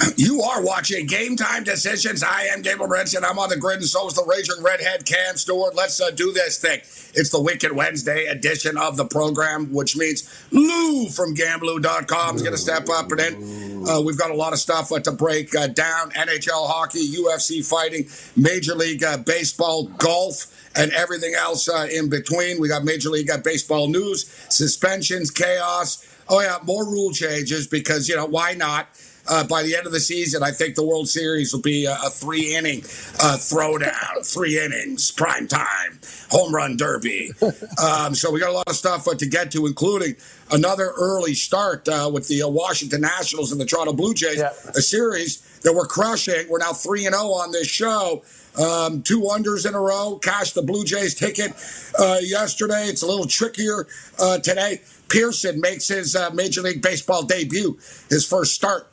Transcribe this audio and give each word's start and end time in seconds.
You 0.16 0.42
are 0.42 0.62
watching 0.62 1.06
Game 1.06 1.36
Time 1.36 1.64
Decisions. 1.64 2.22
I 2.22 2.44
am 2.44 2.62
Gabriel 2.62 2.90
Morency. 2.90 3.16
I'm 3.22 3.38
on 3.38 3.48
the 3.48 3.56
grid, 3.56 3.78
and 3.78 3.86
so 3.86 4.06
is 4.06 4.14
the 4.14 4.24
Raging 4.24 4.62
Redhead 4.62 5.06
Cam 5.06 5.36
Stewart. 5.36 5.74
Let's 5.74 6.00
uh, 6.00 6.10
do 6.10 6.32
this 6.32 6.58
thing. 6.58 6.80
It's 7.14 7.30
the 7.30 7.40
Wicked 7.40 7.72
Wednesday 7.72 8.26
edition 8.26 8.76
of 8.76 8.96
the 8.96 9.04
program, 9.04 9.72
which 9.72 9.96
means 9.96 10.28
Lou 10.50 11.08
from 11.08 11.34
Gamblu.com 11.34 12.36
is 12.36 12.42
going 12.42 12.54
to 12.54 12.58
step 12.58 12.88
up. 12.88 13.10
And 13.10 13.18
then 13.18 13.88
uh, 13.88 14.00
we've 14.00 14.18
got 14.18 14.30
a 14.30 14.34
lot 14.34 14.52
of 14.52 14.58
stuff 14.58 14.92
uh, 14.92 15.00
to 15.00 15.12
break 15.12 15.54
uh, 15.54 15.68
down 15.68 16.10
NHL 16.10 16.68
hockey, 16.68 17.06
UFC 17.12 17.66
fighting, 17.66 18.06
Major 18.36 18.74
League 18.74 19.02
uh, 19.02 19.18
Baseball, 19.18 19.84
golf 19.98 20.46
and 20.76 20.92
everything 20.92 21.34
else 21.34 21.68
uh, 21.68 21.88
in 21.90 22.08
between. 22.08 22.60
We 22.60 22.68
got 22.68 22.84
Major 22.84 23.10
League 23.10 23.30
Baseball 23.42 23.88
news, 23.88 24.26
suspensions, 24.48 25.30
chaos. 25.30 26.06
Oh, 26.28 26.40
yeah, 26.40 26.58
more 26.62 26.84
rule 26.84 27.10
changes 27.10 27.66
because, 27.66 28.08
you 28.08 28.16
know, 28.16 28.26
why 28.26 28.54
not? 28.54 28.88
Uh, 29.28 29.44
by 29.46 29.62
the 29.62 29.76
end 29.76 29.86
of 29.86 29.92
the 29.92 30.00
season, 30.00 30.42
I 30.42 30.50
think 30.50 30.74
the 30.74 30.84
World 30.84 31.08
Series 31.08 31.52
will 31.52 31.60
be 31.60 31.84
a, 31.84 31.92
a 32.04 32.10
three 32.10 32.54
inning 32.54 32.80
uh, 33.20 33.36
throwdown, 33.38 34.24
three 34.24 34.58
innings, 34.58 35.10
prime 35.10 35.46
time, 35.46 36.00
home 36.30 36.54
run 36.54 36.76
derby. 36.76 37.30
um, 37.82 38.14
so 38.14 38.30
we 38.30 38.40
got 38.40 38.50
a 38.50 38.52
lot 38.52 38.68
of 38.68 38.74
stuff 38.76 39.06
uh, 39.06 39.14
to 39.14 39.26
get 39.26 39.50
to, 39.52 39.66
including 39.66 40.16
another 40.50 40.92
early 40.98 41.34
start 41.34 41.88
uh, 41.88 42.10
with 42.12 42.28
the 42.28 42.42
uh, 42.42 42.48
Washington 42.48 43.02
Nationals 43.02 43.52
and 43.52 43.60
the 43.60 43.64
Toronto 43.66 43.92
Blue 43.92 44.14
Jays, 44.14 44.38
Yeah. 44.38 44.50
a 44.74 44.80
series 44.80 45.60
that 45.62 45.72
we're 45.74 45.86
crushing. 45.86 46.46
We're 46.48 46.58
now 46.58 46.72
3 46.72 47.06
and 47.06 47.14
0 47.14 47.26
on 47.26 47.52
this 47.52 47.68
show. 47.68 48.22
Um, 48.58 49.02
two 49.02 49.20
unders 49.20 49.68
in 49.68 49.74
a 49.74 49.80
row. 49.80 50.18
Cashed 50.20 50.56
the 50.56 50.62
Blue 50.62 50.84
Jays 50.84 51.14
ticket 51.14 51.52
uh, 51.98 52.18
yesterday. 52.20 52.86
It's 52.86 53.02
a 53.02 53.06
little 53.06 53.26
trickier 53.26 53.86
uh, 54.18 54.38
today. 54.38 54.80
Pearson 55.08 55.60
makes 55.60 55.86
his 55.88 56.16
uh, 56.16 56.30
Major 56.30 56.60
League 56.62 56.82
Baseball 56.82 57.22
debut, 57.24 57.78
his 58.08 58.26
first 58.26 58.54
start 58.54 58.89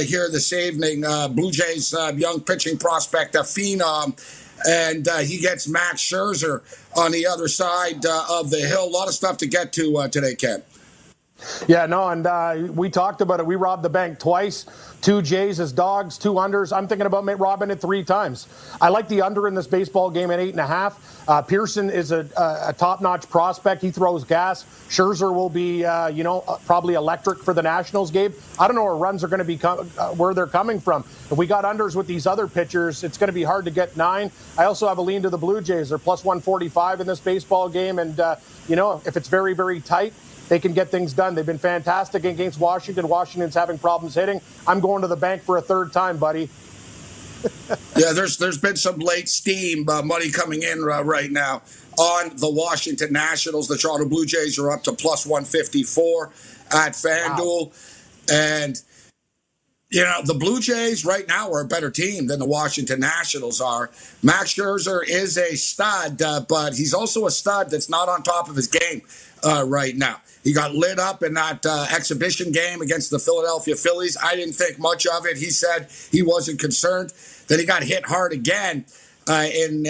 here 0.00 0.28
this 0.30 0.52
evening. 0.52 1.04
Uh, 1.04 1.28
Blue 1.28 1.50
Jays 1.50 1.94
uh, 1.94 2.12
young 2.16 2.40
pitching 2.40 2.78
prospect, 2.78 3.34
a 3.34 3.40
phenom, 3.40 4.18
and 4.68 5.08
uh, 5.08 5.18
he 5.18 5.38
gets 5.38 5.68
Max 5.68 6.02
Scherzer 6.02 6.62
on 6.96 7.12
the 7.12 7.26
other 7.26 7.48
side 7.48 8.04
uh, 8.04 8.26
of 8.30 8.50
the 8.50 8.60
hill. 8.60 8.84
A 8.84 8.90
lot 8.90 9.08
of 9.08 9.14
stuff 9.14 9.38
to 9.38 9.46
get 9.46 9.72
to 9.74 9.96
uh, 9.98 10.08
today, 10.08 10.34
Ken. 10.34 10.62
Yeah, 11.68 11.86
no, 11.86 12.08
and 12.08 12.26
uh, 12.26 12.68
we 12.72 12.90
talked 12.90 13.20
about 13.20 13.40
it. 13.40 13.46
We 13.46 13.56
robbed 13.56 13.82
the 13.82 13.90
bank 13.90 14.18
twice. 14.18 14.66
Two 15.00 15.22
Jays 15.22 15.60
as 15.60 15.72
dogs, 15.72 16.18
two 16.18 16.34
unders. 16.34 16.76
I'm 16.76 16.86
thinking 16.86 17.06
about 17.06 17.24
robbing 17.38 17.70
it 17.70 17.80
three 17.80 18.04
times. 18.04 18.48
I 18.80 18.90
like 18.90 19.08
the 19.08 19.22
under 19.22 19.48
in 19.48 19.54
this 19.54 19.66
baseball 19.66 20.10
game 20.10 20.30
at 20.30 20.38
eight 20.38 20.50
and 20.50 20.60
a 20.60 20.66
half. 20.66 21.26
Uh, 21.26 21.40
Pearson 21.40 21.88
is 21.88 22.12
a, 22.12 22.28
a, 22.36 22.72
top-notch 22.72 23.30
prospect. 23.30 23.80
He 23.80 23.90
throws 23.90 24.24
gas. 24.24 24.64
Scherzer 24.88 25.32
will 25.34 25.48
be, 25.48 25.84
uh, 25.84 26.08
you 26.08 26.22
know, 26.22 26.44
uh, 26.46 26.56
probably 26.66 26.94
electric 26.94 27.38
for 27.38 27.54
the 27.54 27.62
Nationals 27.62 28.10
game. 28.10 28.34
I 28.58 28.66
don't 28.66 28.76
know 28.76 28.84
where 28.84 28.94
runs 28.94 29.24
are 29.24 29.28
going 29.28 29.38
to 29.38 29.44
be 29.44 29.56
com- 29.56 29.90
uh, 29.96 30.10
where 30.10 30.34
they're 30.34 30.46
coming 30.46 30.80
from. 30.80 31.02
If 31.30 31.38
we 31.38 31.46
got 31.46 31.64
unders 31.64 31.94
with 31.94 32.06
these 32.06 32.26
other 32.26 32.46
pitchers, 32.46 33.02
it's 33.02 33.16
going 33.16 33.28
to 33.28 33.32
be 33.32 33.44
hard 33.44 33.64
to 33.66 33.70
get 33.70 33.96
nine. 33.96 34.30
I 34.58 34.64
also 34.64 34.86
have 34.88 34.98
a 34.98 35.02
lean 35.02 35.22
to 35.22 35.30
the 35.30 35.38
Blue 35.38 35.60
Jays. 35.62 35.90
They're 35.90 35.98
plus 35.98 36.24
145 36.24 37.00
in 37.00 37.06
this 37.06 37.20
baseball 37.20 37.68
game, 37.68 37.98
and 37.98 38.18
uh, 38.20 38.36
you 38.68 38.76
know, 38.76 39.00
if 39.06 39.16
it's 39.16 39.28
very, 39.28 39.54
very 39.54 39.80
tight 39.80 40.12
they 40.50 40.58
can 40.58 40.72
get 40.72 40.88
things 40.88 41.12
done. 41.12 41.36
They've 41.36 41.46
been 41.46 41.58
fantastic 41.58 42.24
against 42.24 42.58
Washington. 42.58 43.08
Washington's 43.08 43.54
having 43.54 43.78
problems 43.78 44.16
hitting. 44.16 44.40
I'm 44.66 44.80
going 44.80 45.00
to 45.02 45.06
the 45.06 45.16
bank 45.16 45.42
for 45.42 45.56
a 45.56 45.62
third 45.62 45.92
time, 45.92 46.18
buddy. 46.18 46.50
Yeah, 47.96 48.12
there's 48.12 48.36
there's 48.36 48.58
been 48.58 48.76
some 48.76 48.98
late 48.98 49.28
steam 49.28 49.88
uh, 49.88 50.02
money 50.02 50.30
coming 50.30 50.62
in 50.62 50.82
uh, 50.82 51.02
right 51.04 51.30
now 51.30 51.62
on 51.98 52.36
the 52.36 52.50
Washington 52.50 53.12
Nationals. 53.12 53.68
The 53.68 53.76
Toronto 53.76 54.08
Blue 54.08 54.26
Jays 54.26 54.58
are 54.58 54.72
up 54.72 54.82
to 54.82 54.92
plus 54.92 55.24
154 55.24 56.30
at 56.72 56.92
FanDuel, 56.92 57.72
and 58.30 58.82
you 59.90 60.04
know 60.04 60.22
the 60.24 60.34
Blue 60.34 60.60
Jays 60.60 61.04
right 61.04 61.26
now 61.26 61.50
are 61.50 61.60
a 61.60 61.66
better 61.66 61.90
team 61.90 62.28
than 62.28 62.38
the 62.38 62.46
Washington 62.46 63.00
Nationals 63.00 63.60
are. 63.60 63.90
Max 64.22 64.54
Scherzer 64.54 65.00
is 65.06 65.36
a 65.36 65.56
stud, 65.56 66.22
uh, 66.22 66.40
but 66.48 66.74
he's 66.74 66.94
also 66.94 67.26
a 67.26 67.30
stud 67.30 67.70
that's 67.70 67.90
not 67.90 68.08
on 68.08 68.22
top 68.22 68.48
of 68.48 68.56
his 68.56 68.68
game 68.68 69.02
uh, 69.42 69.64
right 69.66 69.96
now. 69.96 70.20
He 70.44 70.52
got 70.52 70.74
lit 70.74 70.98
up 70.98 71.22
in 71.22 71.34
that 71.34 71.66
uh, 71.66 71.86
exhibition 71.94 72.52
game 72.52 72.80
against 72.80 73.10
the 73.10 73.18
Philadelphia 73.18 73.74
Phillies. 73.74 74.16
I 74.22 74.36
didn't 74.36 74.54
think 74.54 74.78
much 74.78 75.06
of 75.06 75.26
it. 75.26 75.36
He 75.36 75.50
said 75.50 75.88
he 76.10 76.22
wasn't 76.22 76.60
concerned. 76.60 77.12
Then 77.48 77.58
he 77.58 77.66
got 77.66 77.82
hit 77.82 78.06
hard 78.06 78.32
again 78.32 78.86
uh, 79.28 79.46
in. 79.52 79.86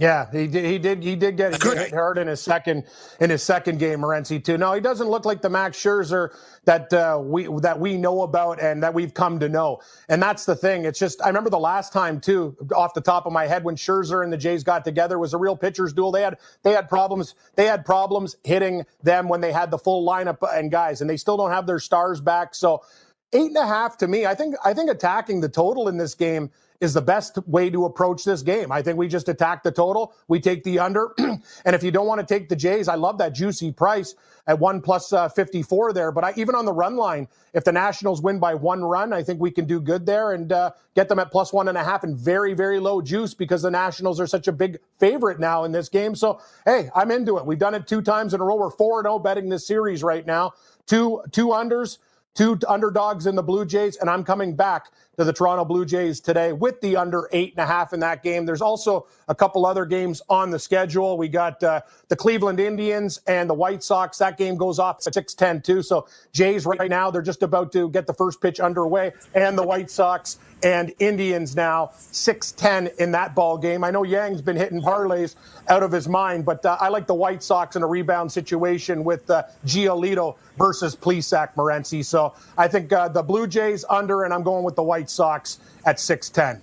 Yeah, 0.00 0.30
he 0.32 0.46
did. 0.48 0.66
He 0.66 0.78
did. 0.78 1.04
He 1.04 1.16
did 1.16 1.38
get 1.38 1.62
hit 1.62 1.92
hard 1.94 2.18
in 2.18 2.28
his 2.28 2.42
second 2.42 2.84
in 3.20 3.30
his 3.30 3.42
second 3.42 3.80
game, 3.80 4.00
Morency 4.00 4.44
too. 4.44 4.58
No, 4.58 4.74
he 4.74 4.80
doesn't 4.80 5.08
look 5.08 5.26
like 5.26 5.42
the 5.42 5.50
Max 5.50 5.78
Scherzer 5.78 6.36
that 6.66 6.92
uh, 6.92 7.20
we 7.24 7.48
that 7.62 7.80
we 7.80 7.98
know 7.98 8.22
about 8.22 8.62
and 8.62 8.84
that 8.84 8.94
we've 8.94 9.14
come 9.14 9.40
to 9.40 9.48
know. 9.50 9.80
And 10.10 10.22
that's 10.22 10.46
the 10.46 10.56
thing. 10.56 10.84
It's 10.86 11.00
just 11.00 11.22
I 11.24 11.28
remember 11.28 11.50
the 11.50 11.60
last 11.60 11.94
time 11.94 12.20
too, 12.20 12.56
off 12.76 12.94
the 12.94 13.02
top 13.02 13.26
of 13.26 13.32
my 13.32 13.48
head, 13.48 13.64
when 13.64 13.76
Scherzer 13.76 14.24
and 14.24 14.32
the 14.32 14.38
Jays 14.38 14.64
got 14.64 14.84
together 14.84 15.18
was 15.18 15.34
a 15.34 15.38
real 15.38 15.56
pitchers 15.56 15.94
duel. 15.94 16.12
They 16.12 16.22
had 16.22 16.38
they 16.64 16.72
had 16.72 16.90
problems. 16.90 17.34
They 17.56 17.66
had 17.66 17.86
problems 17.86 18.36
hitting 18.44 18.86
them 19.02 19.30
when 19.30 19.42
they 19.42 19.52
had 19.52 19.72
the 19.72 19.78
full 19.78 20.06
lineup 20.06 20.38
and 20.54 20.70
guys, 20.70 21.02
and 21.02 21.10
they 21.10 21.18
still 21.18 21.38
don't 21.38 21.52
have 21.52 21.66
their 21.66 21.80
stars 21.80 22.20
back. 22.20 22.54
So 22.54 22.84
eight 23.32 23.48
and 23.48 23.58
a 23.58 23.66
half 23.66 23.98
to 23.98 24.08
me. 24.08 24.26
I 24.26 24.36
think 24.36 24.56
I 24.64 24.74
think 24.74 24.90
attacking 24.90 25.40
the 25.40 25.50
total 25.50 25.88
in 25.88 25.96
this 25.98 26.14
game 26.14 26.50
is 26.80 26.94
the 26.94 27.02
best 27.02 27.38
way 27.46 27.68
to 27.70 27.84
approach 27.84 28.24
this 28.24 28.42
game. 28.42 28.72
I 28.72 28.80
think 28.80 28.96
we 28.96 29.06
just 29.06 29.28
attack 29.28 29.62
the 29.62 29.70
total. 29.70 30.14
We 30.28 30.40
take 30.40 30.64
the 30.64 30.78
under, 30.78 31.14
and 31.18 31.40
if 31.66 31.82
you 31.82 31.90
don't 31.90 32.06
want 32.06 32.26
to 32.26 32.26
take 32.26 32.48
the 32.48 32.56
Jays, 32.56 32.88
I 32.88 32.94
love 32.94 33.18
that 33.18 33.34
juicy 33.34 33.70
price 33.70 34.14
at 34.46 34.58
one 34.58 34.80
plus 34.80 35.12
uh, 35.12 35.28
54 35.28 35.92
there. 35.92 36.10
But 36.10 36.24
I, 36.24 36.32
even 36.36 36.54
on 36.54 36.64
the 36.64 36.72
run 36.72 36.96
line, 36.96 37.28
if 37.52 37.64
the 37.64 37.72
Nationals 37.72 38.22
win 38.22 38.38
by 38.38 38.54
one 38.54 38.82
run, 38.82 39.12
I 39.12 39.22
think 39.22 39.40
we 39.40 39.50
can 39.50 39.66
do 39.66 39.80
good 39.80 40.06
there 40.06 40.32
and 40.32 40.50
uh, 40.52 40.70
get 40.94 41.08
them 41.08 41.18
at 41.18 41.30
plus 41.30 41.52
one 41.52 41.68
and 41.68 41.76
a 41.76 41.84
half 41.84 42.02
and 42.02 42.16
very 42.16 42.54
very 42.54 42.80
low 42.80 43.02
juice 43.02 43.34
because 43.34 43.62
the 43.62 43.70
Nationals 43.70 44.18
are 44.18 44.26
such 44.26 44.48
a 44.48 44.52
big 44.52 44.78
favorite 44.98 45.38
now 45.38 45.64
in 45.64 45.72
this 45.72 45.88
game. 45.88 46.14
So 46.14 46.40
hey, 46.64 46.88
I'm 46.94 47.10
into 47.10 47.36
it. 47.38 47.44
We've 47.44 47.58
done 47.58 47.74
it 47.74 47.86
two 47.86 48.00
times 48.00 48.32
in 48.32 48.40
a 48.40 48.44
row. 48.44 48.56
We're 48.56 48.70
four 48.70 49.00
and 49.00 49.04
zero 49.04 49.18
betting 49.18 49.48
this 49.48 49.66
series 49.66 50.02
right 50.02 50.26
now. 50.26 50.52
Two 50.86 51.22
two 51.30 51.48
unders 51.48 51.98
two 52.34 52.58
underdogs 52.68 53.26
in 53.26 53.34
the 53.34 53.42
Blue 53.42 53.64
Jays, 53.64 53.96
and 53.96 54.08
I'm 54.08 54.24
coming 54.24 54.54
back 54.54 54.86
to 55.20 55.24
the 55.24 55.34
Toronto 55.34 55.66
Blue 55.66 55.84
Jays 55.84 56.18
today 56.18 56.54
with 56.54 56.80
the 56.80 56.96
under 56.96 57.28
eight 57.32 57.52
and 57.52 57.62
a 57.62 57.66
half 57.66 57.92
in 57.92 58.00
that 58.00 58.22
game. 58.22 58.46
There's 58.46 58.62
also 58.62 59.06
a 59.28 59.34
couple 59.34 59.66
other 59.66 59.84
games 59.84 60.22
on 60.30 60.50
the 60.50 60.58
schedule. 60.58 61.18
We 61.18 61.28
got 61.28 61.62
uh, 61.62 61.82
the 62.08 62.16
Cleveland 62.16 62.58
Indians 62.58 63.20
and 63.26 63.48
the 63.48 63.52
White 63.52 63.82
Sox. 63.82 64.16
That 64.16 64.38
game 64.38 64.56
goes 64.56 64.78
off 64.78 65.06
at 65.06 65.12
6:10 65.12 65.62
too. 65.62 65.82
So 65.82 66.06
Jays 66.32 66.64
right 66.64 66.88
now 66.88 67.10
they're 67.10 67.20
just 67.20 67.42
about 67.42 67.70
to 67.72 67.90
get 67.90 68.06
the 68.06 68.14
first 68.14 68.40
pitch 68.40 68.60
underway, 68.60 69.12
and 69.34 69.58
the 69.58 69.62
White 69.62 69.90
Sox 69.90 70.38
and 70.62 70.92
Indians 70.98 71.56
now 71.56 71.90
6-10 71.94 72.94
in 72.96 73.12
that 73.12 73.34
ball 73.34 73.56
game. 73.56 73.84
I 73.84 73.90
know 73.90 74.02
Yang's 74.02 74.42
been 74.42 74.56
hitting 74.56 74.80
parlays 74.80 75.36
out 75.68 75.82
of 75.82 75.92
his 75.92 76.08
mind, 76.08 76.44
but 76.44 76.64
uh, 76.64 76.76
I 76.80 76.88
like 76.88 77.06
the 77.06 77.14
White 77.14 77.42
Sox 77.42 77.76
in 77.76 77.82
a 77.82 77.86
rebound 77.86 78.30
situation 78.30 79.04
with 79.04 79.28
uh, 79.30 79.44
Giolito 79.64 80.36
versus 80.58 80.94
Plesac 80.94 81.54
Morency. 81.54 82.04
So 82.04 82.34
I 82.58 82.68
think 82.68 82.92
uh, 82.92 83.08
the 83.08 83.22
Blue 83.22 83.46
Jays 83.46 83.84
under, 83.88 84.24
and 84.24 84.34
I'm 84.34 84.42
going 84.42 84.64
with 84.64 84.76
the 84.76 84.82
White 84.82 85.09
Sox 85.10 85.58
at 85.84 85.96
6-10. 85.96 86.60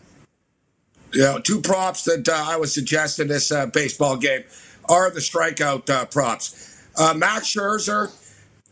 Yeah, 1.13 1.39
two 1.44 1.61
props 1.61 2.03
that 2.03 2.27
uh, 2.27 2.33
I 2.35 2.57
would 2.57 2.69
suggest 2.69 3.19
in 3.19 3.27
this 3.27 3.51
uh, 3.51 3.67
baseball 3.67 4.17
game 4.17 4.44
are 4.89 5.09
the 5.09 5.19
strikeout 5.19 5.89
uh, 5.89 6.05
props. 6.05 6.81
Uh, 6.97 7.13
Max 7.15 7.53
Scherzer, 7.53 8.11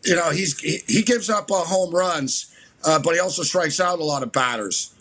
you 0.04 0.14
know, 0.16 0.30
he's 0.30 0.58
he, 0.60 0.78
he 0.86 1.02
gives 1.02 1.30
up 1.30 1.50
uh, 1.50 1.56
home 1.64 1.94
runs, 1.94 2.54
uh, 2.84 2.98
but 2.98 3.14
he 3.14 3.20
also 3.20 3.42
strikes 3.42 3.80
out 3.80 3.98
a 3.98 4.04
lot 4.04 4.22
of 4.22 4.32
batters. 4.32 4.94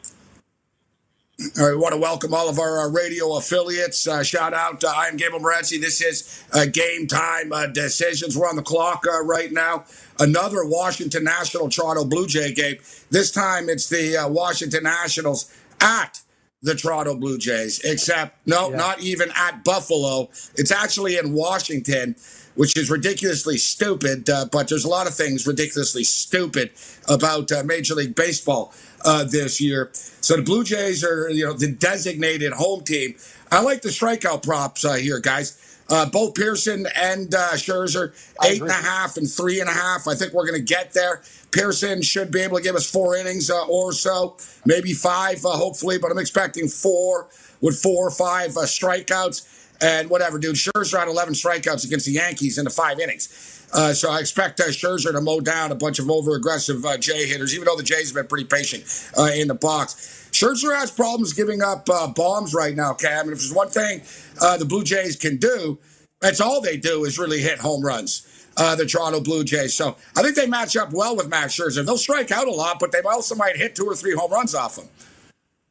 All 1.37 1.65
right, 1.65 1.75
we 1.75 1.81
want 1.81 1.93
to 1.93 1.99
welcome 1.99 2.33
all 2.33 2.47
of 2.47 2.59
our 2.59 2.87
uh, 2.87 2.89
radio 2.89 3.35
affiliates. 3.35 4.07
Uh, 4.07 4.23
shout 4.23 4.53
out, 4.53 4.81
uh, 4.85 4.93
I 4.95 5.07
am 5.07 5.17
Gabriel 5.17 5.43
Morency. 5.43 5.81
This 5.81 5.99
is 5.99 6.45
uh, 6.53 6.65
Game 6.65 7.07
Time 7.07 7.51
uh, 7.51 7.67
Decisions. 7.67 8.37
We're 8.37 8.47
on 8.47 8.55
the 8.55 8.61
clock 8.61 9.03
uh, 9.05 9.21
right 9.21 9.51
now. 9.51 9.83
Another 10.17 10.63
Washington 10.63 11.25
National 11.25 11.67
Toronto 11.67 12.05
Blue 12.05 12.25
Jay 12.25 12.53
game. 12.53 12.77
This 13.09 13.31
time 13.31 13.67
it's 13.67 13.89
the 13.89 14.15
Washington 14.29 14.83
Nationals 14.83 15.53
at 15.81 16.21
the 16.61 16.73
Toronto 16.73 17.15
Blue 17.15 17.37
Jays, 17.37 17.81
except, 17.83 18.47
no, 18.47 18.69
yeah. 18.69 18.77
not 18.77 19.01
even 19.01 19.29
at 19.35 19.65
Buffalo. 19.65 20.29
It's 20.55 20.71
actually 20.71 21.17
in 21.17 21.33
Washington 21.33 22.15
which 22.55 22.77
is 22.77 22.89
ridiculously 22.89 23.57
stupid. 23.57 24.29
Uh, 24.29 24.45
but 24.51 24.67
there's 24.67 24.85
a 24.85 24.89
lot 24.89 25.07
of 25.07 25.13
things 25.13 25.45
ridiculously 25.45 26.03
stupid 26.03 26.71
about 27.07 27.51
uh, 27.51 27.63
Major 27.63 27.95
League 27.95 28.15
Baseball 28.15 28.73
uh, 29.05 29.23
this 29.23 29.61
year. 29.61 29.89
So 29.93 30.35
the 30.35 30.41
Blue 30.41 30.63
Jays 30.63 31.03
are, 31.03 31.29
you 31.29 31.45
know, 31.45 31.53
the 31.53 31.71
designated 31.71 32.51
home 32.53 32.83
team. 32.83 33.15
I 33.51 33.61
like 33.61 33.81
the 33.81 33.89
strikeout 33.89 34.43
props 34.43 34.83
uh, 34.83 34.93
here, 34.93 35.19
guys. 35.19 35.61
Uh, 35.87 36.09
both 36.09 36.33
Pearson 36.33 36.87
and 36.95 37.33
uh, 37.35 37.51
Scherzer, 37.53 38.11
eight 38.43 38.59
and 38.59 38.71
a 38.71 38.73
half 38.73 39.17
and 39.17 39.29
three 39.29 39.59
and 39.59 39.69
a 39.69 39.73
half. 39.73 40.07
I 40.07 40.15
think 40.15 40.33
we're 40.33 40.47
going 40.47 40.59
to 40.59 40.65
get 40.65 40.93
there. 40.93 41.21
Pearson 41.51 42.01
should 42.01 42.31
be 42.31 42.41
able 42.41 42.57
to 42.57 42.63
give 42.63 42.75
us 42.75 42.89
four 42.89 43.15
innings 43.15 43.51
uh, 43.51 43.67
or 43.67 43.93
so, 43.93 44.35
maybe 44.65 44.93
five, 44.93 45.45
uh, 45.45 45.49
hopefully, 45.49 45.99
but 45.99 46.09
I'm 46.11 46.17
expecting 46.17 46.67
four 46.67 47.27
with 47.61 47.79
four 47.79 48.07
or 48.07 48.11
five 48.11 48.57
uh, 48.57 48.61
strikeouts 48.61 49.64
and 49.81 50.09
whatever, 50.09 50.39
dude. 50.39 50.55
Scherzer 50.55 50.99
had 50.99 51.07
11 51.07 51.33
strikeouts 51.33 51.85
against 51.85 52.05
the 52.05 52.13
Yankees 52.13 52.57
in 52.57 52.63
the 52.65 52.69
five 52.69 52.99
innings. 52.99 53.67
Uh, 53.73 53.93
so 53.93 54.09
I 54.09 54.19
expect 54.19 54.59
uh, 54.59 54.65
Scherzer 54.65 55.11
to 55.11 55.21
mow 55.21 55.39
down 55.39 55.71
a 55.71 55.75
bunch 55.75 55.99
of 55.99 56.09
over 56.09 56.35
aggressive 56.35 56.85
uh, 56.85 56.97
Jay 56.97 57.27
hitters, 57.27 57.53
even 57.53 57.65
though 57.65 57.75
the 57.75 57.83
Jays 57.83 58.09
have 58.09 58.15
been 58.15 58.27
pretty 58.27 58.45
patient 58.45 58.83
uh, 59.17 59.31
in 59.35 59.47
the 59.47 59.55
box. 59.55 60.29
Scherzer 60.31 60.77
has 60.77 60.91
problems 60.91 61.33
giving 61.33 61.61
up 61.61 61.87
uh, 61.89 62.07
bombs 62.07 62.53
right 62.53 62.75
now, 62.75 62.93
Cam. 62.93 63.25
And 63.25 63.33
if 63.33 63.39
there's 63.39 63.53
one 63.53 63.69
thing 63.69 64.01
uh, 64.41 64.57
the 64.57 64.65
Blue 64.65 64.83
Jays 64.83 65.15
can 65.15 65.37
do, 65.37 65.77
that's 66.21 66.39
all 66.39 66.61
they 66.61 66.77
do 66.77 67.03
is 67.05 67.19
really 67.19 67.41
hit 67.41 67.59
home 67.59 67.83
runs. 67.83 68.47
the 68.55 68.85
Toronto 68.85 69.19
Blue 69.19 69.43
Jays. 69.43 69.73
So 69.73 69.97
I 70.15 70.21
think 70.21 70.35
they 70.35 70.47
match 70.47 70.77
up 70.77 70.93
well 70.93 71.15
with 71.15 71.27
Max 71.27 71.57
Scherzer. 71.57 71.85
They'll 71.85 71.97
strike 71.97 72.31
out 72.31 72.47
a 72.47 72.51
lot, 72.51 72.77
but 72.79 72.91
they 72.91 73.01
also 73.01 73.35
might 73.35 73.57
hit 73.57 73.75
two 73.75 73.85
or 73.85 73.95
three 73.95 74.13
home 74.13 74.31
runs 74.31 74.55
off 74.55 74.77
him. 74.77 74.87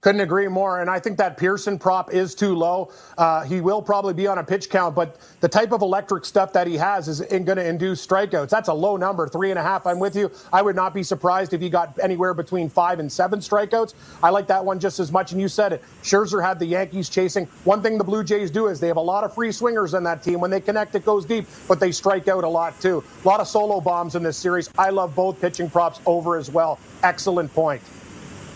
Couldn't 0.05 0.21
agree 0.21 0.49
more. 0.49 0.83
And 0.83 0.91
I 0.91 1.01
think 1.01 1.17
that 1.17 1.39
Pearson 1.39 1.79
prop 1.79 2.13
is 2.13 2.35
too 2.35 2.55
low. 2.55 2.93
Uh, 3.17 3.43
he 3.45 3.63
will 3.63 3.81
probably 3.81 4.13
be 4.13 4.27
on 4.27 4.37
a 4.37 4.45
pitch 4.45 4.69
count, 4.69 4.95
but 4.95 5.17
the 5.41 5.49
type 5.49 5.73
of 5.73 5.81
electric 5.81 6.27
stuff 6.27 6.53
that 6.53 6.67
he 6.67 6.77
has 6.77 7.09
is 7.09 7.21
going 7.23 7.47
to 7.47 7.67
induce 7.67 8.07
strikeouts. 8.07 8.51
That's 8.51 8.69
a 8.69 8.75
low 8.75 8.99
number, 8.99 9.27
three 9.27 9.49
and 9.49 9.59
a 9.59 9.63
half. 9.63 9.87
I'm 9.87 9.99
with 9.99 10.15
you. 10.15 10.31
I 10.53 10.61
would 10.61 10.77
not 10.77 10.93
be 10.93 11.03
surprised 11.03 11.55
if 11.55 11.63
he 11.63 11.71
got 11.71 11.99
anywhere 12.03 12.35
between 12.35 12.69
five 12.69 13.01
and 13.01 13.11
seven 13.11 13.39
strikeouts. 13.39 13.95
I 14.23 14.29
like 14.29 14.47
that 14.49 14.63
one 14.63 14.79
just 14.79 15.01
as 15.01 15.11
much. 15.11 15.33
And 15.33 15.41
you 15.41 15.49
said 15.49 15.73
it. 15.73 15.83
Scherzer 16.03 16.45
had 16.45 16.59
the 16.59 16.67
Yankees 16.67 17.09
chasing. 17.09 17.47
One 17.65 17.81
thing 17.81 17.97
the 17.97 18.05
Blue 18.05 18.23
Jays 18.23 18.51
do 18.51 18.67
is 18.67 18.81
they 18.81 18.89
have 18.89 18.99
a 18.99 19.01
lot 19.01 19.25
of 19.25 19.35
free 19.35 19.53
swingers 19.53 19.95
in 19.95 20.05
that 20.05 20.23
team. 20.23 20.39
When 20.39 20.51
they 20.51 20.61
connect, 20.61 20.95
it 20.97 21.07
goes 21.07 21.25
deep, 21.25 21.47
but 21.67 21.81
they 21.81 21.93
strike 21.93 22.29
out 22.29 22.45
a 22.45 22.49
lot 22.49 22.79
too. 22.79 23.03
A 23.25 23.27
lot 23.27 23.41
of 23.41 23.49
solo 23.49 23.81
bombs 23.81 24.17
in 24.17 24.23
this 24.23 24.37
series. 24.37 24.69
I 24.77 24.91
love 24.91 25.15
both 25.15 25.41
pitching 25.41 25.71
props 25.71 26.03
over 26.05 26.37
as 26.37 26.51
well. 26.51 26.79
Excellent 27.03 27.51
point. 27.55 27.81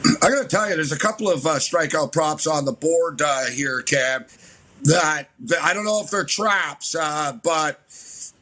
I 0.23 0.29
got 0.29 0.43
to 0.43 0.49
tell 0.49 0.69
you, 0.69 0.77
there's 0.77 0.93
a 0.93 0.99
couple 0.99 1.31
of 1.31 1.47
uh, 1.47 1.55
strikeout 1.57 2.13
props 2.13 2.47
on 2.47 2.65
the 2.65 2.73
board 2.73 3.21
uh, 3.23 3.47
here, 3.47 3.83
Cam. 3.83 4.25
That, 4.83 5.29
that, 5.41 5.63
I 5.63 5.75
don't 5.75 5.85
know 5.85 6.01
if 6.01 6.11
they're 6.11 6.25
traps, 6.25 6.95
uh, 6.95 7.33
but 7.43 7.81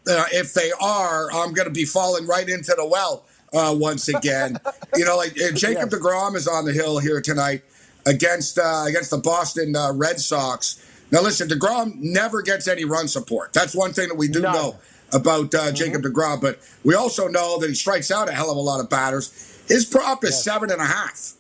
uh, 0.09 0.25
if 0.33 0.53
they 0.53 0.71
are, 0.81 1.31
I'm 1.33 1.55
going 1.55 1.67
to 1.67 1.73
be 1.73 1.85
falling 1.85 2.27
right 2.27 2.49
into 2.49 2.75
the 2.77 2.87
well 2.87 3.25
uh, 3.55 3.75
once 3.77 4.09
again. 4.09 4.59
you 4.97 5.05
know, 5.05 5.17
like 5.17 5.35
Jacob 5.55 5.91
yeah. 5.91 5.99
Degrom 5.99 6.37
is 6.37 6.47
on 6.47 6.67
the 6.67 6.73
hill 6.73 6.99
here 6.99 7.21
tonight 7.23 7.63
against 8.05 8.59
uh, 8.59 8.85
against 8.87 9.11
the 9.11 9.19
Boston 9.19 9.75
Red 9.95 10.21
Sox. 10.21 10.83
Now, 11.11 11.23
listen, 11.23 11.49
Degrom 11.49 11.97
never 11.97 12.43
gets 12.43 12.69
any 12.69 12.85
run 12.85 13.09
support. 13.09 13.53
That's 13.53 13.75
one 13.75 13.93
thing 13.93 14.09
that 14.09 14.17
we 14.17 14.29
do 14.29 14.43
know 14.43 14.77
about 15.13 15.53
mm-hmm. 15.53 15.75
Jacob 15.75 16.03
Degrom. 16.03 16.41
But 16.41 16.61
we 16.85 16.95
also 16.95 17.29
know 17.29 17.59
that 17.61 17.69
he 17.69 17.75
strikes 17.75 18.11
out 18.11 18.29
a 18.29 18.33
hell 18.33 18.51
of 18.51 18.59
a 18.59 18.61
lot 18.61 18.81
of 18.81 18.91
batters. 18.91 19.63
His 19.69 19.87
prop 19.87 20.23
is 20.25 20.31
yes. 20.31 20.45
seven 20.45 20.71
and 20.71 20.83
a 20.83 20.85
half 20.85 21.37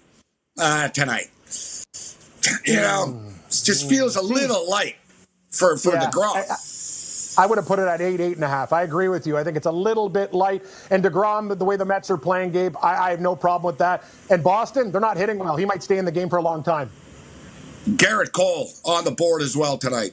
uh, 0.58 0.88
tonight. 0.88 1.30
You 2.64 2.76
know, 2.76 3.22
just 3.48 3.88
feels 3.88 4.16
a 4.16 4.22
little 4.22 4.68
light 4.68 4.96
for 5.50 5.76
for 5.76 5.92
yeah. 5.94 6.10
DeGrom. 6.10 6.36
I, 6.36 7.42
I 7.42 7.46
would 7.46 7.58
have 7.58 7.66
put 7.66 7.78
it 7.78 7.86
at 7.86 8.00
eight, 8.00 8.20
eight 8.20 8.36
and 8.36 8.44
a 8.44 8.48
half. 8.48 8.72
I 8.72 8.82
agree 8.82 9.08
with 9.08 9.26
you. 9.26 9.36
I 9.36 9.44
think 9.44 9.56
it's 9.56 9.66
a 9.66 9.72
little 9.72 10.08
bit 10.08 10.32
light. 10.32 10.64
And 10.90 11.04
DeGrom, 11.04 11.58
the 11.58 11.64
way 11.64 11.76
the 11.76 11.84
Mets 11.84 12.10
are 12.10 12.16
playing, 12.16 12.52
Gabe, 12.52 12.74
I, 12.82 13.08
I 13.08 13.10
have 13.10 13.20
no 13.20 13.36
problem 13.36 13.70
with 13.70 13.78
that. 13.78 14.04
And 14.30 14.42
Boston, 14.42 14.90
they're 14.90 15.00
not 15.00 15.16
hitting 15.16 15.38
well. 15.38 15.56
He 15.56 15.66
might 15.66 15.82
stay 15.82 15.98
in 15.98 16.04
the 16.04 16.12
game 16.12 16.30
for 16.30 16.38
a 16.38 16.42
long 16.42 16.62
time. 16.62 16.90
Gerrit 17.90 18.32
Cole 18.32 18.70
on 18.84 19.04
the 19.04 19.10
board 19.10 19.42
as 19.42 19.56
well 19.56 19.76
tonight. 19.76 20.12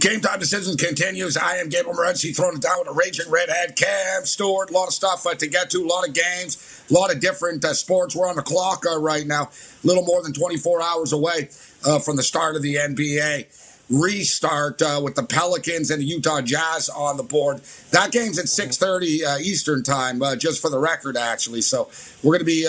Game 0.00 0.22
time 0.22 0.38
decisions 0.38 0.76
continues. 0.76 1.36
I 1.36 1.56
am 1.56 1.68
Gabriel 1.68 1.94
Morency 1.94 2.34
throwing 2.34 2.56
it 2.56 2.62
down 2.62 2.78
with 2.78 2.88
a 2.88 2.92
raging 2.92 3.30
redhead. 3.30 3.76
Cam 3.76 4.24
Stewart, 4.24 4.70
a 4.70 4.72
lot 4.72 4.86
of 4.86 4.94
stuff 4.94 5.26
uh, 5.26 5.34
to 5.34 5.46
get 5.46 5.68
to, 5.70 5.84
a 5.84 5.86
lot 5.86 6.08
of 6.08 6.14
games, 6.14 6.82
a 6.90 6.94
lot 6.94 7.14
of 7.14 7.20
different 7.20 7.62
uh, 7.62 7.74
sports. 7.74 8.16
We're 8.16 8.26
on 8.26 8.36
the 8.36 8.42
clock 8.42 8.86
uh, 8.90 8.98
right 8.98 9.26
now, 9.26 9.42
a 9.42 9.86
little 9.86 10.02
more 10.02 10.22
than 10.22 10.32
24 10.32 10.80
hours 10.80 11.12
away 11.12 11.50
uh, 11.84 11.98
from 11.98 12.16
the 12.16 12.22
start 12.22 12.56
of 12.56 12.62
the 12.62 12.76
NBA 12.76 13.44
restart 13.90 14.80
uh, 14.80 15.02
with 15.04 15.16
the 15.16 15.22
Pelicans 15.22 15.90
and 15.90 16.00
the 16.00 16.06
Utah 16.06 16.40
Jazz 16.40 16.88
on 16.88 17.18
the 17.18 17.22
board. 17.22 17.60
That 17.90 18.10
game's 18.10 18.38
at 18.38 18.46
6:30 18.46 19.26
uh, 19.26 19.38
Eastern 19.40 19.82
time, 19.82 20.22
just 20.38 20.62
for 20.62 20.70
the 20.70 20.78
record, 20.78 21.18
actually. 21.18 21.60
So 21.60 21.90
we're 22.22 22.36
gonna 22.36 22.44
be 22.44 22.64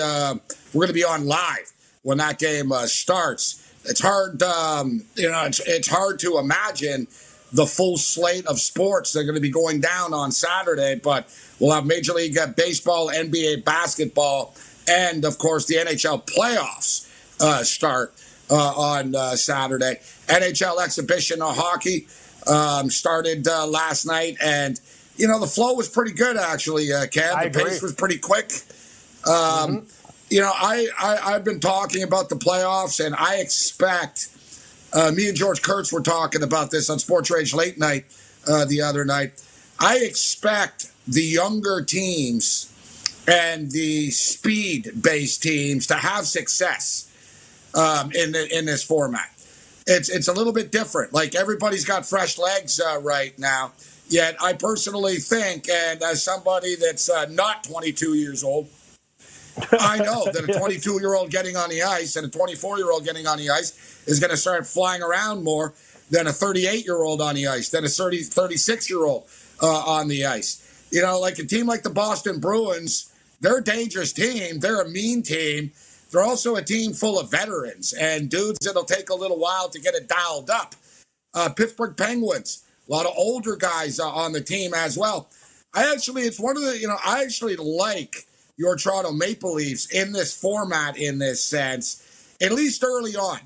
we're 0.74 0.84
gonna 0.84 0.92
be 0.92 1.04
on 1.04 1.26
live 1.26 1.72
when 2.02 2.18
that 2.18 2.38
game 2.38 2.72
starts 2.84 3.71
it's 3.84 4.00
hard, 4.00 4.42
um, 4.42 5.04
you 5.16 5.30
know, 5.30 5.44
it's, 5.44 5.60
it's 5.66 5.88
hard 5.88 6.18
to 6.20 6.38
imagine 6.38 7.06
the 7.52 7.66
full 7.66 7.98
slate 7.98 8.46
of 8.46 8.58
sports 8.58 9.12
that 9.12 9.20
are 9.20 9.24
going 9.24 9.34
to 9.34 9.40
be 9.40 9.50
going 9.50 9.80
down 9.80 10.14
on 10.14 10.32
Saturday, 10.32 10.94
but 11.02 11.28
we'll 11.58 11.72
have 11.72 11.84
Major 11.84 12.14
League 12.14 12.36
Baseball, 12.56 13.08
NBA 13.10 13.64
basketball, 13.64 14.54
and 14.88 15.24
of 15.24 15.38
course 15.38 15.66
the 15.66 15.76
NHL 15.76 16.26
playoffs 16.26 17.08
uh, 17.40 17.62
start 17.62 18.14
uh, 18.50 18.54
on 18.54 19.14
uh, 19.14 19.36
Saturday. 19.36 20.00
NHL 20.28 20.82
exhibition 20.82 21.42
of 21.42 21.56
hockey 21.56 22.06
um, 22.46 22.88
started 22.88 23.46
uh, 23.46 23.66
last 23.66 24.06
night, 24.06 24.36
and 24.42 24.80
you 25.16 25.28
know 25.28 25.38
the 25.38 25.46
flow 25.46 25.74
was 25.74 25.88
pretty 25.88 26.12
good 26.12 26.36
actually. 26.36 26.90
Uh, 26.92 27.06
Cam, 27.06 27.52
the 27.52 27.58
pace 27.58 27.82
was 27.82 27.92
pretty 27.92 28.18
quick. 28.18 28.50
Um, 29.26 29.82
mm-hmm 29.82 30.01
you 30.32 30.40
know, 30.40 30.50
I, 30.50 30.88
I 30.98 31.32
have 31.32 31.44
been 31.44 31.60
talking 31.60 32.02
about 32.02 32.30
the 32.30 32.36
playoffs, 32.36 33.04
and 33.04 33.14
I 33.14 33.36
expect. 33.36 34.28
Uh, 34.94 35.10
me 35.14 35.28
and 35.28 35.36
George 35.36 35.60
Kurtz 35.60 35.92
were 35.92 36.00
talking 36.00 36.42
about 36.42 36.70
this 36.70 36.88
on 36.88 36.98
Sports 36.98 37.30
Rage 37.30 37.52
late 37.52 37.78
night 37.78 38.06
uh, 38.48 38.64
the 38.64 38.80
other 38.80 39.04
night. 39.04 39.42
I 39.78 39.98
expect 39.98 40.90
the 41.06 41.22
younger 41.22 41.82
teams 41.82 42.72
and 43.28 43.70
the 43.70 44.10
speed-based 44.10 45.42
teams 45.42 45.86
to 45.88 45.94
have 45.94 46.26
success 46.26 47.10
um, 47.74 48.10
in 48.12 48.32
the, 48.32 48.58
in 48.58 48.64
this 48.64 48.82
format. 48.82 49.30
It's 49.86 50.08
it's 50.08 50.28
a 50.28 50.32
little 50.32 50.52
bit 50.52 50.72
different. 50.72 51.12
Like 51.12 51.34
everybody's 51.34 51.84
got 51.84 52.06
fresh 52.06 52.38
legs 52.38 52.80
uh, 52.80 53.00
right 53.02 53.38
now. 53.38 53.72
Yet 54.08 54.36
I 54.42 54.54
personally 54.54 55.16
think, 55.16 55.68
and 55.68 56.02
as 56.02 56.22
somebody 56.22 56.76
that's 56.76 57.10
uh, 57.10 57.26
not 57.30 57.64
22 57.64 58.14
years 58.14 58.44
old 58.44 58.68
I 59.72 59.98
know 59.98 60.24
that 60.32 60.48
a 60.48 60.52
22 60.58 61.00
year 61.00 61.14
old 61.14 61.30
getting 61.30 61.56
on 61.56 61.70
the 61.70 61.82
ice 61.82 62.16
and 62.16 62.26
a 62.26 62.30
24 62.30 62.78
year 62.78 62.90
old 62.90 63.04
getting 63.04 63.26
on 63.26 63.38
the 63.38 63.50
ice 63.50 64.02
is 64.06 64.20
going 64.20 64.30
to 64.30 64.36
start 64.36 64.66
flying 64.66 65.02
around 65.02 65.44
more 65.44 65.74
than 66.10 66.26
a 66.26 66.32
38 66.32 66.84
year 66.84 67.02
old 67.02 67.20
on 67.20 67.34
the 67.34 67.46
ice, 67.46 67.70
than 67.70 67.84
a 67.84 67.88
30, 67.88 68.22
36 68.22 68.90
year 68.90 69.04
old 69.04 69.24
uh, 69.62 69.66
on 69.66 70.08
the 70.08 70.26
ice. 70.26 70.88
You 70.90 71.02
know, 71.02 71.18
like 71.18 71.38
a 71.38 71.44
team 71.44 71.66
like 71.66 71.82
the 71.82 71.90
Boston 71.90 72.38
Bruins, 72.38 73.12
they're 73.40 73.58
a 73.58 73.64
dangerous 73.64 74.12
team. 74.12 74.60
They're 74.60 74.82
a 74.82 74.88
mean 74.88 75.22
team. 75.22 75.72
They're 76.10 76.22
also 76.22 76.56
a 76.56 76.62
team 76.62 76.92
full 76.92 77.18
of 77.18 77.30
veterans 77.30 77.94
and 77.94 78.28
dudes 78.28 78.58
that'll 78.64 78.84
take 78.84 79.08
a 79.08 79.14
little 79.14 79.38
while 79.38 79.68
to 79.70 79.80
get 79.80 79.94
it 79.94 80.08
dialed 80.08 80.50
up. 80.50 80.74
Uh, 81.34 81.48
Pittsburgh 81.48 81.96
Penguins, 81.96 82.64
a 82.86 82.92
lot 82.92 83.06
of 83.06 83.12
older 83.16 83.56
guys 83.56 83.98
uh, 83.98 84.08
on 84.08 84.32
the 84.32 84.42
team 84.42 84.74
as 84.74 84.98
well. 84.98 85.30
I 85.74 85.90
actually, 85.90 86.22
it's 86.22 86.38
one 86.38 86.58
of 86.58 86.62
the, 86.62 86.78
you 86.78 86.86
know, 86.86 86.98
I 87.02 87.22
actually 87.22 87.56
like 87.56 88.26
your 88.62 88.76
Toronto 88.76 89.10
Maple 89.10 89.54
Leafs 89.54 89.86
in 89.92 90.12
this 90.12 90.32
format, 90.32 90.96
in 90.96 91.18
this 91.18 91.44
sense, 91.44 92.36
at 92.40 92.52
least 92.52 92.84
early 92.84 93.16
on. 93.16 93.40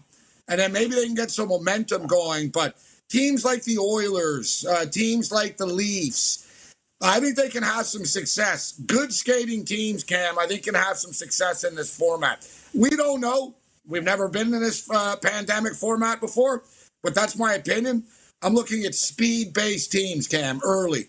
And 0.46 0.60
then 0.60 0.72
maybe 0.72 0.94
they 0.94 1.06
can 1.06 1.14
get 1.14 1.30
some 1.30 1.48
momentum 1.48 2.06
going. 2.06 2.50
But 2.50 2.76
teams 3.08 3.42
like 3.42 3.64
the 3.64 3.78
Oilers, 3.78 4.66
uh, 4.66 4.84
teams 4.84 5.32
like 5.32 5.56
the 5.56 5.64
Leafs, 5.64 6.74
I 7.02 7.18
think 7.18 7.36
they 7.36 7.48
can 7.48 7.62
have 7.62 7.86
some 7.86 8.04
success. 8.04 8.78
Good 8.86 9.10
skating 9.12 9.64
teams, 9.64 10.04
Cam, 10.04 10.38
I 10.38 10.46
think 10.46 10.64
can 10.64 10.74
have 10.74 10.98
some 10.98 11.14
success 11.14 11.64
in 11.64 11.74
this 11.74 11.96
format. 11.96 12.46
We 12.74 12.90
don't 12.90 13.22
know. 13.22 13.54
We've 13.86 14.04
never 14.04 14.28
been 14.28 14.52
in 14.52 14.60
this 14.60 14.86
uh, 14.90 15.16
pandemic 15.16 15.74
format 15.74 16.20
before, 16.20 16.62
but 17.02 17.14
that's 17.14 17.38
my 17.38 17.54
opinion. 17.54 18.04
I'm 18.42 18.52
looking 18.52 18.84
at 18.84 18.94
speed 18.94 19.54
based 19.54 19.92
teams, 19.92 20.28
Cam, 20.28 20.60
early. 20.62 21.08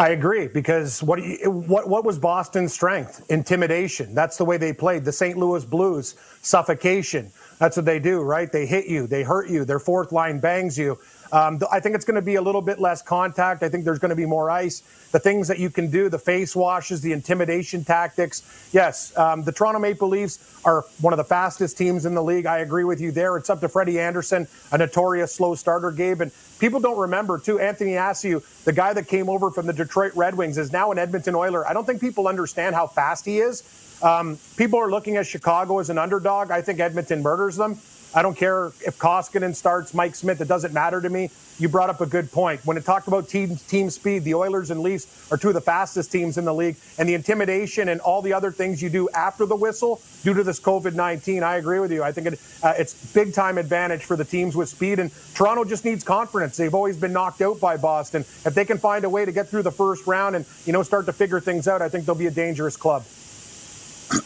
I 0.00 0.10
agree 0.10 0.48
because 0.48 1.02
what 1.02 1.20
what 1.44 1.86
what 1.86 2.06
was 2.06 2.18
Boston's 2.18 2.72
strength? 2.72 3.30
Intimidation. 3.30 4.14
That's 4.14 4.38
the 4.38 4.46
way 4.46 4.56
they 4.56 4.72
played. 4.72 5.04
The 5.04 5.12
St. 5.12 5.36
Louis 5.36 5.62
Blues, 5.66 6.14
suffocation. 6.40 7.30
That's 7.58 7.76
what 7.76 7.84
they 7.84 7.98
do, 7.98 8.22
right? 8.22 8.50
They 8.50 8.64
hit 8.64 8.86
you, 8.86 9.06
they 9.06 9.22
hurt 9.22 9.50
you. 9.50 9.66
Their 9.66 9.78
fourth 9.78 10.10
line 10.10 10.40
bangs 10.40 10.78
you. 10.78 10.98
Um, 11.32 11.60
I 11.70 11.80
think 11.80 11.94
it's 11.94 12.06
going 12.06 12.14
to 12.16 12.22
be 12.22 12.36
a 12.36 12.42
little 12.42 12.62
bit 12.62 12.80
less 12.80 13.02
contact. 13.02 13.62
I 13.62 13.68
think 13.68 13.84
there's 13.84 13.98
going 13.98 14.08
to 14.10 14.16
be 14.16 14.24
more 14.24 14.50
ice. 14.50 14.82
The 15.12 15.18
things 15.18 15.48
that 15.48 15.58
you 15.58 15.68
can 15.70 15.90
do, 15.90 16.08
the 16.08 16.18
face 16.18 16.56
washes, 16.56 17.02
the 17.02 17.12
intimidation 17.12 17.84
tactics. 17.84 18.42
Yes, 18.72 19.16
um, 19.18 19.44
the 19.44 19.52
Toronto 19.52 19.80
Maple 19.80 20.08
Leafs 20.08 20.60
are 20.64 20.84
one 21.00 21.12
of 21.12 21.18
the 21.18 21.24
fastest 21.24 21.76
teams 21.76 22.06
in 22.06 22.14
the 22.14 22.22
league. 22.22 22.46
I 22.46 22.58
agree 22.58 22.84
with 22.84 23.00
you 23.00 23.12
there. 23.12 23.36
It's 23.36 23.50
up 23.50 23.60
to 23.60 23.68
Freddie 23.68 24.00
Andersen, 24.00 24.48
a 24.72 24.78
notorious 24.78 25.34
slow 25.34 25.54
starter, 25.54 25.90
Gabe. 25.90 26.22
And 26.22 26.32
people 26.60 26.78
don't 26.78 26.98
remember, 26.98 27.38
too, 27.38 27.60
Andreas 27.60 27.80
Athanasiou, 27.80 28.64
the 28.64 28.72
guy 28.72 28.92
that 28.92 29.08
came 29.08 29.28
over 29.28 29.50
from 29.50 29.66
the 29.66 29.72
Detroit 29.72 30.12
Red 30.14 30.34
Wings, 30.34 30.58
is 30.58 30.70
now 30.72 30.92
an 30.92 30.98
Edmonton 30.98 31.34
Oiler. 31.34 31.66
I 31.66 31.72
don't 31.72 31.84
think 31.84 32.00
people 32.00 32.28
understand 32.28 32.74
how 32.74 32.86
fast 32.86 33.24
he 33.24 33.38
is. 33.38 33.62
Um, 34.02 34.38
people 34.56 34.78
are 34.78 34.90
looking 34.90 35.16
at 35.16 35.26
Chicago 35.26 35.78
as 35.78 35.90
an 35.90 35.98
underdog. 35.98 36.50
I 36.50 36.62
think 36.62 36.80
Edmonton 36.80 37.22
murders 37.22 37.56
them. 37.56 37.78
I 38.12 38.22
don't 38.22 38.36
care 38.36 38.66
if 38.66 38.98
Koskinen 38.98 39.54
starts, 39.54 39.94
Mike 39.94 40.16
Smith, 40.16 40.40
it 40.40 40.48
doesn't 40.48 40.74
matter 40.74 41.00
to 41.00 41.08
me. 41.08 41.30
You 41.60 41.68
brought 41.68 41.90
up 41.90 42.00
a 42.00 42.06
good 42.06 42.32
point. 42.32 42.64
When 42.64 42.76
it 42.76 42.84
talked 42.84 43.06
about 43.06 43.28
team, 43.28 43.56
team 43.68 43.90
speed, 43.90 44.24
the 44.24 44.34
Oilers 44.34 44.70
and 44.70 44.80
Leafs 44.80 45.30
are 45.30 45.36
two 45.36 45.48
of 45.48 45.54
the 45.54 45.60
fastest 45.60 46.10
teams 46.10 46.38
in 46.38 46.44
the 46.44 46.54
league. 46.54 46.76
And 46.98 47.08
the 47.08 47.14
intimidation 47.14 47.88
and 47.90 48.00
all 48.00 48.22
the 48.22 48.32
other 48.32 48.50
things 48.50 48.82
you 48.82 48.88
do 48.88 49.08
after 49.10 49.46
the 49.46 49.54
whistle 49.54 50.00
due 50.24 50.34
to 50.34 50.42
this 50.42 50.58
COVID 50.58 50.94
19, 50.94 51.42
I 51.42 51.56
agree 51.56 51.78
with 51.78 51.92
you. 51.92 52.02
I 52.02 52.10
think 52.12 52.28
it, 52.28 52.40
uh, 52.62 52.72
it's 52.78 52.94
big 53.12 53.34
time 53.34 53.58
advantage 53.58 54.04
for 54.04 54.16
the 54.16 54.24
teams 54.24 54.56
with 54.56 54.70
speed. 54.70 54.98
And 54.98 55.10
Toronto 55.34 55.64
just 55.64 55.84
needs 55.84 56.02
confidence. 56.02 56.56
They've 56.56 56.74
always 56.74 56.96
been 56.96 57.12
knocked 57.12 57.42
out 57.42 57.60
by 57.60 57.76
Boston. 57.76 58.22
If 58.22 58.54
they 58.54 58.64
can 58.64 58.78
find 58.78 59.04
a 59.04 59.10
way 59.10 59.24
to 59.24 59.32
get 59.32 59.48
through 59.48 59.62
the 59.62 59.70
first 59.70 60.06
round 60.06 60.34
and, 60.34 60.46
you 60.64 60.72
know, 60.72 60.82
start 60.82 61.06
to 61.06 61.12
figure 61.12 61.40
things 61.40 61.68
out, 61.68 61.82
I 61.82 61.88
think 61.88 62.06
they'll 62.06 62.14
be 62.14 62.26
a 62.26 62.32
dangerous 62.32 62.76
club. 62.76 63.04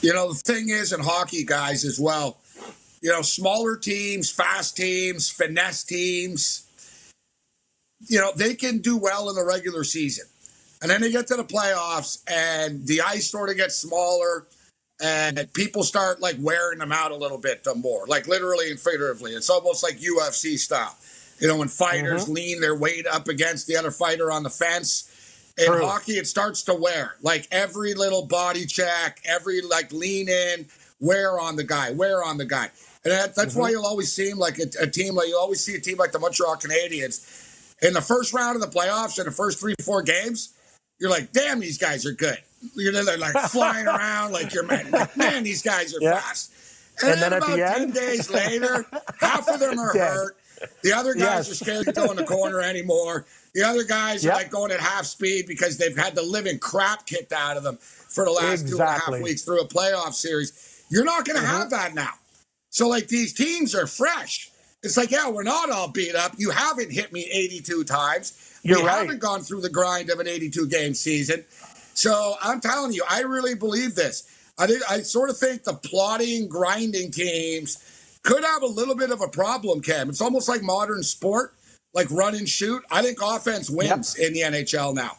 You 0.00 0.14
know, 0.14 0.32
the 0.32 0.40
thing 0.44 0.70
is 0.70 0.92
in 0.92 1.00
hockey, 1.00 1.44
guys, 1.44 1.84
as 1.84 2.00
well 2.00 2.38
you 3.04 3.12
know, 3.12 3.20
smaller 3.20 3.76
teams, 3.76 4.30
fast 4.30 4.78
teams, 4.78 5.28
finesse 5.28 5.84
teams, 5.84 6.66
you 8.08 8.18
know, 8.18 8.32
they 8.34 8.54
can 8.54 8.78
do 8.78 8.96
well 8.96 9.28
in 9.28 9.36
the 9.36 9.44
regular 9.44 9.84
season. 9.84 10.24
And 10.80 10.90
then 10.90 11.02
they 11.02 11.12
get 11.12 11.26
to 11.26 11.36
the 11.36 11.44
playoffs 11.44 12.22
and 12.26 12.86
the 12.86 13.02
ice 13.02 13.30
sort 13.30 13.50
of 13.50 13.58
gets 13.58 13.76
smaller 13.76 14.46
and 15.02 15.46
people 15.52 15.82
start 15.82 16.22
like 16.22 16.36
wearing 16.40 16.78
them 16.78 16.92
out 16.92 17.10
a 17.10 17.16
little 17.16 17.36
bit 17.36 17.66
more, 17.76 18.06
like 18.06 18.26
literally 18.26 18.70
and 18.70 18.80
figuratively. 18.80 19.32
It's 19.32 19.50
almost 19.50 19.82
like 19.82 19.98
UFC 19.98 20.58
style. 20.58 20.96
You 21.40 21.48
know, 21.48 21.58
when 21.58 21.68
fighters 21.68 22.24
mm-hmm. 22.24 22.32
lean 22.32 22.60
their 22.62 22.74
weight 22.74 23.06
up 23.06 23.28
against 23.28 23.66
the 23.66 23.76
other 23.76 23.90
fighter 23.90 24.32
on 24.32 24.44
the 24.44 24.50
fence. 24.50 25.10
In 25.58 25.66
True. 25.66 25.84
hockey, 25.84 26.14
it 26.14 26.26
starts 26.26 26.62
to 26.64 26.74
wear. 26.74 27.16
Like 27.20 27.48
every 27.52 27.92
little 27.92 28.24
body 28.24 28.64
check, 28.64 29.20
every 29.26 29.60
like 29.60 29.92
lean 29.92 30.28
in, 30.28 30.66
wear 31.00 31.38
on 31.38 31.56
the 31.56 31.64
guy, 31.64 31.90
wear 31.90 32.24
on 32.24 32.38
the 32.38 32.46
guy. 32.46 32.70
And 33.04 33.12
that, 33.12 33.34
that's 33.34 33.52
mm-hmm. 33.52 33.60
why 33.60 33.70
you'll 33.70 33.86
always 33.86 34.12
see 34.12 34.32
like 34.32 34.58
a, 34.58 34.66
a, 34.80 34.86
team 34.86 35.14
like 35.14 35.28
you 35.28 35.36
always 35.38 35.62
see 35.62 35.74
a 35.74 35.80
team 35.80 35.98
like 35.98 36.12
the 36.12 36.18
Montreal 36.18 36.56
Canadiens 36.56 37.74
in 37.82 37.92
the 37.92 38.00
first 38.00 38.32
round 38.32 38.56
of 38.56 38.62
the 38.62 38.78
playoffs 38.78 39.18
in 39.18 39.26
the 39.26 39.30
first 39.30 39.60
three 39.60 39.74
four 39.84 40.02
games. 40.02 40.54
You're 40.98 41.10
like, 41.10 41.32
damn, 41.32 41.60
these 41.60 41.76
guys 41.76 42.06
are 42.06 42.12
good. 42.12 42.38
You're 42.74 42.92
they're 42.92 43.18
like 43.18 43.34
flying 43.50 43.86
around 43.88 44.32
like 44.32 44.54
you're 44.54 44.64
man, 44.64 44.90
like, 44.90 45.16
man, 45.16 45.42
these 45.42 45.60
guys 45.60 45.94
are 45.94 46.00
yeah. 46.00 46.18
fast. 46.18 46.52
And, 47.02 47.12
and 47.12 47.22
then, 47.22 47.30
then, 47.30 47.38
about 47.38 47.50
the 47.50 47.56
ten 47.56 47.82
end? 47.82 47.94
days 47.94 48.30
later, 48.30 48.86
half 49.20 49.48
of 49.48 49.60
them 49.60 49.78
are 49.78 49.92
Dead. 49.92 50.10
hurt. 50.10 50.36
The 50.82 50.92
other 50.92 51.12
guys 51.14 51.48
yes. 51.48 51.50
are 51.50 51.64
scared 51.64 51.86
to 51.86 51.92
go 51.92 52.10
in 52.10 52.16
the 52.16 52.24
corner 52.24 52.60
anymore. 52.62 53.26
The 53.54 53.64
other 53.64 53.84
guys 53.84 54.24
yep. 54.24 54.32
are 54.32 54.36
like 54.38 54.50
going 54.50 54.72
at 54.72 54.80
half 54.80 55.04
speed 55.04 55.46
because 55.46 55.76
they've 55.76 55.96
had 55.96 56.14
the 56.14 56.22
living 56.22 56.58
crap 56.58 57.06
kicked 57.06 57.32
out 57.32 57.56
of 57.56 57.62
them 57.64 57.76
for 57.76 58.24
the 58.24 58.30
last 58.30 58.62
exactly. 58.62 58.70
two 58.70 58.82
and 58.82 58.88
a 58.88 58.98
half 58.98 59.22
weeks 59.22 59.42
through 59.42 59.60
a 59.60 59.68
playoff 59.68 60.14
series. 60.14 60.84
You're 60.90 61.04
not 61.04 61.24
going 61.26 61.38
to 61.38 61.44
mm-hmm. 61.44 61.56
have 61.56 61.70
that 61.70 61.94
now. 61.94 62.10
So, 62.74 62.88
like, 62.88 63.06
these 63.06 63.32
teams 63.32 63.72
are 63.72 63.86
fresh. 63.86 64.50
It's 64.82 64.96
like, 64.96 65.12
yeah, 65.12 65.30
we're 65.30 65.44
not 65.44 65.70
all 65.70 65.86
beat 65.86 66.16
up. 66.16 66.32
You 66.38 66.50
haven't 66.50 66.90
hit 66.90 67.12
me 67.12 67.28
82 67.32 67.84
times. 67.84 68.58
You're 68.64 68.78
we 68.78 68.84
right. 68.84 68.98
haven't 68.98 69.20
gone 69.20 69.42
through 69.42 69.60
the 69.60 69.70
grind 69.70 70.10
of 70.10 70.18
an 70.18 70.26
82 70.26 70.66
game 70.66 70.92
season. 70.92 71.44
So 71.94 72.34
I'm 72.42 72.60
telling 72.60 72.92
you, 72.92 73.04
I 73.08 73.20
really 73.20 73.54
believe 73.54 73.94
this. 73.94 74.28
I 74.58 74.66
think 74.66 74.82
I 74.90 75.02
sort 75.02 75.30
of 75.30 75.38
think 75.38 75.62
the 75.62 75.74
plotting, 75.74 76.48
grinding 76.48 77.12
teams 77.12 78.18
could 78.24 78.42
have 78.42 78.62
a 78.62 78.66
little 78.66 78.96
bit 78.96 79.12
of 79.12 79.20
a 79.20 79.28
problem, 79.28 79.80
Cam. 79.80 80.08
It's 80.08 80.20
almost 80.20 80.48
like 80.48 80.60
modern 80.60 81.04
sport, 81.04 81.54
like 81.94 82.10
run 82.10 82.34
and 82.34 82.48
shoot. 82.48 82.82
I 82.90 83.02
think 83.02 83.18
offense 83.22 83.70
wins 83.70 84.16
yep. 84.18 84.26
in 84.26 84.34
the 84.34 84.40
NHL 84.40 84.96
now. 84.96 85.12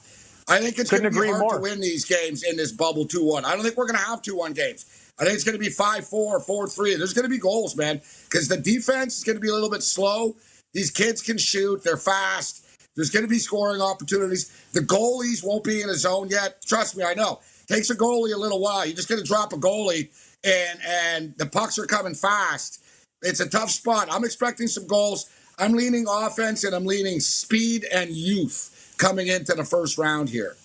I 0.49 0.59
think 0.59 0.77
it's 0.77 0.91
going 0.91 1.03
to 1.03 1.09
be 1.09 1.27
hard 1.27 1.39
more. 1.39 1.55
to 1.55 1.61
win 1.61 1.79
these 1.79 2.03
games 2.03 2.43
in 2.43 2.57
this 2.57 2.73
bubble 2.73 3.05
2 3.05 3.23
1. 3.23 3.45
I 3.45 3.55
don't 3.55 3.63
think 3.63 3.77
we're 3.77 3.87
going 3.87 3.97
to 3.97 4.05
have 4.05 4.21
2 4.21 4.35
1 4.35 4.51
games. 4.51 4.85
I 5.17 5.23
think 5.23 5.35
it's 5.35 5.43
going 5.43 5.57
to 5.57 5.63
be 5.63 5.69
5 5.69 6.07
4, 6.07 6.39
4 6.39 6.67
3. 6.67 6.95
There's 6.95 7.13
going 7.13 7.23
to 7.23 7.29
be 7.29 7.37
goals, 7.37 7.75
man, 7.75 8.01
because 8.25 8.47
the 8.47 8.57
defense 8.57 9.17
is 9.17 9.23
going 9.23 9.37
to 9.37 9.41
be 9.41 9.49
a 9.49 9.53
little 9.53 9.69
bit 9.69 9.83
slow. 9.83 10.35
These 10.73 10.91
kids 10.91 11.21
can 11.21 11.37
shoot. 11.37 11.83
They're 11.83 11.97
fast. 11.97 12.65
There's 12.95 13.09
going 13.09 13.23
to 13.23 13.29
be 13.29 13.39
scoring 13.39 13.81
opportunities. 13.81 14.51
The 14.73 14.81
goalies 14.81 15.45
won't 15.45 15.63
be 15.63 15.81
in 15.81 15.89
a 15.89 15.95
zone 15.95 16.29
yet. 16.29 16.61
Trust 16.65 16.97
me, 16.97 17.03
I 17.03 17.13
know. 17.13 17.39
Takes 17.67 17.89
a 17.89 17.95
goalie 17.95 18.33
a 18.33 18.37
little 18.37 18.59
while. 18.59 18.85
You're 18.85 18.95
just 18.95 19.09
going 19.09 19.21
to 19.21 19.27
drop 19.27 19.53
a 19.53 19.57
goalie, 19.57 20.09
and 20.43 20.79
and 20.85 21.37
the 21.37 21.45
pucks 21.45 21.79
are 21.79 21.85
coming 21.85 22.13
fast. 22.13 22.83
It's 23.21 23.39
a 23.39 23.49
tough 23.49 23.69
spot. 23.69 24.09
I'm 24.11 24.23
expecting 24.25 24.67
some 24.67 24.85
goals. 24.85 25.29
I'm 25.57 25.73
leaning 25.73 26.05
offense, 26.09 26.65
and 26.65 26.75
I'm 26.75 26.85
leaning 26.85 27.21
speed 27.21 27.85
and 27.91 28.09
youth 28.09 28.95
coming 28.97 29.27
into 29.27 29.53
the 29.53 29.63
first 29.63 29.97
round 29.97 30.29
here. 30.29 30.55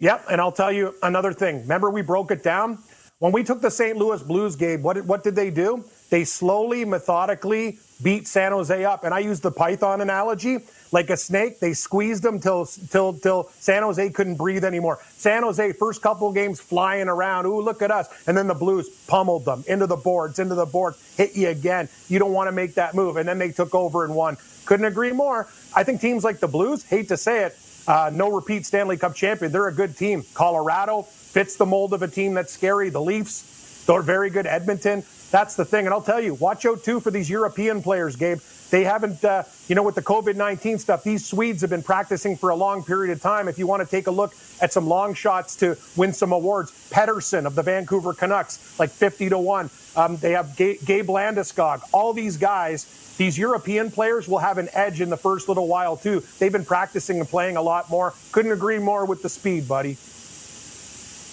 Yep, 0.00 0.26
and 0.30 0.40
I'll 0.40 0.52
tell 0.52 0.72
you 0.72 0.94
another 1.02 1.32
thing. 1.32 1.60
Remember, 1.62 1.90
we 1.90 2.02
broke 2.02 2.30
it 2.30 2.42
down 2.42 2.78
when 3.20 3.32
we 3.32 3.44
took 3.44 3.60
the 3.60 3.70
St. 3.70 3.96
Louis 3.96 4.22
Blues 4.22 4.56
game. 4.56 4.82
What 4.82 4.94
did, 4.94 5.06
what 5.06 5.22
did 5.22 5.36
they 5.36 5.50
do? 5.50 5.84
They 6.08 6.24
slowly, 6.24 6.84
methodically 6.84 7.78
beat 8.02 8.26
San 8.26 8.50
Jose 8.50 8.84
up, 8.84 9.04
and 9.04 9.14
I 9.14 9.20
use 9.20 9.40
the 9.40 9.50
Python 9.52 10.00
analogy 10.00 10.58
like 10.90 11.10
a 11.10 11.16
snake. 11.16 11.60
They 11.60 11.74
squeezed 11.74 12.22
them 12.22 12.40
till 12.40 12.64
till 12.64 13.12
till 13.12 13.50
San 13.60 13.82
Jose 13.82 14.10
couldn't 14.10 14.36
breathe 14.36 14.64
anymore. 14.64 14.98
San 15.16 15.42
Jose 15.42 15.72
first 15.72 16.02
couple 16.02 16.32
games 16.32 16.60
flying 16.60 17.08
around. 17.08 17.46
Ooh, 17.46 17.60
look 17.60 17.82
at 17.82 17.90
us! 17.90 18.08
And 18.26 18.36
then 18.36 18.48
the 18.48 18.54
Blues 18.54 18.88
pummeled 19.06 19.44
them 19.44 19.62
into 19.68 19.86
the 19.86 19.96
boards, 19.96 20.38
into 20.38 20.54
the 20.54 20.66
boards, 20.66 20.98
hit 21.16 21.36
you 21.36 21.48
again. 21.48 21.88
You 22.08 22.18
don't 22.18 22.32
want 22.32 22.48
to 22.48 22.52
make 22.52 22.74
that 22.74 22.94
move, 22.94 23.16
and 23.16 23.28
then 23.28 23.38
they 23.38 23.52
took 23.52 23.74
over 23.74 24.04
and 24.04 24.14
won. 24.14 24.38
Couldn't 24.64 24.86
agree 24.86 25.12
more. 25.12 25.46
I 25.76 25.84
think 25.84 26.00
teams 26.00 26.24
like 26.24 26.40
the 26.40 26.48
Blues, 26.48 26.84
hate 26.84 27.08
to 27.08 27.18
say 27.18 27.44
it, 27.44 27.58
uh, 27.86 28.10
no 28.12 28.32
repeat 28.32 28.66
Stanley 28.66 28.96
Cup 28.96 29.14
champion. 29.14 29.52
They're 29.52 29.68
a 29.68 29.72
good 29.72 29.96
team. 29.96 30.24
Colorado 30.34 31.06
fits 31.30 31.56
the 31.56 31.66
mold 31.66 31.94
of 31.94 32.02
a 32.02 32.08
team 32.08 32.34
that's 32.34 32.52
scary. 32.52 32.90
The 32.90 33.00
Leafs, 33.00 33.84
they're 33.86 34.02
very 34.02 34.30
good. 34.30 34.46
Edmonton. 34.46 35.04
That's 35.30 35.54
the 35.54 35.64
thing. 35.64 35.86
And 35.86 35.94
I'll 35.94 36.02
tell 36.02 36.20
you, 36.20 36.34
watch 36.34 36.66
out 36.66 36.82
too 36.82 37.00
for 37.00 37.10
these 37.10 37.30
European 37.30 37.82
players, 37.82 38.16
Gabe. 38.16 38.40
They 38.70 38.84
haven't, 38.84 39.24
uh, 39.24 39.44
you 39.68 39.74
know, 39.74 39.82
with 39.82 39.94
the 39.94 40.02
COVID 40.02 40.36
19 40.36 40.78
stuff, 40.78 41.02
these 41.02 41.26
Swedes 41.26 41.60
have 41.60 41.70
been 41.70 41.82
practicing 41.82 42.36
for 42.36 42.50
a 42.50 42.54
long 42.54 42.84
period 42.84 43.12
of 43.12 43.20
time. 43.20 43.48
If 43.48 43.58
you 43.58 43.66
want 43.66 43.82
to 43.82 43.88
take 43.88 44.06
a 44.06 44.10
look 44.10 44.34
at 44.60 44.72
some 44.72 44.86
long 44.86 45.14
shots 45.14 45.56
to 45.56 45.76
win 45.96 46.12
some 46.12 46.32
awards, 46.32 46.70
Pettersson 46.90 47.46
of 47.46 47.54
the 47.54 47.62
Vancouver 47.62 48.12
Canucks, 48.12 48.78
like 48.78 48.90
50 48.90 49.30
to 49.30 49.38
1. 49.38 49.70
Um, 49.96 50.16
they 50.18 50.32
have 50.32 50.56
Gabe 50.56 51.08
Landeskog. 51.08 51.82
All 51.92 52.12
these 52.12 52.36
guys, 52.36 52.86
these 53.18 53.36
European 53.36 53.90
players 53.90 54.28
will 54.28 54.38
have 54.38 54.58
an 54.58 54.68
edge 54.72 55.00
in 55.00 55.10
the 55.10 55.16
first 55.16 55.48
little 55.48 55.66
while 55.66 55.96
too. 55.96 56.22
They've 56.38 56.52
been 56.52 56.64
practicing 56.64 57.18
and 57.18 57.28
playing 57.28 57.56
a 57.56 57.62
lot 57.62 57.90
more. 57.90 58.14
Couldn't 58.30 58.52
agree 58.52 58.78
more 58.78 59.04
with 59.04 59.22
the 59.22 59.28
speed, 59.28 59.66
buddy. 59.66 59.96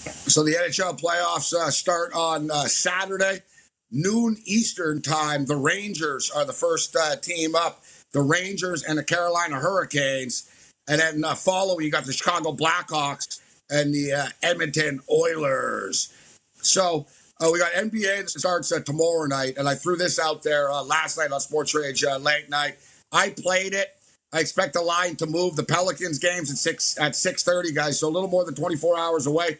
So 0.09 0.43
the 0.43 0.53
NHL 0.53 0.99
playoffs 0.99 1.53
uh, 1.53 1.69
start 1.69 2.13
on 2.13 2.51
uh, 2.51 2.65
Saturday 2.65 3.39
noon 3.91 4.37
Eastern 4.45 5.01
time. 5.01 5.45
The 5.45 5.55
Rangers 5.55 6.29
are 6.31 6.45
the 6.45 6.53
first 6.53 6.95
uh, 6.95 7.15
team 7.15 7.55
up. 7.55 7.83
The 8.13 8.21
Rangers 8.21 8.83
and 8.83 8.97
the 8.97 9.03
Carolina 9.03 9.55
Hurricanes. 9.55 10.49
And 10.87 10.99
then 10.99 11.23
uh, 11.23 11.35
follow, 11.35 11.79
you 11.79 11.91
got 11.91 12.05
the 12.05 12.13
Chicago 12.13 12.53
Blackhawks 12.53 13.41
and 13.69 13.93
the 13.93 14.13
uh, 14.13 14.27
Edmonton 14.41 15.01
Oilers. 15.11 16.13
So 16.61 17.07
uh, 17.41 17.49
we 17.51 17.59
got 17.59 17.71
NBA 17.73 18.21
that 18.21 18.29
starts 18.29 18.69
tomorrow 18.83 19.25
night. 19.25 19.57
And 19.57 19.67
I 19.67 19.75
threw 19.75 19.97
this 19.97 20.19
out 20.19 20.43
there 20.43 20.71
last 20.71 21.17
night 21.17 21.31
on 21.31 21.39
Sports 21.39 21.75
Rage 21.75 22.03
late 22.19 22.49
night. 22.49 22.77
I 23.11 23.29
played 23.29 23.73
it. 23.73 23.93
I 24.33 24.41
expect 24.41 24.73
the 24.73 24.81
line 24.81 25.15
to 25.17 25.25
move. 25.25 25.55
The 25.55 25.63
Pelicans 25.63 26.19
games 26.19 26.51
at 26.51 26.57
six 26.57 26.99
at 26.99 27.15
six 27.15 27.43
thirty, 27.43 27.71
guys. 27.71 27.99
So 27.99 28.09
a 28.09 28.11
little 28.11 28.27
more 28.27 28.43
than 28.43 28.55
twenty 28.55 28.75
four 28.75 28.99
hours 28.99 29.25
away 29.25 29.57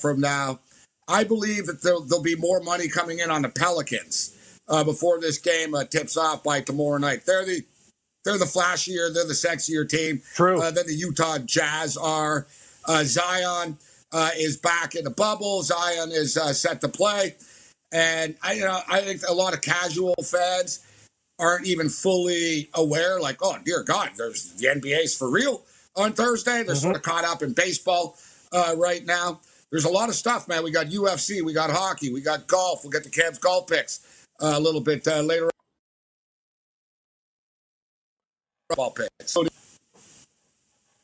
from 0.00 0.20
now. 0.20 0.60
I 1.08 1.24
believe 1.24 1.66
that 1.66 1.82
there'll, 1.82 2.02
there'll 2.02 2.22
be 2.22 2.36
more 2.36 2.60
money 2.60 2.88
coming 2.88 3.18
in 3.18 3.30
on 3.30 3.42
the 3.42 3.48
Pelicans 3.48 4.34
uh, 4.68 4.84
before 4.84 5.20
this 5.20 5.38
game 5.38 5.74
uh, 5.74 5.84
tips 5.84 6.16
off 6.16 6.42
by 6.42 6.60
tomorrow 6.60 6.98
night. 6.98 7.26
They're 7.26 7.44
the 7.44 7.62
they're 8.24 8.38
the 8.38 8.46
flashier, 8.46 9.12
they're 9.12 9.26
the 9.26 9.34
sexier 9.34 9.86
team. 9.86 10.22
True. 10.34 10.60
Uh, 10.60 10.70
than 10.70 10.86
the 10.86 10.94
Utah 10.94 11.38
Jazz 11.38 11.96
are. 11.96 12.46
Uh, 12.86 13.04
Zion 13.04 13.76
uh, 14.12 14.30
is 14.36 14.56
back 14.56 14.94
in 14.94 15.04
the 15.04 15.10
bubble. 15.10 15.62
Zion 15.62 16.10
is 16.10 16.36
uh, 16.36 16.52
set 16.52 16.80
to 16.80 16.88
play, 16.88 17.34
and 17.92 18.36
I 18.42 18.54
you 18.54 18.62
know 18.62 18.80
I 18.88 19.00
think 19.00 19.22
a 19.28 19.34
lot 19.34 19.54
of 19.54 19.60
casual 19.60 20.14
fans 20.22 20.80
aren't 21.38 21.66
even 21.66 21.88
fully 21.88 22.70
aware. 22.74 23.20
Like, 23.20 23.38
oh 23.42 23.58
dear 23.64 23.82
God, 23.82 24.10
there's 24.16 24.52
the 24.54 24.68
NBA's 24.68 25.16
for 25.16 25.30
real 25.30 25.62
on 25.96 26.12
Thursday. 26.12 26.62
They're 26.62 26.74
mm-hmm. 26.74 26.76
sort 26.76 26.96
of 26.96 27.02
caught 27.02 27.24
up 27.24 27.42
in 27.42 27.52
baseball 27.52 28.16
right 28.52 29.04
now 29.04 29.40
there's 29.74 29.86
a 29.86 29.90
lot 29.90 30.08
of 30.08 30.14
stuff, 30.14 30.46
man. 30.46 30.62
We 30.62 30.70
got 30.70 30.86
UFC, 30.86 31.42
we 31.42 31.52
got 31.52 31.68
hockey, 31.68 32.12
we 32.12 32.20
got 32.20 32.46
golf. 32.46 32.84
We'll 32.84 32.92
get 32.92 33.02
the 33.02 33.10
Cavs 33.10 33.40
golf 33.40 33.66
picks 33.66 34.26
uh, 34.40 34.52
a 34.54 34.60
little 34.60 34.80
bit 34.80 35.04
uh, 35.08 35.20
later. 35.20 35.50
Ball 38.76 38.92
picks. 38.92 39.36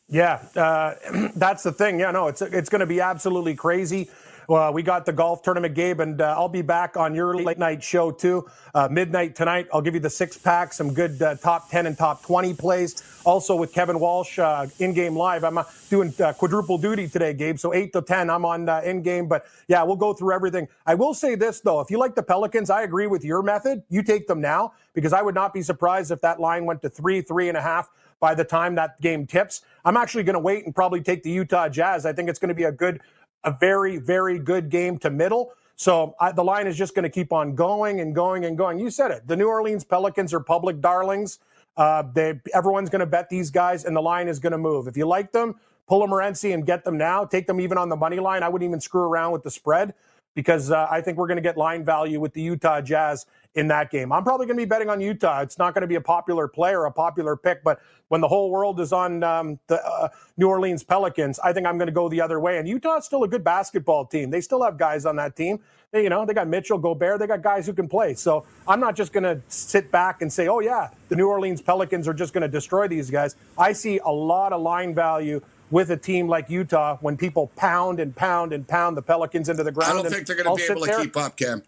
Yeah, 0.08 0.40
uh, 0.54 0.94
that's 1.34 1.64
the 1.64 1.72
thing. 1.72 1.98
Yeah, 1.98 2.12
no, 2.12 2.28
it's 2.28 2.42
it's 2.42 2.68
going 2.68 2.78
to 2.78 2.86
be 2.86 3.00
absolutely 3.00 3.56
crazy. 3.56 4.08
Uh, 4.50 4.68
we 4.74 4.82
got 4.82 5.06
the 5.06 5.12
golf 5.12 5.42
tournament, 5.42 5.74
Gabe, 5.74 6.00
and 6.00 6.20
uh, 6.20 6.34
I'll 6.36 6.48
be 6.48 6.62
back 6.62 6.96
on 6.96 7.14
your 7.14 7.36
late 7.36 7.56
night 7.58 7.84
show 7.84 8.10
too. 8.10 8.48
Uh, 8.74 8.88
midnight 8.90 9.36
tonight, 9.36 9.68
I'll 9.72 9.80
give 9.80 9.94
you 9.94 10.00
the 10.00 10.10
six 10.10 10.36
pack, 10.36 10.72
some 10.72 10.92
good 10.92 11.22
uh, 11.22 11.36
top 11.36 11.70
10 11.70 11.86
and 11.86 11.96
top 11.96 12.24
20 12.24 12.54
plays. 12.54 13.00
Also 13.24 13.54
with 13.54 13.72
Kevin 13.72 14.00
Walsh 14.00 14.40
in 14.80 14.92
game 14.92 15.14
live. 15.14 15.44
I'm 15.44 15.60
doing 15.88 16.10
quadruple 16.12 16.78
duty 16.78 17.06
today, 17.06 17.32
Gabe. 17.32 17.58
So 17.58 17.72
8 17.72 17.92
to 17.92 18.02
10, 18.02 18.28
I'm 18.28 18.44
on 18.44 18.68
in 18.82 19.02
game. 19.02 19.28
But 19.28 19.46
yeah, 19.68 19.84
we'll 19.84 19.94
go 19.94 20.14
through 20.14 20.34
everything. 20.34 20.66
I 20.84 20.94
will 20.94 21.14
say 21.14 21.36
this, 21.36 21.60
though. 21.60 21.80
If 21.80 21.90
you 21.90 21.98
like 21.98 22.16
the 22.16 22.22
Pelicans, 22.22 22.70
I 22.70 22.82
agree 22.82 23.06
with 23.06 23.24
your 23.24 23.42
method. 23.42 23.84
You 23.88 24.02
take 24.02 24.26
them 24.26 24.40
now 24.40 24.72
because 24.94 25.12
I 25.12 25.22
would 25.22 25.34
not 25.34 25.54
be 25.54 25.62
surprised 25.62 26.10
if 26.10 26.20
that 26.22 26.40
line 26.40 26.64
went 26.64 26.82
to 26.82 26.88
three, 26.88 27.20
three 27.20 27.48
and 27.48 27.58
a 27.58 27.62
half 27.62 27.90
by 28.20 28.34
the 28.34 28.44
time 28.44 28.74
that 28.76 29.00
game 29.00 29.26
tips. 29.26 29.62
I'm 29.84 29.96
actually 29.96 30.24
going 30.24 30.34
to 30.34 30.40
wait 30.40 30.64
and 30.64 30.74
probably 30.74 31.02
take 31.02 31.22
the 31.22 31.30
Utah 31.30 31.68
Jazz. 31.68 32.06
I 32.06 32.12
think 32.12 32.28
it's 32.28 32.38
going 32.38 32.50
to 32.50 32.54
be 32.54 32.64
a 32.64 32.72
good 32.72 33.00
a 33.44 33.56
very, 33.58 33.98
very 33.98 34.38
good 34.38 34.70
game 34.70 34.98
to 34.98 35.10
middle. 35.10 35.52
So 35.76 36.14
I, 36.20 36.32
the 36.32 36.44
line 36.44 36.66
is 36.66 36.76
just 36.76 36.94
going 36.94 37.04
to 37.04 37.10
keep 37.10 37.32
on 37.32 37.54
going 37.54 38.00
and 38.00 38.14
going 38.14 38.44
and 38.44 38.56
going. 38.56 38.78
You 38.78 38.90
said 38.90 39.10
it. 39.10 39.26
The 39.26 39.36
New 39.36 39.48
Orleans 39.48 39.84
Pelicans 39.84 40.34
are 40.34 40.40
public 40.40 40.80
darlings. 40.80 41.38
Uh, 41.76 42.02
they, 42.12 42.38
everyone's 42.52 42.90
going 42.90 43.00
to 43.00 43.06
bet 43.06 43.30
these 43.30 43.50
guys, 43.50 43.84
and 43.84 43.96
the 43.96 44.02
line 44.02 44.28
is 44.28 44.38
going 44.38 44.52
to 44.52 44.58
move. 44.58 44.88
If 44.88 44.96
you 44.96 45.06
like 45.06 45.32
them, 45.32 45.54
pull 45.88 46.02
a 46.02 46.06
Morency 46.06 46.52
and 46.52 46.66
get 46.66 46.84
them 46.84 46.98
now. 46.98 47.24
Take 47.24 47.46
them 47.46 47.60
even 47.60 47.78
on 47.78 47.88
the 47.88 47.96
money 47.96 48.20
line. 48.20 48.42
I 48.42 48.48
wouldn't 48.48 48.68
even 48.68 48.80
screw 48.80 49.02
around 49.02 49.32
with 49.32 49.42
the 49.42 49.50
spread 49.50 49.94
because 50.34 50.70
uh, 50.70 50.86
I 50.90 51.00
think 51.00 51.16
we're 51.16 51.26
going 51.26 51.38
to 51.38 51.42
get 51.42 51.56
line 51.56 51.84
value 51.84 52.20
with 52.20 52.34
the 52.34 52.42
Utah 52.42 52.80
Jazz 52.80 53.26
in 53.54 53.68
that 53.68 53.90
game. 53.90 54.12
I'm 54.12 54.22
probably 54.22 54.46
going 54.46 54.56
to 54.56 54.62
be 54.62 54.68
betting 54.68 54.88
on 54.88 55.00
Utah. 55.00 55.40
It's 55.40 55.58
not 55.58 55.74
going 55.74 55.82
to 55.82 55.88
be 55.88 55.96
a 55.96 56.00
popular 56.00 56.46
player, 56.46 56.84
a 56.84 56.92
popular 56.92 57.36
pick, 57.36 57.64
but 57.64 57.80
when 58.08 58.20
the 58.20 58.28
whole 58.28 58.50
world 58.50 58.80
is 58.80 58.92
on 58.92 59.22
um, 59.24 59.58
the 59.66 59.84
uh, 59.84 60.08
New 60.36 60.48
Orleans 60.48 60.84
Pelicans, 60.84 61.38
I 61.40 61.52
think 61.52 61.66
I'm 61.66 61.76
going 61.76 61.88
to 61.88 61.92
go 61.92 62.08
the 62.08 62.20
other 62.20 62.38
way. 62.38 62.58
And 62.58 62.68
Utah's 62.68 63.04
still 63.04 63.24
a 63.24 63.28
good 63.28 63.42
basketball 63.42 64.04
team. 64.04 64.30
They 64.30 64.40
still 64.40 64.62
have 64.62 64.78
guys 64.78 65.04
on 65.04 65.16
that 65.16 65.36
team. 65.36 65.60
They, 65.90 66.04
you 66.04 66.10
know, 66.10 66.24
they 66.24 66.34
got 66.34 66.46
Mitchell, 66.46 66.78
Gobert. 66.78 67.18
They 67.18 67.26
got 67.26 67.42
guys 67.42 67.66
who 67.66 67.72
can 67.72 67.88
play. 67.88 68.14
So 68.14 68.46
I'm 68.68 68.78
not 68.78 68.94
just 68.94 69.12
going 69.12 69.24
to 69.24 69.40
sit 69.48 69.90
back 69.90 70.22
and 70.22 70.32
say, 70.32 70.46
oh 70.46 70.60
yeah, 70.60 70.90
the 71.08 71.16
New 71.16 71.28
Orleans 71.28 71.60
Pelicans 71.60 72.06
are 72.06 72.14
just 72.14 72.32
going 72.32 72.42
to 72.42 72.48
destroy 72.48 72.86
these 72.86 73.10
guys. 73.10 73.34
I 73.58 73.72
see 73.72 73.98
a 74.04 74.10
lot 74.10 74.52
of 74.52 74.62
line 74.62 74.94
value 74.94 75.40
with 75.70 75.90
a 75.90 75.96
team 75.96 76.28
like 76.28 76.50
Utah 76.50 76.98
when 77.00 77.16
people 77.16 77.48
pound 77.56 78.00
and 78.00 78.14
pound 78.14 78.52
and 78.52 78.66
pound 78.66 78.96
the 78.96 79.02
Pelicans 79.02 79.48
into 79.48 79.62
the 79.62 79.72
ground. 79.72 79.98
I 79.98 80.02
don't 80.02 80.12
think 80.12 80.26
they're 80.26 80.36
going 80.36 80.56
to 80.56 80.66
be 80.66 80.70
able 80.70 80.82
to 80.82 80.86
there. 80.86 81.00
keep 81.00 81.16
up, 81.16 81.36
Cam. 81.36 81.62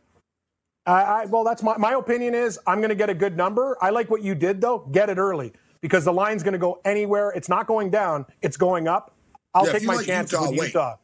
I, 0.86 1.26
well, 1.26 1.44
that's 1.44 1.62
my, 1.62 1.76
my 1.76 1.92
opinion 1.92 2.34
is 2.34 2.58
I'm 2.66 2.78
going 2.78 2.88
to 2.90 2.96
get 2.96 3.08
a 3.08 3.14
good 3.14 3.36
number. 3.36 3.76
I 3.80 3.90
like 3.90 4.10
what 4.10 4.22
you 4.22 4.34
did, 4.34 4.60
though. 4.60 4.80
Get 4.90 5.10
it 5.10 5.18
early 5.18 5.52
because 5.80 6.04
the 6.04 6.12
line's 6.12 6.42
going 6.42 6.52
to 6.52 6.58
go 6.58 6.80
anywhere. 6.84 7.30
It's 7.30 7.48
not 7.48 7.66
going 7.66 7.90
down, 7.90 8.26
it's 8.40 8.56
going 8.56 8.88
up. 8.88 9.14
I'll 9.54 9.66
yeah, 9.66 9.72
take 9.72 9.84
my 9.84 9.96
like 9.96 10.06
chances 10.06 10.32
Utah, 10.32 10.50
with 10.50 10.58
wait. 10.58 10.66
Utah. 10.68 10.96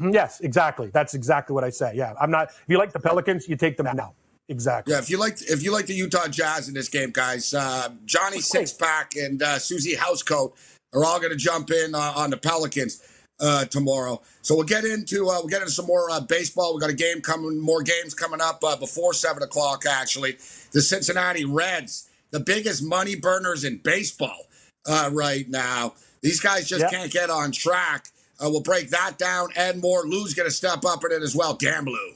Mm, 0.00 0.12
yes, 0.12 0.40
exactly. 0.40 0.90
That's 0.92 1.14
exactly 1.14 1.54
what 1.54 1.64
I 1.64 1.70
say. 1.70 1.92
Yeah, 1.94 2.12
I'm 2.20 2.30
not. 2.30 2.48
If 2.48 2.64
you 2.68 2.76
like 2.76 2.92
the 2.92 3.00
Pelicans, 3.00 3.48
you 3.48 3.56
take 3.56 3.76
them 3.76 3.86
now. 3.96 4.14
Exactly. 4.48 4.92
Yeah, 4.92 4.98
if 4.98 5.10
you 5.10 5.18
like 5.18 5.40
if 5.42 5.62
you 5.62 5.72
like 5.72 5.86
the 5.86 5.94
Utah 5.94 6.28
Jazz 6.28 6.68
in 6.68 6.74
this 6.74 6.88
game, 6.88 7.10
guys, 7.10 7.54
uh, 7.54 7.88
Johnny 8.04 8.38
Sixpack 8.38 9.16
and 9.24 9.42
uh, 9.42 9.58
Susie 9.58 9.96
Housecoat 9.96 10.52
are 10.92 11.04
all 11.04 11.18
going 11.18 11.32
to 11.32 11.36
jump 11.36 11.70
in 11.70 11.94
uh, 11.94 12.12
on 12.16 12.30
the 12.30 12.36
Pelicans 12.36 13.02
uh, 13.40 13.64
tomorrow. 13.66 14.20
So 14.42 14.54
we'll 14.54 14.64
get 14.64 14.84
into 14.84 15.28
uh, 15.28 15.38
we'll 15.40 15.48
get 15.48 15.62
into 15.62 15.72
some 15.72 15.86
more 15.86 16.10
uh, 16.10 16.20
baseball. 16.20 16.74
We 16.74 16.80
got 16.80 16.90
a 16.90 16.94
game 16.94 17.20
coming, 17.20 17.60
more 17.60 17.82
games 17.82 18.14
coming 18.14 18.40
up 18.40 18.62
uh, 18.64 18.76
before 18.76 19.12
seven 19.12 19.42
o'clock. 19.42 19.84
Actually, 19.88 20.32
the 20.72 20.80
Cincinnati 20.80 21.44
Reds, 21.44 22.08
the 22.30 22.40
biggest 22.40 22.82
money 22.82 23.14
burners 23.16 23.64
in 23.64 23.78
baseball 23.78 24.46
uh, 24.86 25.10
right 25.12 25.48
now. 25.48 25.94
These 26.22 26.40
guys 26.40 26.68
just 26.68 26.80
yep. 26.82 26.90
can't 26.90 27.12
get 27.12 27.30
on 27.30 27.52
track. 27.52 28.08
Uh, 28.40 28.48
we'll 28.50 28.62
break 28.62 28.90
that 28.90 29.16
down 29.18 29.48
and 29.56 29.80
more. 29.80 30.04
Lou's 30.04 30.34
going 30.34 30.48
to 30.48 30.54
step 30.54 30.84
up 30.84 31.04
in 31.04 31.12
it 31.12 31.22
as 31.22 31.34
well. 31.34 31.54
Damn, 31.54 31.86
Lou. 31.86 32.15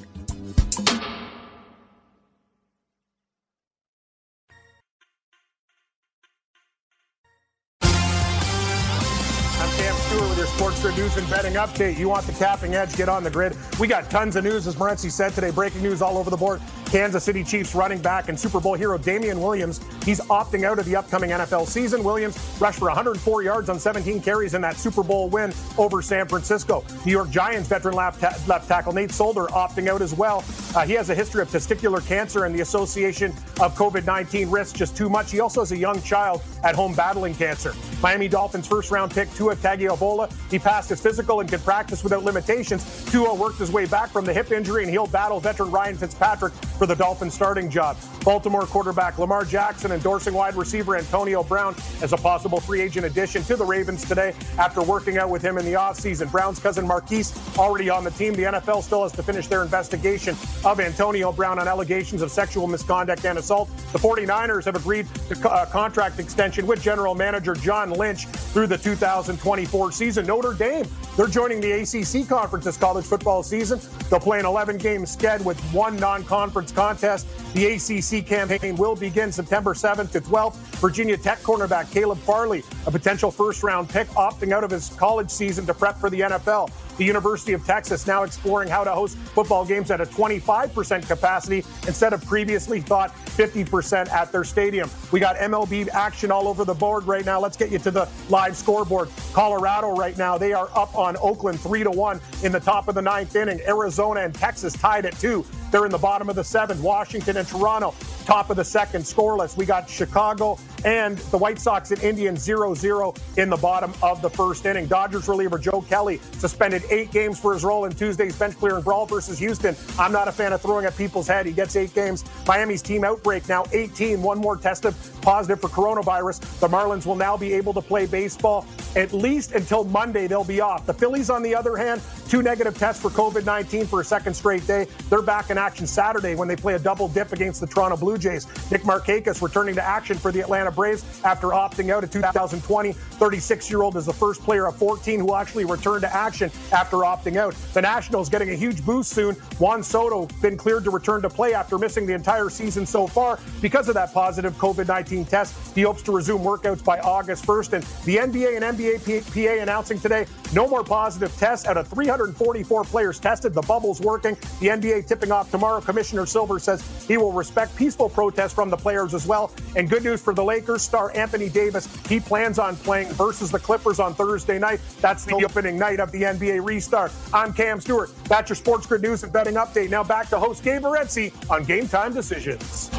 Grid 10.81 10.97
News 10.97 11.15
and 11.15 11.29
Betting 11.29 11.53
Update. 11.53 11.97
You 11.99 12.09
want 12.09 12.25
the 12.25 12.33
capping 12.33 12.73
edge? 12.73 12.95
Get 12.95 13.07
on 13.07 13.23
the 13.23 13.29
grid. 13.29 13.55
We 13.79 13.87
got 13.87 14.09
tons 14.09 14.35
of 14.35 14.43
news, 14.43 14.65
as 14.65 14.75
Morency 14.77 15.11
said 15.11 15.31
today. 15.33 15.51
Breaking 15.51 15.83
news 15.83 16.01
all 16.01 16.17
over 16.17 16.31
the 16.31 16.37
board. 16.37 16.59
Kansas 16.91 17.23
City 17.23 17.41
Chiefs 17.41 17.73
running 17.73 18.01
back 18.01 18.27
and 18.27 18.37
Super 18.37 18.59
Bowl 18.59 18.73
hero 18.73 18.97
Damien 18.97 19.39
Williams. 19.39 19.79
He's 20.03 20.19
opting 20.23 20.65
out 20.65 20.77
of 20.77 20.85
the 20.85 20.97
upcoming 20.97 21.29
NFL 21.29 21.65
season. 21.65 22.03
Williams 22.03 22.37
rushed 22.59 22.79
for 22.79 22.89
104 22.89 23.43
yards 23.43 23.69
on 23.69 23.79
17 23.79 24.21
carries 24.21 24.55
in 24.55 24.61
that 24.61 24.75
Super 24.75 25.01
Bowl 25.01 25.29
win 25.29 25.53
over 25.77 26.01
San 26.01 26.27
Francisco. 26.27 26.83
New 27.05 27.13
York 27.13 27.29
Giants 27.29 27.69
veteran 27.69 27.95
left, 27.95 28.19
ta- 28.19 28.35
left 28.45 28.67
tackle 28.67 28.91
Nate 28.91 29.11
Solder 29.11 29.45
opting 29.47 29.87
out 29.87 30.01
as 30.01 30.13
well. 30.13 30.43
Uh, 30.75 30.85
he 30.85 30.91
has 30.91 31.09
a 31.09 31.15
history 31.15 31.41
of 31.41 31.49
testicular 31.49 32.05
cancer 32.05 32.43
and 32.43 32.53
the 32.53 32.59
association 32.59 33.31
of 33.61 33.73
COVID 33.75 34.05
19 34.05 34.49
risks 34.49 34.77
just 34.77 34.97
too 34.97 35.09
much. 35.09 35.31
He 35.31 35.39
also 35.39 35.61
has 35.61 35.71
a 35.71 35.77
young 35.77 36.01
child 36.01 36.41
at 36.65 36.75
home 36.75 36.93
battling 36.93 37.35
cancer. 37.35 37.73
Miami 38.01 38.27
Dolphins 38.27 38.67
first 38.67 38.91
round 38.91 39.13
pick 39.13 39.33
Tua 39.35 39.55
Tagovailoa. 39.55 40.29
He 40.51 40.59
passed 40.59 40.89
his 40.89 40.99
physical 40.99 41.39
and 41.39 41.49
can 41.49 41.61
practice 41.61 42.03
without 42.03 42.25
limitations. 42.25 43.05
Tua 43.05 43.33
worked 43.33 43.59
his 43.59 43.71
way 43.71 43.85
back 43.85 44.09
from 44.09 44.25
the 44.25 44.33
hip 44.33 44.51
injury 44.51 44.83
and 44.83 44.91
he'll 44.91 45.07
battle 45.07 45.39
veteran 45.39 45.71
Ryan 45.71 45.95
Fitzpatrick 45.95 46.51
for 46.81 46.87
the 46.87 46.95
Dolphins 46.95 47.35
starting 47.35 47.69
job. 47.69 47.95
Baltimore 48.23 48.65
quarterback 48.65 49.19
Lamar 49.19 49.45
Jackson 49.45 49.91
endorsing 49.91 50.33
wide 50.33 50.55
receiver 50.55 50.97
Antonio 50.97 51.43
Brown 51.43 51.75
as 52.01 52.11
a 52.11 52.17
possible 52.17 52.59
free 52.59 52.81
agent 52.81 53.05
addition 53.05 53.43
to 53.43 53.55
the 53.55 53.63
Ravens 53.63 54.03
today 54.03 54.33
after 54.57 54.81
working 54.81 55.19
out 55.19 55.29
with 55.29 55.43
him 55.43 55.59
in 55.59 55.65
the 55.65 55.73
offseason. 55.73 56.31
Brown's 56.31 56.57
cousin 56.57 56.87
Marquise 56.87 57.37
already 57.55 57.91
on 57.91 58.03
the 58.03 58.09
team. 58.09 58.33
The 58.33 58.45
NFL 58.45 58.81
still 58.81 59.03
has 59.03 59.11
to 59.11 59.21
finish 59.21 59.45
their 59.45 59.61
investigation 59.61 60.35
of 60.65 60.79
Antonio 60.79 61.31
Brown 61.31 61.59
on 61.59 61.67
allegations 61.67 62.23
of 62.23 62.31
sexual 62.31 62.65
misconduct 62.65 63.25
and 63.25 63.37
assault. 63.37 63.69
The 63.91 63.99
49ers 63.99 64.65
have 64.65 64.75
agreed 64.75 65.07
to 65.29 65.49
a 65.49 65.53
uh, 65.53 65.65
contract 65.67 66.19
extension 66.19 66.65
with 66.65 66.81
general 66.81 67.13
manager 67.13 67.53
John 67.53 67.91
Lynch 67.91 68.25
through 68.25 68.65
the 68.65 68.77
2024 68.79 69.91
season. 69.91 70.25
Notre 70.25 70.53
Dame, 70.53 70.87
they're 71.15 71.27
joining 71.27 71.61
the 71.61 71.73
ACC 71.73 72.27
conference 72.27 72.65
this 72.65 72.77
college 72.77 73.05
football 73.05 73.43
season. 73.43 73.79
They'll 74.09 74.19
play 74.19 74.39
an 74.39 74.47
11 74.47 74.79
game 74.79 75.03
sked 75.03 75.43
with 75.43 75.59
one 75.71 75.95
non 75.95 76.23
conference 76.23 76.70
contest. 76.71 77.27
The 77.53 77.65
ACC 77.67 78.25
campaign 78.25 78.75
will 78.75 78.95
begin 78.95 79.31
September 79.31 79.73
7th 79.73 80.11
to 80.11 80.21
12th. 80.21 80.55
Virginia 80.79 81.17
Tech 81.17 81.39
cornerback 81.39 81.91
Caleb 81.91 82.17
Farley, 82.19 82.63
a 82.87 82.91
potential 82.91 83.31
first 83.31 83.63
round 83.63 83.89
pick, 83.89 84.07
opting 84.09 84.51
out 84.51 84.63
of 84.63 84.71
his 84.71 84.89
college 84.89 85.29
season 85.29 85.65
to 85.65 85.73
prep 85.73 85.97
for 85.97 86.09
the 86.09 86.21
NFL. 86.21 86.71
The 86.97 87.05
University 87.05 87.53
of 87.53 87.65
Texas 87.65 88.05
now 88.05 88.23
exploring 88.23 88.69
how 88.69 88.83
to 88.83 88.91
host 88.91 89.17
football 89.17 89.65
games 89.65 89.91
at 89.91 90.01
a 90.01 90.05
25% 90.05 91.07
capacity 91.07 91.65
instead 91.87 92.13
of 92.13 92.23
previously 92.25 92.81
thought 92.81 93.15
50% 93.25 94.09
at 94.09 94.31
their 94.31 94.43
stadium. 94.43 94.89
We 95.11 95.19
got 95.19 95.35
MLB 95.37 95.89
action 95.89 96.31
all 96.31 96.47
over 96.47 96.65
the 96.65 96.73
board 96.73 97.05
right 97.05 97.25
now. 97.25 97.39
Let's 97.39 97.57
get 97.57 97.71
you 97.71 97.79
to 97.79 97.91
the 97.91 98.07
live 98.29 98.55
scoreboard. 98.55 99.09
Colorado 99.33 99.95
right 99.95 100.17
now, 100.17 100.37
they 100.37 100.53
are 100.53 100.69
up 100.75 100.95
on 100.95 101.17
Oakland 101.17 101.59
3 101.59 101.83
to 101.83 101.91
1 101.91 102.21
in 102.43 102.51
the 102.51 102.59
top 102.59 102.87
of 102.87 102.95
the 102.95 103.01
ninth 103.01 103.35
inning. 103.35 103.59
Arizona 103.67 104.21
and 104.21 104.35
Texas 104.35 104.73
tied 104.73 105.05
at 105.05 105.17
2. 105.17 105.45
They're 105.71 105.85
in 105.85 105.91
the 105.91 105.97
bottom 105.97 106.29
of 106.29 106.35
the 106.35 106.43
seventh. 106.43 106.81
Washington 106.81 107.37
and 107.37 107.47
Toronto, 107.47 107.95
top 108.25 108.49
of 108.49 108.57
the 108.57 108.65
second, 108.65 109.01
scoreless. 109.01 109.57
We 109.57 109.65
got 109.65 109.89
Chicago 109.89 110.57
and 110.83 111.17
the 111.17 111.37
White 111.37 111.59
Sox 111.59 111.91
and 111.91 112.01
Indians 112.01 112.41
0 112.41 112.73
0 112.73 113.13
in 113.37 113.49
the 113.49 113.57
bottom 113.57 113.93
of 114.01 114.21
the 114.21 114.29
first 114.29 114.65
inning. 114.65 114.87
Dodgers 114.87 115.27
reliever 115.27 115.57
Joe 115.57 115.81
Kelly 115.81 116.19
suspended 116.33 116.83
eight 116.89 117.11
games 117.11 117.39
for 117.39 117.53
his 117.53 117.63
role 117.63 117.85
in 117.85 117.91
Tuesday's 117.91 118.37
bench 118.37 118.55
clearing 118.57 118.83
brawl 118.83 119.05
versus 119.05 119.37
Houston. 119.39 119.75
I'm 119.99 120.11
not 120.11 120.27
a 120.27 120.31
fan 120.31 120.53
of 120.53 120.61
throwing 120.61 120.85
at 120.85 120.97
people's 120.97 121.27
head. 121.27 121.45
He 121.45 121.51
gets 121.51 121.75
eight 121.75 121.93
games. 121.93 122.23
Miami's 122.47 122.81
team 122.81 123.03
outbreak 123.03 123.47
now 123.47 123.65
18. 123.71 124.21
One 124.21 124.39
more 124.39 124.57
tested 124.57 124.95
positive 125.21 125.61
for 125.61 125.67
coronavirus. 125.67 126.39
The 126.59 126.67
Marlins 126.67 127.05
will 127.05 127.15
now 127.15 127.37
be 127.37 127.53
able 127.53 127.73
to 127.73 127.81
play 127.81 128.05
baseball 128.05 128.65
at 128.95 129.13
least 129.13 129.53
until 129.53 129.83
Monday. 129.83 130.27
They'll 130.27 130.43
be 130.43 130.61
off. 130.61 130.85
The 130.85 130.93
Phillies, 130.93 131.29
on 131.29 131.43
the 131.43 131.55
other 131.55 131.77
hand, 131.77 132.01
two 132.27 132.41
negative 132.41 132.77
tests 132.77 133.01
for 133.01 133.09
COVID 133.09 133.45
19 133.45 133.85
for 133.85 134.01
a 134.01 134.05
second 134.05 134.33
straight 134.33 134.65
day. 134.65 134.87
They're 135.09 135.21
back 135.21 135.49
in 135.49 135.57
action 135.57 135.87
Saturday 135.87 136.35
when 136.35 136.47
they 136.47 136.55
play 136.55 136.73
a 136.73 136.79
double 136.79 137.07
dip 137.07 137.31
against 137.33 137.61
the 137.61 137.67
Toronto 137.67 137.97
Blue 137.97 138.10
Jays. 138.17 138.47
Nick 138.71 138.83
Markakis 138.83 139.41
returning 139.41 139.75
to 139.75 139.83
action 139.83 140.17
for 140.17 140.31
the 140.31 140.39
Atlanta 140.39 140.71
Braves 140.71 141.03
after 141.23 141.47
opting 141.47 141.91
out 141.91 142.03
in 142.03 142.09
2020. 142.09 142.93
36 142.93 143.69
year 143.69 143.81
old 143.81 143.95
is 143.97 144.05
the 144.05 144.13
first 144.13 144.41
player 144.41 144.67
of 144.67 144.75
14 144.75 145.19
who 145.19 145.35
actually 145.35 145.65
returned 145.65 146.01
to 146.01 146.15
action 146.15 146.51
after 146.71 146.97
opting 146.97 147.37
out. 147.37 147.53
The 147.73 147.81
Nationals 147.81 148.29
getting 148.29 148.49
a 148.49 148.55
huge 148.55 148.85
boost 148.85 149.11
soon. 149.11 149.35
Juan 149.59 149.83
Soto 149.83 150.27
been 150.41 150.57
cleared 150.57 150.83
to 150.85 150.89
return 150.89 151.21
to 151.21 151.29
play 151.29 151.53
after 151.53 151.77
missing 151.77 152.05
the 152.05 152.13
entire 152.13 152.49
season 152.49 152.85
so 152.85 153.07
far 153.07 153.39
because 153.61 153.87
of 153.87 153.95
that 153.95 154.13
positive 154.13 154.53
COVID 154.55 154.87
19 154.87 155.25
test. 155.25 155.75
He 155.75 155.81
hopes 155.81 156.01
to 156.03 156.11
resume 156.11 156.41
workouts 156.41 156.83
by 156.83 156.99
August 156.99 157.45
1st. 157.45 157.73
And 157.73 157.83
the 158.05 158.17
NBA 158.17 158.61
and 158.61 158.77
NBA 158.77 159.33
PA 159.33 159.61
announcing 159.61 159.99
today 159.99 160.25
no 160.53 160.67
more 160.67 160.83
positive 160.83 161.35
tests 161.37 161.65
out 161.67 161.77
of 161.77 161.87
344 161.87 162.83
players 162.83 163.19
tested. 163.19 163.53
The 163.53 163.61
bubble's 163.61 164.01
working. 164.01 164.35
The 164.59 164.67
NBA 164.67 165.07
tipping 165.07 165.31
off 165.31 165.51
tomorrow. 165.51 165.81
Commissioner 165.81 166.25
Silver 166.25 166.59
says 166.59 166.83
he 167.07 167.17
will 167.17 167.31
respect 167.31 167.75
peaceful 167.75 168.00
protests 168.09 168.53
from 168.53 168.69
the 168.69 168.77
players 168.77 169.13
as 169.13 169.25
well. 169.25 169.51
And 169.75 169.89
good 169.89 170.03
news 170.03 170.21
for 170.21 170.33
the 170.33 170.43
Lakers 170.43 170.81
star 170.81 171.15
Anthony 171.15 171.49
Davis. 171.49 171.87
He 172.07 172.19
plans 172.19 172.59
on 172.59 172.75
playing 172.77 173.09
versus 173.13 173.51
the 173.51 173.59
Clippers 173.59 173.99
on 173.99 174.13
Thursday 174.13 174.59
night. 174.59 174.79
That's 174.99 175.25
the 175.25 175.35
opening 175.35 175.77
night 175.77 175.99
of 175.99 176.11
the 176.11 176.23
NBA 176.23 176.65
restart. 176.65 177.11
I'm 177.33 177.53
Cam 177.53 177.79
Stewart. 177.79 178.11
That's 178.25 178.49
your 178.49 178.55
Sports 178.55 178.87
Grid 178.87 179.01
News 179.01 179.23
and 179.23 179.31
Betting 179.31 179.55
Update. 179.55 179.89
Now 179.89 180.03
back 180.03 180.29
to 180.29 180.39
host 180.39 180.63
Gabe 180.63 180.81
Morency 180.81 181.33
on 181.49 181.63
Game 181.63 181.87
Time 181.87 182.13
Decisions. 182.13 182.89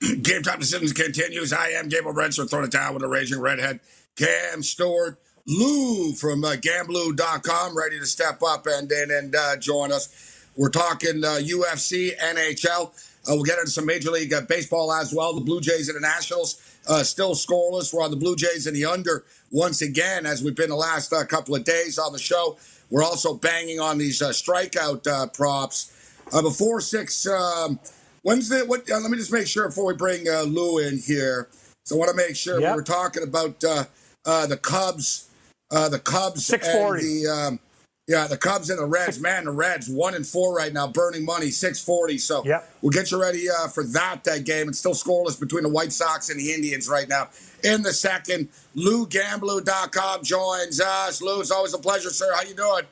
Game 0.22 0.42
Time 0.42 0.58
Decisions 0.58 0.92
continues. 0.92 1.52
I 1.52 1.68
am 1.70 1.88
Gabe 1.88 2.04
Morency. 2.04 2.48
Throwing 2.48 2.66
it 2.66 2.72
down 2.72 2.94
with 2.94 3.02
a 3.02 3.08
raging 3.08 3.40
redhead. 3.40 3.80
Cam 4.16 4.62
Stewart. 4.62 5.18
Lou 5.48 6.12
from 6.12 6.42
uh, 6.42 6.56
Gamblu.com 6.56 7.76
ready 7.76 8.00
to 8.00 8.06
step 8.06 8.42
up 8.42 8.66
and 8.66 8.90
and, 8.90 9.12
and 9.12 9.34
uh, 9.36 9.56
join 9.56 9.92
us. 9.92 10.34
We're 10.56 10.70
talking 10.70 11.22
uh, 11.22 11.38
UFC, 11.40 12.16
NHL. 12.18 12.90
Uh, 13.28 13.34
we'll 13.34 13.44
get 13.44 13.58
into 13.58 13.70
some 13.70 13.86
Major 13.86 14.10
League 14.10 14.32
uh, 14.32 14.42
Baseball 14.42 14.92
as 14.92 15.12
well. 15.12 15.34
The 15.34 15.40
Blue 15.40 15.60
Jays 15.60 15.88
and 15.88 15.96
the 15.96 16.00
Nationals 16.00 16.60
uh, 16.88 17.02
still 17.02 17.34
scoreless. 17.34 17.92
We're 17.92 18.02
on 18.02 18.10
the 18.10 18.16
Blue 18.16 18.36
Jays 18.36 18.66
and 18.66 18.76
the 18.76 18.84
under 18.84 19.24
once 19.50 19.82
again, 19.82 20.26
as 20.26 20.42
we've 20.42 20.54
been 20.54 20.70
the 20.70 20.76
last 20.76 21.12
uh, 21.12 21.24
couple 21.24 21.54
of 21.54 21.64
days 21.64 21.98
on 21.98 22.12
the 22.12 22.18
show. 22.18 22.56
We're 22.90 23.02
also 23.02 23.34
banging 23.34 23.80
on 23.80 23.98
these 23.98 24.20
strikeout 24.20 25.34
props. 25.34 25.92
before 26.30 26.80
six, 26.80 27.26
um, 27.26 27.80
when's 28.22 28.48
the, 28.48 28.60
what, 28.60 28.88
let 28.88 29.10
me 29.10 29.16
just 29.16 29.32
make 29.32 29.48
sure 29.48 29.68
before 29.68 29.86
we 29.86 29.94
bring 29.94 30.24
Lou 30.26 30.78
in 30.78 30.98
here. 30.98 31.48
So 31.84 31.96
I 31.96 31.98
want 31.98 32.10
to 32.10 32.16
make 32.16 32.36
sure 32.36 32.60
yep. 32.60 32.76
we're 32.76 32.82
talking 32.82 33.24
about 33.24 33.58
the 33.60 34.58
Cubs 34.62 35.26
uh, 35.70 35.88
the 35.88 35.98
Cubs 35.98 36.46
640. 36.46 37.00
and 37.00 37.24
the 37.24 37.30
um, 37.30 37.60
yeah, 38.06 38.28
the 38.28 38.36
Cubs 38.36 38.70
and 38.70 38.78
the 38.78 38.86
Reds. 38.86 39.18
Man, 39.18 39.46
the 39.46 39.50
Reds 39.50 39.88
one 39.88 40.14
and 40.14 40.24
four 40.24 40.54
right 40.54 40.72
now, 40.72 40.86
burning 40.86 41.24
money, 41.24 41.50
six 41.50 41.82
forty. 41.82 42.18
So 42.18 42.44
yep. 42.44 42.70
we'll 42.80 42.92
get 42.92 43.10
you 43.10 43.20
ready 43.20 43.46
uh, 43.50 43.66
for 43.68 43.82
that 43.84 44.22
that 44.24 44.44
game. 44.44 44.68
It's 44.68 44.78
still 44.78 44.92
scoreless 44.92 45.38
between 45.38 45.64
the 45.64 45.68
White 45.68 45.92
Sox 45.92 46.30
and 46.30 46.38
the 46.38 46.52
Indians 46.52 46.88
right 46.88 47.08
now. 47.08 47.28
In 47.64 47.82
the 47.82 47.92
second, 47.92 48.48
LouGamblu.com 48.76 50.22
joins 50.22 50.80
us. 50.80 51.20
Lou, 51.20 51.40
it's 51.40 51.50
always 51.50 51.74
a 51.74 51.78
pleasure, 51.78 52.10
sir. 52.10 52.32
How 52.34 52.42
you 52.42 52.54
doing? 52.54 52.84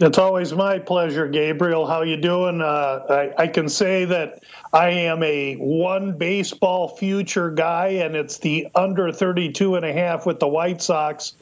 It's 0.00 0.18
always 0.18 0.52
my 0.52 0.78
pleasure, 0.78 1.28
Gabriel. 1.28 1.86
How 1.86 2.02
you 2.02 2.16
doing? 2.16 2.62
Uh, 2.62 3.04
I, 3.38 3.42
I, 3.42 3.46
can 3.46 3.68
say 3.68 4.04
that 4.06 4.42
I 4.72 4.88
am 4.88 5.22
a 5.22 5.54
one 5.56 6.16
baseball 6.16 6.96
future 6.96 7.50
guy, 7.50 7.88
and 7.88 8.16
it's 8.16 8.38
the 8.38 8.66
under 8.74 9.12
32 9.12 9.76
and 9.76 9.84
a 9.84 9.92
half 9.92 10.26
with 10.26 10.40
the 10.40 10.48
White 10.48 10.82
Sox. 10.82 11.34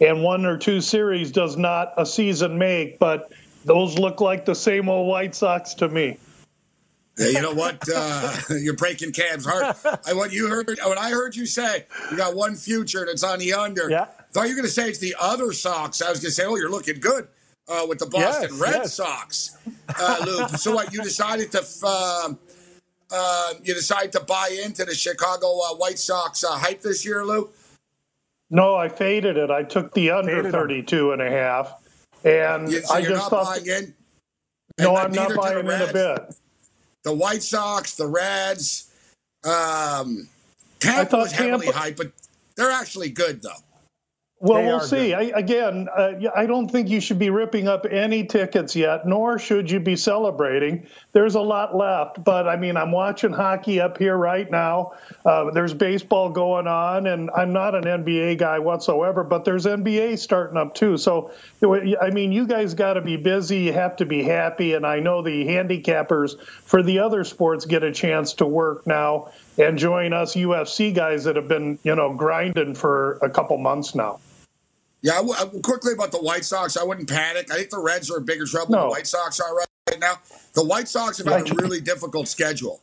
And 0.00 0.22
one 0.22 0.44
or 0.44 0.56
two 0.56 0.80
series 0.80 1.32
does 1.32 1.56
not 1.56 1.92
a 1.96 2.06
season 2.06 2.58
make, 2.58 2.98
but 2.98 3.32
those 3.64 3.98
look 3.98 4.20
like 4.20 4.44
the 4.44 4.54
same 4.54 4.88
old 4.88 5.08
White 5.08 5.34
Sox 5.34 5.74
to 5.74 5.88
me. 5.88 6.18
Yeah, 7.18 7.26
you 7.28 7.42
know 7.42 7.52
what? 7.52 7.82
Uh, 7.92 8.36
you're 8.60 8.76
breaking 8.76 9.12
Cam's 9.12 9.44
heart. 9.44 9.76
I, 10.06 10.12
what 10.12 10.32
you 10.32 10.48
heard, 10.48 10.68
what 10.84 10.98
I 10.98 11.10
heard 11.10 11.34
you 11.34 11.46
say, 11.46 11.86
you 12.10 12.16
got 12.16 12.36
one 12.36 12.54
future 12.54 13.00
and 13.00 13.08
it's 13.08 13.24
on 13.24 13.40
the 13.40 13.54
under. 13.54 13.90
Yeah. 13.90 14.06
thought 14.30 14.44
you 14.44 14.50
were 14.50 14.56
going 14.56 14.66
to 14.66 14.70
say 14.70 14.88
it's 14.88 15.00
the 15.00 15.16
other 15.20 15.52
Sox. 15.52 16.00
I 16.00 16.10
was 16.10 16.20
going 16.20 16.30
to 16.30 16.34
say, 16.34 16.44
oh, 16.46 16.54
you're 16.54 16.70
looking 16.70 17.00
good 17.00 17.26
uh, 17.68 17.86
with 17.88 17.98
the 17.98 18.06
Boston 18.06 18.50
yes, 18.52 18.60
Red 18.60 18.74
yes. 18.74 18.94
Sox, 18.94 19.56
uh, 19.98 20.24
Luke. 20.24 20.50
so 20.50 20.74
what? 20.74 20.92
You 20.92 21.02
decided 21.02 21.50
to 21.52 21.64
uh, 21.84 22.34
uh, 23.10 23.54
you 23.62 23.74
decided 23.74 24.12
to 24.12 24.20
buy 24.20 24.56
into 24.64 24.84
the 24.84 24.94
Chicago 24.94 25.46
uh, 25.46 25.74
White 25.76 25.98
Sox 25.98 26.44
uh, 26.44 26.56
hype 26.56 26.82
this 26.82 27.04
year, 27.04 27.24
Lou? 27.24 27.50
No, 28.50 28.76
I 28.76 28.88
faded 28.88 29.36
it. 29.36 29.50
I 29.50 29.62
took 29.62 29.92
the 29.94 30.10
under 30.10 30.42
faded 30.42 30.50
32 30.50 31.12
and 31.12 31.22
a 31.22 31.30
half. 31.30 31.72
And 32.24 32.70
so 32.70 32.94
I 32.94 33.02
just 33.02 33.28
thought. 33.28 33.66
in, 33.66 33.94
no, 34.78 34.96
I'm 34.96 35.12
not 35.12 35.34
buying 35.34 35.66
in 35.66 35.82
a 35.82 35.92
bit. 35.92 36.34
The 37.04 37.12
White 37.12 37.42
Sox, 37.42 37.94
the 37.94 38.06
Reds, 38.06 38.90
um, 39.44 40.28
Tampa 40.80 41.16
was 41.16 41.32
heavily 41.32 41.68
hyped, 41.68 41.96
but 41.96 42.12
they're 42.56 42.70
actually 42.70 43.10
good, 43.10 43.42
though. 43.42 43.50
Well, 44.40 44.62
we'll 44.62 44.80
see. 44.80 45.14
I, 45.14 45.22
again, 45.34 45.88
uh, 45.92 46.12
I 46.34 46.46
don't 46.46 46.68
think 46.68 46.88
you 46.88 47.00
should 47.00 47.18
be 47.18 47.28
ripping 47.28 47.66
up 47.66 47.84
any 47.90 48.24
tickets 48.24 48.76
yet, 48.76 49.04
nor 49.04 49.36
should 49.40 49.68
you 49.68 49.80
be 49.80 49.96
celebrating. 49.96 50.86
There's 51.12 51.34
a 51.34 51.40
lot 51.40 51.76
left, 51.76 52.22
but 52.22 52.46
I 52.46 52.54
mean, 52.54 52.76
I'm 52.76 52.92
watching 52.92 53.32
hockey 53.32 53.80
up 53.80 53.98
here 53.98 54.16
right 54.16 54.48
now. 54.48 54.92
Uh, 55.24 55.50
there's 55.50 55.74
baseball 55.74 56.30
going 56.30 56.68
on, 56.68 57.08
and 57.08 57.30
I'm 57.36 57.52
not 57.52 57.74
an 57.74 57.82
NBA 57.82 58.38
guy 58.38 58.60
whatsoever, 58.60 59.24
but 59.24 59.44
there's 59.44 59.66
NBA 59.66 60.20
starting 60.20 60.56
up 60.56 60.72
too. 60.72 60.98
So, 60.98 61.32
I 61.60 62.10
mean, 62.10 62.30
you 62.30 62.46
guys 62.46 62.74
got 62.74 62.92
to 62.92 63.00
be 63.00 63.16
busy. 63.16 63.62
You 63.62 63.72
have 63.72 63.96
to 63.96 64.06
be 64.06 64.22
happy, 64.22 64.74
and 64.74 64.86
I 64.86 65.00
know 65.00 65.20
the 65.20 65.46
handicappers 65.46 66.40
for 66.62 66.84
the 66.84 67.00
other 67.00 67.24
sports 67.24 67.64
get 67.64 67.82
a 67.82 67.90
chance 67.90 68.34
to 68.34 68.46
work 68.46 68.86
now 68.86 69.32
and 69.58 69.78
join 69.78 70.12
us 70.12 70.36
UFC 70.36 70.94
guys 70.94 71.24
that 71.24 71.34
have 71.34 71.48
been, 71.48 71.80
you 71.82 71.96
know, 71.96 72.14
grinding 72.14 72.76
for 72.76 73.18
a 73.20 73.30
couple 73.30 73.58
months 73.58 73.96
now. 73.96 74.20
Yeah, 75.00 75.22
quickly 75.62 75.92
about 75.92 76.10
the 76.10 76.18
White 76.18 76.44
Sox, 76.44 76.76
I 76.76 76.82
wouldn't 76.82 77.08
panic. 77.08 77.52
I 77.52 77.56
think 77.56 77.70
the 77.70 77.80
Reds 77.80 78.10
are 78.10 78.18
in 78.18 78.24
bigger 78.24 78.46
trouble 78.46 78.72
no. 78.72 78.78
than 78.78 78.88
the 78.88 78.90
White 78.90 79.06
Sox 79.06 79.38
are 79.40 79.54
right 79.54 79.66
now. 80.00 80.14
The 80.54 80.64
White 80.64 80.88
Sox 80.88 81.18
have 81.18 81.26
had 81.26 81.50
a 81.50 81.54
really 81.62 81.80
difficult 81.80 82.26
schedule 82.26 82.80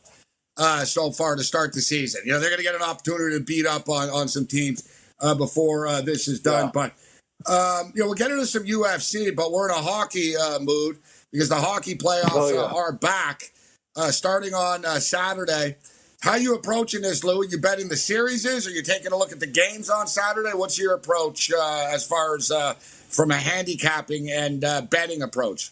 uh, 0.56 0.84
so 0.84 1.10
far 1.10 1.36
to 1.36 1.42
start 1.42 1.72
the 1.72 1.80
season. 1.80 2.22
You 2.24 2.32
know, 2.32 2.40
they're 2.40 2.50
going 2.50 2.58
to 2.58 2.64
get 2.64 2.74
an 2.74 2.82
opportunity 2.82 3.38
to 3.38 3.44
beat 3.44 3.66
up 3.66 3.88
on, 3.88 4.08
on 4.10 4.28
some 4.28 4.46
teams 4.46 4.88
uh, 5.20 5.34
before 5.34 5.86
uh, 5.86 6.00
this 6.00 6.28
is 6.28 6.40
done. 6.40 6.66
Yeah. 6.66 6.70
But, 6.72 7.52
um, 7.52 7.92
you 7.94 8.00
know, 8.00 8.06
we'll 8.06 8.14
get 8.14 8.30
into 8.30 8.46
some 8.46 8.64
UFC, 8.64 9.34
but 9.34 9.52
we're 9.52 9.68
in 9.68 9.74
a 9.74 9.82
hockey 9.82 10.36
uh, 10.36 10.58
mood 10.60 10.98
because 11.32 11.48
the 11.48 11.56
hockey 11.56 11.96
playoffs 11.96 12.30
oh, 12.32 12.52
yeah. 12.52 12.74
are 12.74 12.92
back 12.92 13.52
uh, 13.96 14.10
starting 14.10 14.54
on 14.54 14.84
uh, 14.84 14.98
Saturday. 14.98 15.76
How 16.20 16.36
you 16.36 16.54
approaching 16.54 17.02
this, 17.02 17.22
Lou? 17.22 17.46
You 17.46 17.58
betting 17.58 17.88
the 17.88 17.96
series 17.96 18.44
is? 18.44 18.66
Are 18.66 18.70
you 18.70 18.82
taking 18.82 19.12
a 19.12 19.16
look 19.16 19.32
at 19.32 19.40
the 19.40 19.46
games 19.46 19.90
on 19.90 20.06
Saturday? 20.06 20.50
What's 20.54 20.78
your 20.78 20.94
approach 20.94 21.52
uh, 21.52 21.88
as 21.92 22.06
far 22.06 22.34
as 22.36 22.50
uh, 22.50 22.74
from 22.74 23.30
a 23.30 23.36
handicapping 23.36 24.30
and 24.30 24.64
uh, 24.64 24.80
betting 24.82 25.22
approach? 25.22 25.70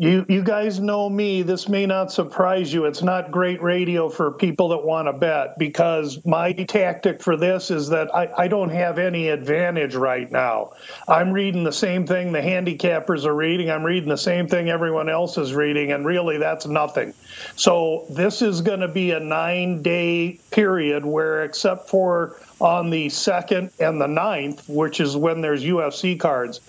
You, 0.00 0.24
you 0.30 0.42
guys 0.42 0.80
know 0.80 1.10
me. 1.10 1.42
This 1.42 1.68
may 1.68 1.84
not 1.84 2.10
surprise 2.10 2.72
you. 2.72 2.86
It's 2.86 3.02
not 3.02 3.30
great 3.30 3.60
radio 3.60 4.08
for 4.08 4.30
people 4.30 4.70
that 4.70 4.82
want 4.82 5.08
to 5.08 5.12
bet 5.12 5.58
because 5.58 6.24
my 6.24 6.54
tactic 6.54 7.22
for 7.22 7.36
this 7.36 7.70
is 7.70 7.90
that 7.90 8.08
I, 8.14 8.30
I 8.34 8.48
don't 8.48 8.70
have 8.70 8.98
any 8.98 9.28
advantage 9.28 9.94
right 9.94 10.32
now. 10.32 10.72
I'm 11.06 11.32
reading 11.32 11.64
the 11.64 11.70
same 11.72 12.06
thing 12.06 12.32
the 12.32 12.40
handicappers 12.40 13.26
are 13.26 13.34
reading. 13.34 13.70
I'm 13.70 13.84
reading 13.84 14.08
the 14.08 14.16
same 14.16 14.48
thing 14.48 14.70
everyone 14.70 15.10
else 15.10 15.36
is 15.36 15.52
reading, 15.52 15.92
and 15.92 16.06
really 16.06 16.38
that's 16.38 16.66
nothing. 16.66 17.12
So 17.56 18.06
this 18.08 18.40
is 18.40 18.62
going 18.62 18.80
to 18.80 18.88
be 18.88 19.10
a 19.10 19.20
nine 19.20 19.82
day 19.82 20.40
period 20.50 21.04
where, 21.04 21.44
except 21.44 21.90
for 21.90 22.40
on 22.58 22.88
the 22.88 23.10
second 23.10 23.70
and 23.78 24.00
the 24.00 24.08
ninth, 24.08 24.66
which 24.66 24.98
is 24.98 25.14
when 25.14 25.42
there's 25.42 25.62
UFC 25.62 26.18
cards, 26.18 26.60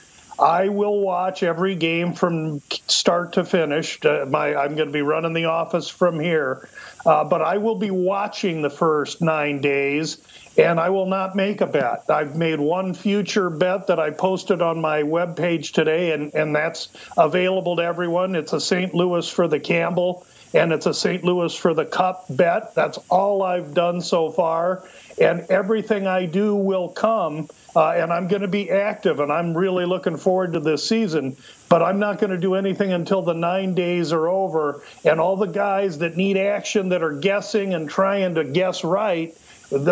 I 0.42 0.70
will 0.70 1.00
watch 1.00 1.44
every 1.44 1.76
game 1.76 2.14
from 2.14 2.62
start 2.88 3.34
to 3.34 3.46
finish. 3.46 4.04
Uh, 4.04 4.26
my, 4.28 4.56
I'm 4.56 4.76
going 4.76 4.88
to 4.88 4.94
be 4.94 5.04
running 5.04 5.34
the 5.34 5.46
office 5.46 5.88
from 5.88 6.20
here, 6.20 6.68
uh, 7.06 7.24
but 7.24 7.44
I 7.44 7.58
will 7.58 7.76
be 7.76 7.92
watching 7.92 8.64
the 8.64 8.70
first 8.72 9.22
nine 9.22 9.62
days, 9.62 10.18
and 10.58 10.80
I 10.80 10.90
will 10.90 11.06
not 11.06 11.36
make 11.36 11.62
a 11.62 11.68
bet. 11.68 12.06
I've 12.10 12.36
made 12.36 12.60
one 12.60 12.96
future 12.96 13.52
bet 13.52 13.86
that 13.88 14.00
I 14.00 14.10
posted 14.10 14.64
on 14.64 14.82
my 14.82 15.04
webpage 15.04 15.74
today, 15.74 16.12
and, 16.12 16.34
and 16.34 16.56
that's 16.56 16.90
available 17.18 17.76
to 17.76 17.84
everyone. 17.84 18.36
It's 18.36 18.54
a 18.54 18.60
St. 18.60 18.96
Louis 18.96 19.30
for 19.30 19.48
the 19.48 19.60
Campbell, 19.60 20.26
and 20.56 20.74
it's 20.74 20.88
a 20.88 20.94
St. 20.94 21.24
Louis 21.24 21.56
for 21.56 21.76
the 21.76 21.86
Cup 21.86 22.26
bet. 22.32 22.74
That's 22.74 22.98
all 23.10 23.44
I've 23.44 23.76
done 23.76 24.02
so 24.02 24.32
far, 24.32 24.84
and 25.20 25.42
everything 25.52 26.08
I 26.08 26.26
do 26.26 26.56
will 26.56 26.90
come 26.90 27.48
uh, 27.76 27.92
and 27.92 28.12
I'm 28.12 28.28
going 28.28 28.42
to 28.42 28.48
be 28.48 28.70
active, 28.70 29.20
and 29.20 29.32
I'm 29.32 29.56
really 29.56 29.86
looking 29.86 30.18
forward 30.18 30.54
to 30.54 30.60
this 30.60 30.88
season. 30.88 31.38
But 31.70 31.82
I'm 31.82 32.00
not 32.00 32.20
going 32.20 32.32
to 32.32 32.38
do 32.38 32.56
anything 32.56 32.92
until 32.92 33.22
the 33.22 33.34
nine 33.34 33.74
days 33.74 34.12
are 34.12 34.28
over. 34.28 34.84
And 35.06 35.20
all 35.20 35.38
the 35.38 35.48
guys 35.48 35.98
that 36.00 36.18
need 36.18 36.38
action 36.38 36.90
that 36.90 37.02
are 37.02 37.14
guessing 37.14 37.74
and 37.74 37.90
trying 37.90 38.36
to 38.36 38.44
guess 38.44 38.84
right, 38.84 39.36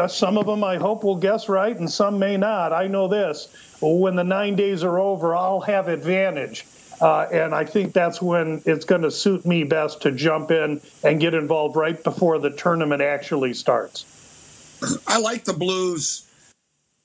some 0.08 0.38
of 0.38 0.46
them 0.46 0.64
I 0.64 0.76
hope 0.76 1.04
will 1.04 1.16
guess 1.16 1.48
right, 1.48 1.78
and 1.78 1.90
some 1.90 2.20
may 2.20 2.36
not. 2.36 2.74
I 2.74 2.88
know 2.88 3.08
this: 3.08 3.48
when 3.82 4.16
the 4.16 4.26
nine 4.26 4.56
days 4.56 4.84
are 4.84 5.00
over, 5.00 5.36
I'll 5.36 5.62
have 5.62 5.88
advantage. 5.88 6.66
Uh, 7.02 7.28
and 7.32 7.56
I 7.56 7.64
think 7.64 7.94
that's 7.94 8.22
when 8.22 8.62
it's 8.66 8.84
going 8.84 9.04
to 9.04 9.12
suit 9.12 9.46
me 9.46 9.64
best 9.64 10.02
to 10.02 10.12
jump 10.12 10.52
in 10.52 10.82
and 11.02 11.22
get 11.22 11.34
involved 11.34 11.78
right 11.78 12.04
before 12.04 12.40
the 12.40 12.50
tournament 12.50 13.02
actually 13.02 13.54
starts. 13.54 14.06
I 15.08 15.20
like 15.20 15.46
the 15.46 15.54
Blues 15.54 16.29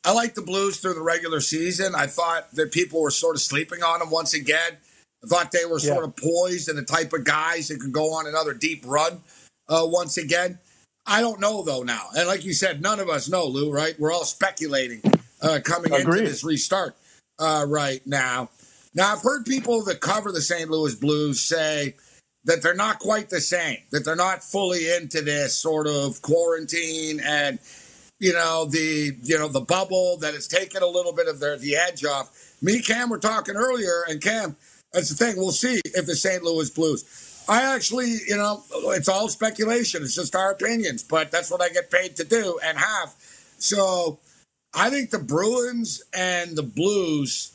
I 0.04 0.12
like 0.12 0.34
the 0.34 0.42
Blues 0.42 0.78
through 0.78 0.94
the 0.94 1.02
regular 1.02 1.40
season. 1.40 1.94
I 1.94 2.06
thought 2.06 2.50
that 2.52 2.72
people 2.72 3.00
were 3.00 3.10
sort 3.10 3.36
of 3.36 3.42
sleeping 3.42 3.82
on 3.82 4.00
them 4.00 4.10
once 4.10 4.34
again. 4.34 4.76
I 5.22 5.26
thought 5.26 5.50
they 5.50 5.64
were 5.64 5.78
sort 5.78 6.00
yeah. 6.00 6.04
of 6.04 6.16
poised 6.16 6.68
and 6.68 6.76
the 6.76 6.82
type 6.82 7.12
of 7.14 7.24
guys 7.24 7.68
that 7.68 7.80
could 7.80 7.92
go 7.92 8.12
on 8.12 8.26
another 8.26 8.52
deep 8.52 8.82
run 8.84 9.22
uh, 9.68 9.82
once 9.84 10.18
again. 10.18 10.58
I 11.06 11.20
don't 11.20 11.40
know 11.40 11.62
though 11.62 11.82
now, 11.82 12.08
and 12.16 12.26
like 12.26 12.44
you 12.44 12.54
said, 12.54 12.80
none 12.80 13.00
of 13.00 13.08
us 13.08 13.28
know, 13.28 13.46
Lou. 13.46 13.70
Right? 13.70 13.98
We're 13.98 14.12
all 14.12 14.24
speculating 14.24 15.02
uh, 15.40 15.60
coming 15.62 15.92
Agreed. 15.92 16.20
into 16.20 16.30
this 16.30 16.44
restart 16.44 16.96
uh, 17.38 17.64
right 17.68 18.00
now. 18.06 18.50
Now 18.94 19.12
I've 19.12 19.22
heard 19.22 19.44
people 19.44 19.84
that 19.84 20.00
cover 20.00 20.32
the 20.32 20.40
St. 20.40 20.70
Louis 20.70 20.94
Blues 20.94 21.40
say 21.40 21.94
that 22.44 22.62
they're 22.62 22.74
not 22.74 22.98
quite 23.00 23.30
the 23.30 23.40
same, 23.40 23.78
that 23.90 24.04
they're 24.04 24.16
not 24.16 24.42
fully 24.42 24.90
into 24.94 25.20
this 25.20 25.54
sort 25.54 25.86
of 25.86 26.22
quarantine 26.22 27.20
and 27.20 27.58
you 28.24 28.32
know 28.32 28.64
the 28.64 29.14
you 29.22 29.38
know 29.38 29.48
the 29.48 29.60
bubble 29.60 30.16
that 30.16 30.32
has 30.32 30.48
taken 30.48 30.82
a 30.82 30.86
little 30.86 31.12
bit 31.12 31.28
of 31.28 31.40
their 31.40 31.58
the 31.58 31.76
edge 31.76 32.06
off. 32.06 32.56
Me, 32.62 32.80
Cam, 32.80 33.10
were 33.10 33.18
talking 33.18 33.54
earlier, 33.54 34.02
and 34.08 34.22
Cam, 34.22 34.56
that's 34.94 35.10
the 35.10 35.14
thing. 35.14 35.36
We'll 35.36 35.50
see 35.50 35.78
if 35.84 36.06
the 36.06 36.16
St. 36.16 36.42
Louis 36.42 36.70
Blues. 36.70 37.44
I 37.46 37.74
actually, 37.74 38.16
you 38.26 38.38
know, 38.38 38.62
it's 38.96 39.10
all 39.10 39.28
speculation. 39.28 40.02
It's 40.02 40.14
just 40.14 40.34
our 40.34 40.52
opinions, 40.52 41.02
but 41.02 41.30
that's 41.30 41.50
what 41.50 41.60
I 41.60 41.68
get 41.68 41.90
paid 41.90 42.16
to 42.16 42.24
do 42.24 42.58
and 42.64 42.78
have. 42.78 43.14
So 43.58 44.18
I 44.72 44.88
think 44.88 45.10
the 45.10 45.18
Bruins 45.18 46.02
and 46.14 46.56
the 46.56 46.62
Blues, 46.62 47.52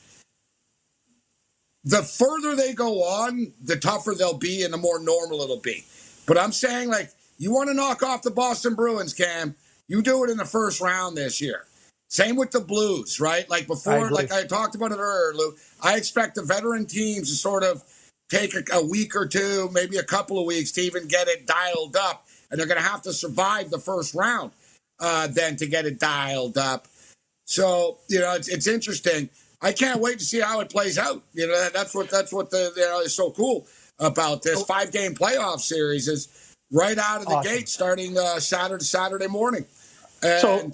the 1.84 2.04
further 2.04 2.56
they 2.56 2.74
go 2.76 3.02
on, 3.02 3.54
the 3.64 3.78
tougher 3.78 4.14
they'll 4.16 4.38
be 4.38 4.62
and 4.62 4.72
the 4.72 4.78
more 4.78 5.00
normal 5.00 5.42
it'll 5.42 5.58
be. 5.58 5.84
But 6.28 6.38
I'm 6.38 6.52
saying, 6.52 6.90
like, 6.90 7.10
you 7.40 7.52
want 7.52 7.70
to 7.70 7.74
knock 7.74 8.04
off 8.04 8.22
the 8.22 8.30
Boston 8.30 8.76
Bruins, 8.76 9.16
Cam 9.16 9.56
you 9.90 10.02
do 10.02 10.24
it 10.24 10.30
in 10.30 10.38
the 10.38 10.46
first 10.46 10.80
round 10.80 11.18
this 11.18 11.42
year. 11.42 11.66
Same 12.08 12.38
with 12.38 12.52
the 12.52 12.62
Blues, 12.62 13.20
right? 13.20 13.48
Like 13.50 13.68
before, 13.68 14.08
I 14.08 14.10
like 14.10 14.32
I 14.32 14.46
talked 14.46 14.76
about 14.76 14.92
it 14.92 14.98
earlier, 14.98 15.34
Lou. 15.36 15.56
I 15.84 15.98
expect 15.98 16.36
the 16.36 16.44
veteran 16.44 16.86
teams 16.86 17.30
to 17.30 17.36
sort 17.36 17.64
of 17.64 17.84
take 18.30 18.54
a, 18.56 18.64
a 18.74 18.86
week 18.86 19.16
or 19.16 19.28
two, 19.28 19.70
maybe 19.74 19.98
a 19.98 20.04
couple 20.04 20.40
of 20.40 20.46
weeks 20.46 20.72
to 20.72 20.82
even 20.82 21.08
get 21.08 21.28
it 21.28 21.46
dialed 21.46 21.96
up. 21.96 22.26
And 22.50 22.60
they're 22.60 22.68
going 22.68 22.82
to 22.82 22.88
have 22.88 23.04
to 23.04 23.14
survive 23.14 23.70
the 23.70 23.78
first 23.78 24.16
round 24.16 24.52
uh, 25.00 25.28
then 25.28 25.56
to 25.58 25.68
get 25.68 25.86
it 25.86 26.00
dialed 26.00 26.58
up. 26.58 26.88
So, 27.46 27.98
you 28.08 28.20
know, 28.20 28.34
it's, 28.34 28.48
it's 28.48 28.68
interesting. 28.68 29.30
I 29.62 29.72
can't 29.72 30.00
wait 30.00 30.20
to 30.20 30.26
see 30.26 30.40
how 30.40 30.60
it 30.62 30.70
plays 30.70 30.98
out. 30.98 31.24
You 31.34 31.48
know, 31.48 31.60
that, 31.60 31.74
that's 31.74 31.94
what 31.94 32.10
that's 32.10 32.32
what 32.32 32.50
the 32.50 32.72
you 32.76 32.84
know 32.84 33.02
is 33.02 33.14
so 33.14 33.32
cool 33.32 33.68
about 34.00 34.42
this 34.42 34.64
five 34.64 34.92
game 34.92 35.14
playoff 35.14 35.60
series 35.60 36.08
is 36.08 36.54
right 36.72 36.98
out 36.98 37.22
of 37.22 37.28
the 37.28 37.36
awesome. 37.36 37.52
gate 37.52 37.70
starting 37.70 38.18
uh, 38.18 38.40
Saturday 38.40 38.84
Saturday 38.84 39.28
morning. 39.28 39.66
And, 40.24 40.42
so, 40.42 40.72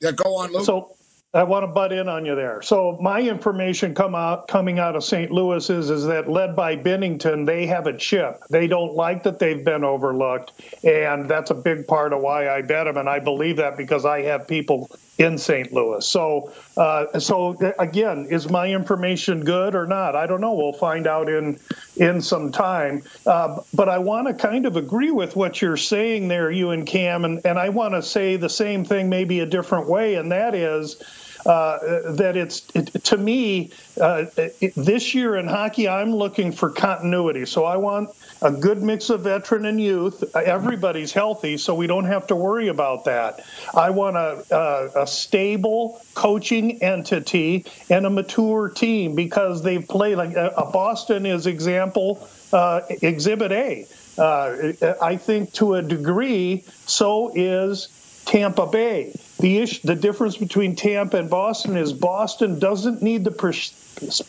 yeah, 0.00 0.12
go 0.12 0.36
on, 0.36 0.52
Luke. 0.52 0.64
So, 0.64 0.96
I 1.36 1.42
want 1.42 1.64
to 1.64 1.66
butt 1.66 1.92
in 1.92 2.08
on 2.08 2.24
you 2.24 2.34
there. 2.34 2.62
So 2.62 2.96
my 3.00 3.20
information 3.20 3.94
come 3.94 4.14
out 4.14 4.48
coming 4.48 4.78
out 4.78 4.96
of 4.96 5.04
St. 5.04 5.30
Louis 5.30 5.68
is 5.68 5.90
is 5.90 6.06
that 6.06 6.30
led 6.30 6.56
by 6.56 6.76
Binnington, 6.76 7.44
they 7.44 7.66
have 7.66 7.86
a 7.86 7.96
chip. 7.96 8.42
They 8.48 8.66
don't 8.66 8.94
like 8.94 9.24
that 9.24 9.38
they've 9.38 9.62
been 9.62 9.84
overlooked, 9.84 10.52
and 10.82 11.28
that's 11.28 11.50
a 11.50 11.54
big 11.54 11.86
part 11.86 12.14
of 12.14 12.22
why 12.22 12.48
I 12.48 12.62
bet 12.62 12.86
them. 12.86 12.96
And 12.96 13.06
I 13.06 13.18
believe 13.18 13.56
that 13.56 13.76
because 13.76 14.06
I 14.06 14.22
have 14.22 14.48
people 14.48 14.88
in 15.18 15.38
St. 15.38 15.72
Louis. 15.72 16.06
So, 16.06 16.52
uh, 16.76 17.18
so 17.18 17.56
again, 17.78 18.26
is 18.28 18.50
my 18.50 18.68
information 18.68 19.44
good 19.44 19.74
or 19.74 19.86
not? 19.86 20.14
I 20.14 20.26
don't 20.26 20.40
know. 20.40 20.52
We'll 20.52 20.72
find 20.74 21.06
out 21.06 21.28
in 21.28 21.58
in 21.96 22.20
some 22.20 22.52
time. 22.52 23.02
Uh, 23.26 23.60
but 23.72 23.88
I 23.88 23.98
want 23.98 24.28
to 24.28 24.34
kind 24.34 24.66
of 24.66 24.76
agree 24.76 25.10
with 25.10 25.34
what 25.34 25.62
you're 25.62 25.78
saying 25.78 26.28
there, 26.28 26.50
you 26.50 26.70
and 26.70 26.86
Cam, 26.86 27.24
and, 27.24 27.40
and 27.46 27.58
I 27.58 27.70
want 27.70 27.94
to 27.94 28.02
say 28.02 28.36
the 28.36 28.50
same 28.50 28.84
thing, 28.84 29.08
maybe 29.08 29.40
a 29.40 29.46
different 29.46 29.88
way, 29.88 30.16
and 30.16 30.30
that 30.32 30.54
is. 30.54 31.02
Uh, 31.46 32.10
that 32.12 32.36
it's 32.36 32.66
it, 32.74 32.86
to 33.04 33.16
me 33.16 33.70
uh, 34.00 34.24
it, 34.36 34.74
this 34.74 35.14
year 35.14 35.36
in 35.36 35.46
hockey, 35.46 35.88
I'm 35.88 36.12
looking 36.12 36.50
for 36.50 36.70
continuity. 36.70 37.46
So 37.46 37.64
I 37.64 37.76
want 37.76 38.10
a 38.42 38.50
good 38.50 38.82
mix 38.82 39.10
of 39.10 39.20
veteran 39.22 39.66
and 39.66 39.80
youth. 39.80 40.24
Everybody's 40.34 41.12
healthy, 41.12 41.56
so 41.56 41.72
we 41.74 41.86
don't 41.86 42.04
have 42.06 42.26
to 42.28 42.36
worry 42.36 42.66
about 42.68 43.04
that. 43.04 43.44
I 43.74 43.90
want 43.90 44.16
a, 44.16 44.44
a, 44.50 45.02
a 45.02 45.06
stable 45.06 46.02
coaching 46.14 46.82
entity 46.82 47.64
and 47.90 48.06
a 48.06 48.10
mature 48.10 48.68
team 48.68 49.14
because 49.14 49.62
they've 49.62 49.86
played 49.86 50.16
like 50.16 50.34
a, 50.34 50.52
uh, 50.58 50.70
Boston 50.72 51.26
is 51.26 51.46
example 51.46 52.28
uh, 52.52 52.80
exhibit 53.02 53.52
A. 53.52 53.86
Uh, 54.18 54.72
I 55.00 55.16
think 55.16 55.52
to 55.54 55.74
a 55.74 55.82
degree, 55.82 56.64
so 56.86 57.30
is 57.34 57.88
Tampa 58.24 58.66
Bay. 58.66 59.14
The 59.38 59.58
issue, 59.58 59.80
the 59.84 59.94
difference 59.94 60.36
between 60.36 60.76
Tampa 60.76 61.18
and 61.18 61.28
Boston 61.28 61.76
is 61.76 61.92
Boston 61.92 62.58
doesn't 62.58 63.02
need 63.02 63.24
the 63.24 63.30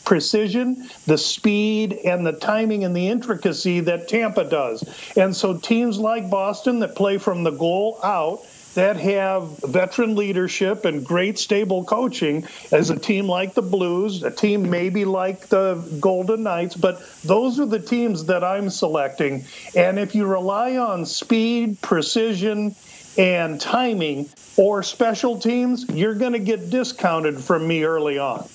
precision, 0.04 0.88
the 1.06 1.18
speed, 1.18 1.98
and 2.04 2.26
the 2.26 2.32
timing 2.32 2.84
and 2.84 2.94
the 2.94 3.08
intricacy 3.08 3.80
that 3.80 4.08
Tampa 4.08 4.44
does. 4.44 4.84
And 5.16 5.34
so 5.34 5.56
teams 5.56 5.98
like 5.98 6.28
Boston 6.28 6.80
that 6.80 6.94
play 6.94 7.16
from 7.18 7.42
the 7.42 7.52
goal 7.52 7.98
out 8.04 8.44
that 8.74 8.96
have 8.96 9.58
veteran 9.60 10.14
leadership 10.14 10.84
and 10.84 11.04
great 11.04 11.38
stable 11.38 11.82
coaching 11.84 12.46
as 12.70 12.90
a 12.90 12.98
team 12.98 13.26
like 13.26 13.54
the 13.54 13.62
Blues, 13.62 14.22
a 14.22 14.30
team 14.30 14.70
maybe 14.70 15.04
like 15.04 15.48
the 15.48 15.74
Golden 15.98 16.44
Knights, 16.44 16.76
but 16.76 17.02
those 17.22 17.58
are 17.58 17.66
the 17.66 17.80
teams 17.80 18.26
that 18.26 18.44
I'm 18.44 18.70
selecting. 18.70 19.44
And 19.74 19.98
if 19.98 20.14
you 20.14 20.26
rely 20.26 20.76
on 20.76 21.06
speed, 21.06 21.80
precision, 21.80 22.76
and 23.18 23.60
timing 23.60 24.28
or 24.56 24.82
special 24.82 25.38
teams, 25.38 25.84
you're 25.90 26.14
going 26.14 26.32
to 26.32 26.38
get 26.38 26.70
discounted 26.70 27.38
from 27.38 27.66
me 27.66 27.84
early 27.84 28.18
on. 28.18 28.48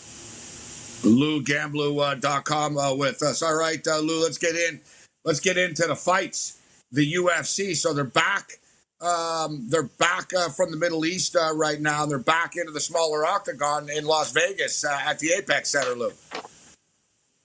LouGamblu.com 1.03 2.77
uh, 2.77 2.95
with 2.95 3.21
us. 3.21 3.43
All 3.43 3.55
right, 3.55 3.85
uh, 3.85 3.99
Lou, 3.99 4.23
let's 4.23 4.37
get 4.37 4.55
in. 4.55 4.79
Let's 5.25 5.41
get 5.41 5.57
into 5.57 5.83
the 5.83 5.95
fights. 5.95 6.59
The 6.91 7.13
UFC. 7.13 7.75
So 7.75 7.93
they're 7.93 8.03
back. 8.05 8.53
Um, 9.01 9.65
they're 9.67 9.83
back 9.83 10.31
uh, 10.33 10.49
from 10.49 10.71
the 10.71 10.77
Middle 10.77 11.05
East 11.05 11.35
uh, 11.35 11.53
right 11.55 11.81
now. 11.81 12.05
They're 12.05 12.19
back 12.19 12.55
into 12.55 12.71
the 12.71 12.79
smaller 12.79 13.25
octagon 13.25 13.89
in 13.89 14.05
Las 14.05 14.31
Vegas 14.31 14.85
uh, 14.85 14.97
at 15.05 15.19
the 15.19 15.31
Apex 15.33 15.71
Center, 15.71 15.95
Lou. 15.95 16.11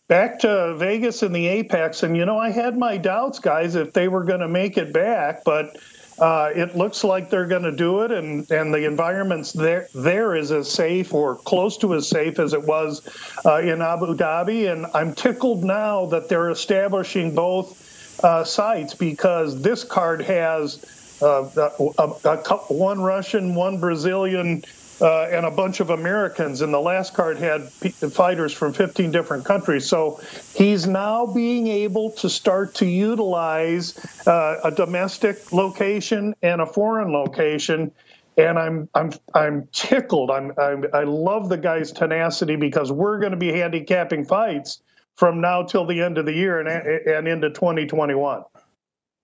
Back 0.09 0.39
to 0.41 0.75
Vegas 0.77 1.23
in 1.23 1.33
the 1.33 1.49
Apex, 1.49 2.03
and 2.03 2.17
you 2.17 2.25
know 2.25 2.39
I 2.39 2.51
had 2.51 2.79
my 2.79 2.97
doubts, 2.97 3.41
guys, 3.41 3.75
if 3.75 3.93
they 3.93 4.09
were 4.09 4.25
going 4.25 4.41
to 4.41 4.49
make 4.49 4.79
it 4.79 4.93
back, 4.93 5.45
but 5.45 5.77
uh, 6.21 6.51
it 6.55 6.77
looks 6.77 7.05
like 7.05 7.31
they're 7.31 7.47
going 7.47 7.63
to 7.63 7.73
do 7.73 8.01
it, 8.03 8.11
and, 8.11 8.51
and 8.51 8.75
the 8.75 8.85
environment's 8.85 9.53
there 9.53 9.89
there 9.95 10.35
is 10.35 10.51
as 10.51 10.71
safe 10.71 11.15
or 11.15 11.37
close 11.37 11.77
to 11.79 11.95
as 11.95 12.09
safe 12.09 12.39
as 12.39 12.53
it 12.53 12.63
was 12.63 13.03
uh, 13.45 13.59
in 13.59 13.81
Abu 13.81 14.15
Dhabi. 14.15 14.73
And 14.73 14.87
I'm 14.95 15.15
tickled 15.15 15.65
now 15.65 16.07
that 16.07 16.29
they're 16.29 16.51
establishing 16.51 17.35
both 17.35 18.25
uh, 18.25 18.43
sites 18.45 18.95
because 18.95 19.63
this 19.63 19.85
card 19.85 20.21
has 20.23 20.85
uh, 21.23 21.49
a, 21.57 22.03
a, 22.03 22.29
a, 22.29 22.57
one 22.73 23.01
Russian, 23.01 23.55
one 23.55 23.79
Brazilian, 23.79 24.63
uh, 25.01 25.29
and 25.31 25.47
a 25.47 25.51
bunch 25.51 25.81
of 25.81 25.91
Americans. 25.91 26.61
And 26.61 26.73
the 26.73 26.81
last 26.81 27.15
card 27.15 27.39
had 27.39 27.71
fighters 27.71 28.53
from 28.53 28.73
15 28.73 29.11
different 29.11 29.45
countries. 29.45 29.87
So 29.87 30.21
he's 30.55 30.87
now 30.87 31.27
being 31.27 31.69
able 31.69 32.11
to 32.13 32.29
start 32.29 32.75
to 32.77 32.87
utilize 32.87 33.99
uh, 34.27 34.61
a 34.65 34.71
domestic 34.71 35.53
location 35.53 36.35
and 36.43 36.61
a 36.61 36.67
foreign 36.67 37.13
location. 37.13 37.93
And 38.37 38.59
I'm 38.59 38.89
I'm 38.95 39.13
I'm 39.35 39.69
tickled. 39.73 40.31
I'm, 40.31 40.53
I'm 40.57 40.85
I 40.95 41.03
love 41.03 41.49
the 41.49 41.57
guy's 41.57 41.91
tenacity 41.91 42.55
because 42.55 42.93
we're 42.93 43.19
going 43.19 43.33
to 43.33 43.39
be 43.39 43.53
handicapping 43.53 44.25
fights 44.25 44.81
from 45.17 45.41
now 45.41 45.65
till 45.65 45.85
the 45.87 46.01
end 46.03 46.19
of 46.19 46.27
the 46.27 46.33
year 46.33 46.61
and 46.61 46.69
and 46.69 47.27
into 47.27 47.51
2021. 47.51 48.45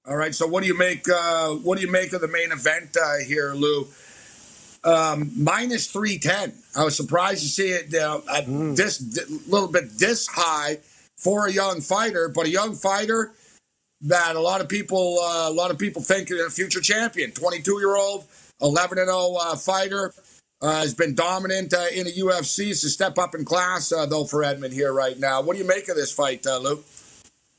All 0.06 0.16
right. 0.16 0.34
So 0.34 0.48
what 0.48 0.62
do 0.62 0.66
you 0.66 0.76
make? 0.76 1.08
Uh, 1.08 1.50
what 1.50 1.78
do 1.78 1.86
you 1.86 1.90
make 1.90 2.12
of 2.12 2.20
the 2.20 2.28
main 2.28 2.50
event 2.50 2.96
uh, 3.00 3.18
here, 3.24 3.54
Lou? 3.54 3.86
Um, 4.84 5.32
minus 5.36 5.86
310. 5.86 6.52
I 6.76 6.84
was 6.84 6.94
surprised 6.94 7.40
to 7.42 7.48
see 7.48 7.68
it 7.68 7.94
uh, 7.94 8.20
at 8.30 8.44
mm. 8.44 8.76
this 8.76 9.00
a 9.00 9.50
little 9.50 9.68
bit 9.68 9.98
this 9.98 10.26
high 10.26 10.78
for 11.16 11.46
a 11.46 11.52
young 11.52 11.80
fighter, 11.80 12.28
but 12.28 12.46
a 12.46 12.50
young 12.50 12.74
fighter 12.74 13.32
that 14.02 14.36
a 14.36 14.40
lot 14.40 14.60
of 14.60 14.68
people 14.68 15.18
uh, 15.20 15.48
a 15.48 15.52
lot 15.52 15.70
of 15.70 15.78
people 15.78 16.02
think 16.02 16.30
is 16.30 16.38
a 16.40 16.50
future 16.50 16.80
champion. 16.80 17.30
22 17.30 17.78
year 17.78 17.96
old, 17.96 18.24
11 18.60 18.98
and 18.98 19.08
0 19.08 19.36
uh, 19.40 19.56
fighter. 19.56 20.12
Uh, 20.62 20.80
has 20.80 20.94
been 20.94 21.14
dominant 21.14 21.74
uh, 21.74 21.86
in 21.92 22.04
the 22.04 22.12
UFC. 22.12 22.70
A 22.70 22.74
step 22.74 23.18
up 23.18 23.34
in 23.34 23.44
class, 23.44 23.92
uh, 23.92 24.06
though, 24.06 24.24
for 24.24 24.42
Edmen 24.42 24.72
here 24.72 24.94
right 24.94 25.18
now. 25.18 25.42
What 25.42 25.54
do 25.54 25.62
you 25.62 25.68
make 25.68 25.88
of 25.88 25.96
this 25.96 26.10
fight, 26.10 26.46
Luke? 26.46 26.82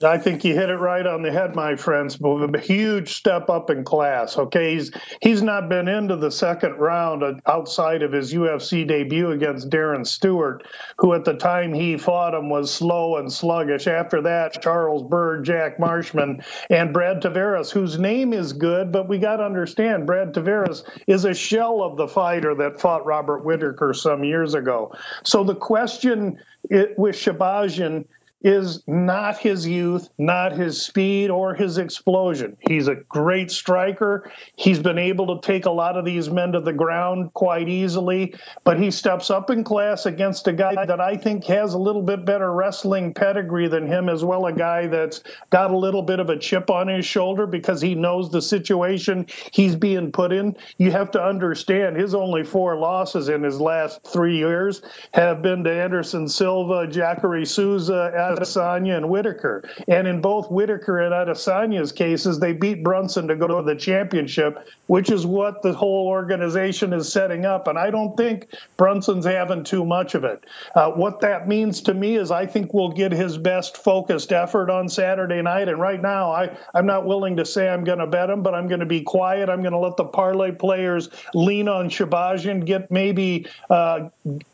I 0.03 0.17
think 0.17 0.43
you 0.43 0.53
hit 0.53 0.69
it 0.69 0.75
right 0.75 1.08
on 1.08 1.21
the 1.21 1.31
head, 1.31 1.55
my 1.55 1.77
friends. 1.77 2.19
A 2.21 2.60
huge 2.60 3.13
step 3.13 3.49
up 3.49 3.69
in 3.69 3.86
class. 3.86 4.38
Okay, 4.38 4.73
he's 4.73 4.91
he's 5.21 5.41
not 5.41 5.69
been 5.69 5.88
into 5.88 6.17
the 6.17 6.31
second 6.31 6.73
round 6.75 7.23
outside 7.45 8.01
of 8.01 8.12
his 8.12 8.34
UFC 8.34 8.86
debut 8.86 9.31
against 9.31 9.69
Darren 9.69 10.05
Stewart, 10.05 10.67
who 10.97 11.13
at 11.13 11.23
the 11.23 11.36
time 11.36 11.73
he 11.73 11.95
fought 11.95 12.34
him 12.34 12.49
was 12.49 12.73
slow 12.73 13.15
and 13.15 13.31
sluggish. 13.31 13.88
After 13.88 14.21
that, 14.23 14.62
Charles 14.62 15.03
Byrd, 15.03 15.45
Jack 15.45 15.79
Marshman, 15.79 16.43
and 16.69 16.91
Brad 16.91 17.21
Tavares, 17.21 17.71
whose 17.71 17.97
name 17.97 18.34
is 18.34 18.51
good, 18.51 18.91
but 18.91 19.08
we 19.08 19.17
got 19.17 19.38
to 19.38 19.45
understand 19.45 20.05
Brad 20.05 20.34
Tavares 20.34 20.84
is 21.08 21.23
a 21.23 21.34
shell 21.34 21.81
of 21.81 21.95
the 21.95 22.10
fighter 22.10 22.53
that 22.55 22.81
fought 22.81 23.05
Robert 23.05 23.45
Whittaker 23.45 23.93
some 23.93 24.25
years 24.25 24.55
ago. 24.55 24.91
So 25.23 25.45
the 25.45 25.55
question 25.55 26.38
it, 26.69 26.97
with 26.97 27.15
Shahbazyan 27.15 28.05
is 28.45 28.84
not 28.86 29.39
his 29.39 29.67
youth, 29.67 30.08
not 30.19 30.51
his 30.51 30.79
speed 30.79 31.31
or 31.31 31.55
his 31.55 31.79
explosion. 31.79 32.55
He's 32.60 32.88
a 32.88 32.93
great 32.93 33.49
striker. 33.49 34.31
He's 34.55 34.77
been 34.77 34.99
able 34.99 35.36
to 35.36 35.45
take 35.45 35.65
a 35.65 35.71
lot 35.71 35.97
of 35.97 36.05
these 36.05 36.29
men 36.29 36.51
to 36.51 36.60
the 36.60 36.71
ground 36.71 37.34
quite 37.34 37.67
easily, 37.67 38.36
but 38.63 38.79
he 38.79 38.91
steps 38.91 39.31
up 39.31 39.49
in 39.49 39.63
class 39.63 40.05
against 40.05 40.47
a 40.47 40.53
guy 40.53 40.86
that 40.86 41.01
I 41.01 41.17
think 41.17 41.43
has 41.45 41.73
a 41.73 41.79
little 41.79 42.03
bit 42.03 42.23
better 42.23 42.53
wrestling 42.53 43.15
pedigree 43.15 43.67
than 43.67 43.88
him, 43.88 44.10
as 44.10 44.23
well, 44.23 44.45
a 44.45 44.53
guy 44.53 44.86
that's 44.86 45.23
got 45.49 45.71
a 45.71 45.77
little 45.77 46.03
bit 46.03 46.19
of 46.19 46.29
a 46.29 46.38
chip 46.38 46.69
on 46.69 46.88
his 46.88 47.03
shoulder 47.03 47.47
because 47.47 47.81
he 47.81 47.95
knows 47.95 48.29
the 48.29 48.43
situation 48.43 49.25
he's 49.53 49.75
being 49.75 50.12
put 50.12 50.31
in. 50.31 50.55
You 50.77 50.91
have 50.91 51.10
to 51.12 51.23
understand 51.23 51.97
his 51.97 52.13
only 52.13 52.43
four 52.43 52.77
losses 52.77 53.27
in 53.27 53.41
his 53.41 53.60
last 53.60 54.03
three 54.03 54.38
years 54.38 54.84
have 55.15 55.41
been 55.41 55.63
to 55.63 55.71
Anderson 55.71 56.27
Silva, 56.27 56.86
Jacare 56.86 57.43
Souza, 57.43 58.12
Adesanya 58.36 58.98
and 58.98 59.10
Whittaker. 59.10 59.63
And 59.88 60.08
in 60.08 60.21
both 60.21 60.50
Whittaker 60.52 61.00
and 61.00 61.13
Adesanya's 61.13 61.91
cases, 61.91 62.39
they 62.39 62.54
beat 62.54 62.84
Brunson 62.84 63.28
to 63.28 63.36
go 63.36 63.48
to 63.48 63.62
the 63.63 63.76
championship, 63.76 64.67
which 64.88 65.10
is 65.10 65.26
what 65.26 65.62
the 65.62 65.74
whole 65.74 66.08
organization 66.08 66.93
is 66.93 67.12
setting 67.12 67.45
up. 67.45 67.67
And 67.67 67.78
I 67.78 67.89
don't 67.89 68.15
think 68.15 68.48
Brunson's 68.78 69.26
having 69.26 69.63
too 69.63 69.86
much 69.86 70.15
of 70.15 70.24
it. 70.24 70.43
Uh, 70.76 70.91
what 70.91 71.19
that 71.21 71.48
means 71.48 71.82
to 71.82 71.93
me 71.93 72.15
is 72.15 72.32
I 72.32 72.45
think 72.45 72.74
we'll 72.74 72.91
get 72.91 73.12
his 73.12 73.38
best 73.38 73.78
focused 73.78 74.32
effort 74.32 74.69
on 74.69 74.89
Saturday 74.89 75.41
night. 75.41 75.69
And 75.69 75.80
right 75.80 76.02
now, 76.02 76.32
I, 76.32 76.56
I'm 76.74 76.86
not 76.86 77.06
willing 77.06 77.36
to 77.38 77.45
say 77.45 77.69
I'm 77.69 77.84
going 77.84 78.00
to 78.00 78.08
bet 78.08 78.30
him, 78.30 78.43
but 78.43 78.54
I'm 78.54 78.67
going 78.67 78.80
to 78.80 78.86
be 78.86 79.02
quiet. 79.02 79.50
I'm 79.50 79.62
going 79.62 79.74
to 79.74 79.80
let 79.80 79.98
the 79.98 80.06
parlay 80.06 80.52
players 80.52 81.10
lean 81.34 81.67
on 81.67 81.89
Shahbazyan, 81.89 82.65
get 82.65 82.91
maybe 82.91 83.48
uh, 83.69 84.10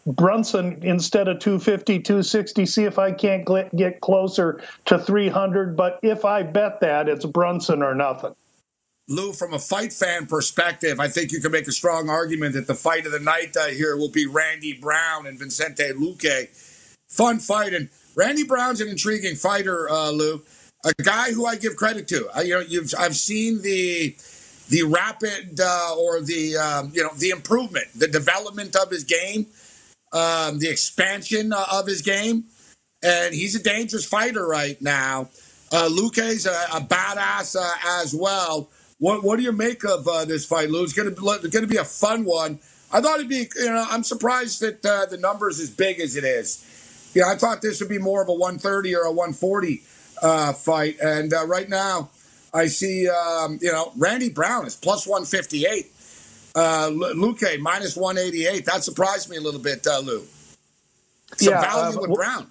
Brunson 0.06 0.80
instead 0.82 1.28
of 1.28 1.40
250, 1.40 2.00
260, 2.00 2.66
see 2.66 2.84
if 2.84 3.00
I 3.00 3.12
can't 3.12 3.46
get 3.76 4.02
closer 4.02 4.62
to 4.86 5.00
300. 5.00 5.76
But 5.76 6.00
if 6.02 6.26
I 6.26 6.44
bet 6.44 6.82
that, 6.82 7.08
it's 7.10 7.26
Brunson 7.26 7.82
or 7.84 7.96
nothing. 7.96 8.36
Lou, 9.08 9.34
from 9.34 9.54
a 9.54 9.60
fight 9.60 9.92
fan 9.92 10.26
perspective, 10.26 11.00
I 11.00 11.10
think 11.10 11.32
you 11.32 11.42
can 11.42 11.52
make 11.52 11.68
a 11.68 11.72
strong 11.72 12.10
argument 12.10 12.54
that 12.54 12.68
the 12.68 12.76
fight 12.76 13.06
of 13.06 13.12
the 13.12 13.20
night 13.20 13.58
uh, 13.58 13.68
here 13.68 13.98
will 13.98 14.10
be 14.10 14.26
Randy 14.26 14.74
Brown 14.74 15.28
and 15.28 15.38
Vicente 15.38 15.84
Luque. 15.94 16.48
Fun 17.10 17.40
fight, 17.40 17.74
and 17.74 17.90
Randy 18.16 18.44
Brown's 18.44 18.80
an 18.80 18.88
intriguing 18.88 19.36
fighter, 19.36 19.90
uh, 19.90 20.12
Lou. 20.12 20.42
A 20.86 20.94
guy 21.04 21.32
who 21.32 21.46
I 21.46 21.58
give 21.58 21.76
credit 21.76 22.08
to. 22.08 22.30
I, 22.34 22.42
you 22.42 22.54
know, 22.54 22.62
you've 22.62 22.94
I've 22.98 23.16
seen 23.16 23.62
the 23.62 24.16
the 24.70 24.84
rapid 24.84 25.60
uh, 25.60 25.96
or 25.98 26.22
the 26.22 26.56
um, 26.56 26.92
you 26.94 27.04
know 27.04 27.12
the 27.18 27.30
improvement, 27.32 27.88
the 27.94 28.08
development 28.08 28.76
of 28.76 28.90
his 28.90 29.04
game, 29.04 29.46
um, 30.14 30.60
the 30.60 30.70
expansion 30.70 31.52
uh, 31.52 31.66
of 31.72 31.86
his 31.86 32.02
game, 32.02 32.46
and 33.04 33.34
he's 33.34 33.56
a 33.56 33.64
dangerous 33.64 34.06
fighter 34.06 34.46
right 34.48 34.82
now. 34.82 35.30
Uh, 35.72 35.88
Luque's 35.90 36.46
a, 36.46 36.78
a 36.78 36.82
badass 36.82 37.56
uh, 37.56 38.02
as 38.02 38.14
well. 38.14 38.70
What 39.00 39.24
what 39.24 39.38
do 39.38 39.44
you 39.44 39.52
make 39.52 39.84
of 39.84 40.08
uh, 40.08 40.26
this 40.26 40.46
fight, 40.46 40.70
Lou? 40.70 40.84
It's 40.84 40.94
going 40.94 41.10
to 41.10 41.68
be 41.68 41.78
a 41.78 41.86
fun 41.86 42.24
one. 42.26 42.60
I 42.92 43.02
thought 43.02 43.16
it'd 43.16 43.30
be 43.30 43.48
you 43.56 43.66
know 43.66 43.86
I'm 43.90 44.04
surprised 44.04 44.62
that 44.62 44.86
uh, 44.86 45.06
the 45.06 45.18
numbers 45.18 45.60
as 45.60 45.70
big 45.70 46.00
as 46.00 46.16
it 46.16 46.24
is. 46.24 46.68
Yeah, 47.14 47.28
I 47.28 47.36
thought 47.36 47.62
this 47.62 47.80
would 47.80 47.90
be 47.90 47.98
more 47.98 48.22
of 48.22 48.30
a 48.30 48.34
130 48.34 48.96
or 48.96 49.04
a 49.04 49.12
140 49.12 49.82
uh, 50.22 50.54
fight, 50.54 50.98
and 51.02 51.34
uh, 51.34 51.46
right 51.48 51.68
now 51.68 52.10
I 52.54 52.68
see 52.68 53.10
um, 53.10 53.58
you 53.62 53.72
know 53.72 53.92
Randy 53.98 54.30
Brown 54.30 54.68
is 54.68 54.76
plus 54.76 55.08
158. 55.08 55.88
Uh, 56.54 56.90
Luque 56.92 57.60
minus 57.60 57.96
188. 57.96 58.66
That 58.66 58.84
surprised 58.84 59.30
me 59.30 59.38
a 59.38 59.42
little 59.42 59.60
bit, 59.60 59.88
uh, 59.88 60.00
Lou. 60.00 60.26
Some 61.38 61.54
yeah, 61.54 61.62
value 61.62 61.98
uh, 61.98 62.02
with 62.02 62.14
Brown. 62.14 62.48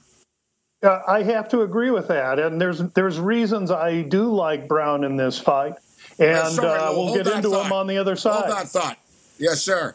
Uh, 0.83 1.03
I 1.07 1.23
have 1.23 1.49
to 1.51 1.61
agree 1.63 1.91
with 1.91 2.09
that, 2.09 2.39
and 2.39 2.59
there's 2.61 2.79
there's 2.79 3.21
reasons 3.21 3.71
I 3.71 4.03
do 4.03 4.33
like 4.33 4.67
Brown 4.67 5.05
in 5.05 5.17
this 5.17 5.39
fight, 5.39 5.75
and 6.19 6.49
sorry, 6.49 6.81
uh, 6.81 6.93
we'll 6.93 7.15
get 7.15 7.27
into 7.27 7.51
thought. 7.51 7.67
him 7.67 7.73
on 7.73 7.87
the 7.87 7.99
other 7.99 8.17
side. 8.17 8.45
Hold 8.45 8.57
that 8.57 8.69
thought. 8.69 8.99
Yes, 9.39 9.61
sir. 9.61 9.95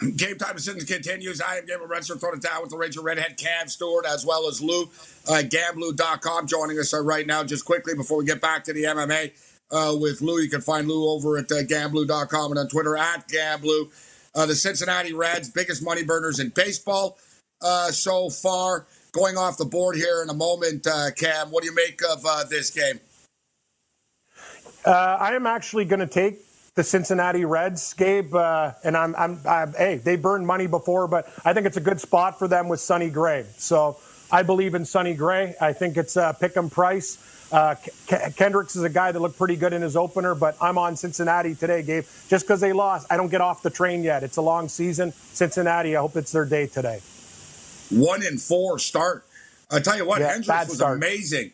Game 0.00 0.38
time 0.38 0.56
decisions 0.56 0.84
continues. 0.84 1.42
I 1.42 1.58
am 1.58 1.66
Gabriel 1.66 1.88
Renser, 1.88 2.16
it 2.34 2.40
down 2.40 2.62
with 2.62 2.70
the 2.70 2.78
Ranger 2.78 3.02
Redhead 3.02 3.36
Cam 3.36 3.68
Stewart, 3.68 4.06
as 4.06 4.24
well 4.24 4.48
as 4.48 4.62
Lou, 4.62 4.84
uh, 5.28 5.42
Gamblu.com, 5.42 6.46
joining 6.46 6.78
us 6.78 6.94
uh, 6.94 7.02
right 7.02 7.26
now. 7.26 7.44
Just 7.44 7.66
quickly 7.66 7.94
before 7.94 8.16
we 8.16 8.24
get 8.24 8.40
back 8.40 8.64
to 8.64 8.72
the 8.72 8.84
MMA 8.84 9.32
uh, 9.70 9.94
with 10.00 10.22
Lou, 10.22 10.40
you 10.40 10.48
can 10.48 10.62
find 10.62 10.88
Lou 10.88 11.10
over 11.10 11.36
at 11.36 11.52
uh, 11.52 11.56
Gamblu.com 11.56 12.52
and 12.52 12.58
on 12.58 12.68
Twitter 12.68 12.96
at 12.96 13.28
Gamblu. 13.28 13.90
Uh, 14.34 14.46
the 14.46 14.54
Cincinnati 14.54 15.12
Reds, 15.12 15.50
biggest 15.50 15.82
money 15.82 16.02
burners 16.02 16.40
in 16.40 16.48
baseball 16.48 17.18
uh, 17.60 17.90
so 17.90 18.30
far. 18.30 18.86
Going 19.12 19.36
off 19.36 19.58
the 19.58 19.66
board 19.66 19.96
here 19.96 20.22
in 20.22 20.30
a 20.30 20.34
moment, 20.34 20.86
uh, 20.86 21.10
Cam, 21.10 21.50
what 21.50 21.62
do 21.62 21.68
you 21.68 21.74
make 21.74 22.00
of 22.10 22.24
uh, 22.24 22.44
this 22.44 22.70
game? 22.70 23.00
I 24.86 25.34
am 25.34 25.46
actually 25.46 25.84
going 25.84 26.00
to 26.00 26.06
take 26.06 26.38
the 26.74 26.84
Cincinnati 26.84 27.44
Reds, 27.44 27.92
Gabe. 27.94 28.34
Uh, 28.34 28.72
and 28.84 28.96
I'm, 28.96 29.14
I'm, 29.16 29.40
I'm, 29.46 29.72
hey, 29.74 29.96
they 29.96 30.16
burned 30.16 30.46
money 30.46 30.66
before, 30.66 31.08
but 31.08 31.28
I 31.44 31.52
think 31.52 31.66
it's 31.66 31.76
a 31.76 31.80
good 31.80 32.00
spot 32.00 32.38
for 32.38 32.48
them 32.48 32.68
with 32.68 32.80
Sonny 32.80 33.10
Gray. 33.10 33.44
So 33.58 33.98
I 34.30 34.42
believe 34.42 34.74
in 34.74 34.84
Sonny 34.84 35.14
Gray. 35.14 35.54
I 35.60 35.72
think 35.72 35.96
it's 35.96 36.16
a 36.16 36.36
pick 36.38 36.56
'em 36.56 36.70
price. 36.70 37.18
Uh, 37.52 37.74
K- 38.06 38.32
Kendricks 38.36 38.76
is 38.76 38.84
a 38.84 38.88
guy 38.88 39.10
that 39.10 39.18
looked 39.18 39.36
pretty 39.36 39.56
good 39.56 39.72
in 39.72 39.82
his 39.82 39.96
opener, 39.96 40.36
but 40.36 40.56
I'm 40.60 40.78
on 40.78 40.94
Cincinnati 40.94 41.56
today, 41.56 41.82
Gabe. 41.82 42.04
Just 42.28 42.46
because 42.46 42.60
they 42.60 42.72
lost, 42.72 43.08
I 43.10 43.16
don't 43.16 43.28
get 43.30 43.40
off 43.40 43.62
the 43.62 43.70
train 43.70 44.04
yet. 44.04 44.22
It's 44.22 44.36
a 44.36 44.42
long 44.42 44.68
season. 44.68 45.12
Cincinnati, 45.32 45.96
I 45.96 46.00
hope 46.00 46.14
it's 46.16 46.30
their 46.30 46.44
day 46.44 46.68
today. 46.68 47.00
One 47.90 48.22
in 48.24 48.38
four 48.38 48.78
start. 48.78 49.24
I 49.68 49.80
tell 49.80 49.96
you 49.96 50.04
what, 50.04 50.20
yeah, 50.20 50.28
Hendricks 50.32 50.68
was 50.68 50.76
start. 50.76 50.96
amazing. 50.98 51.50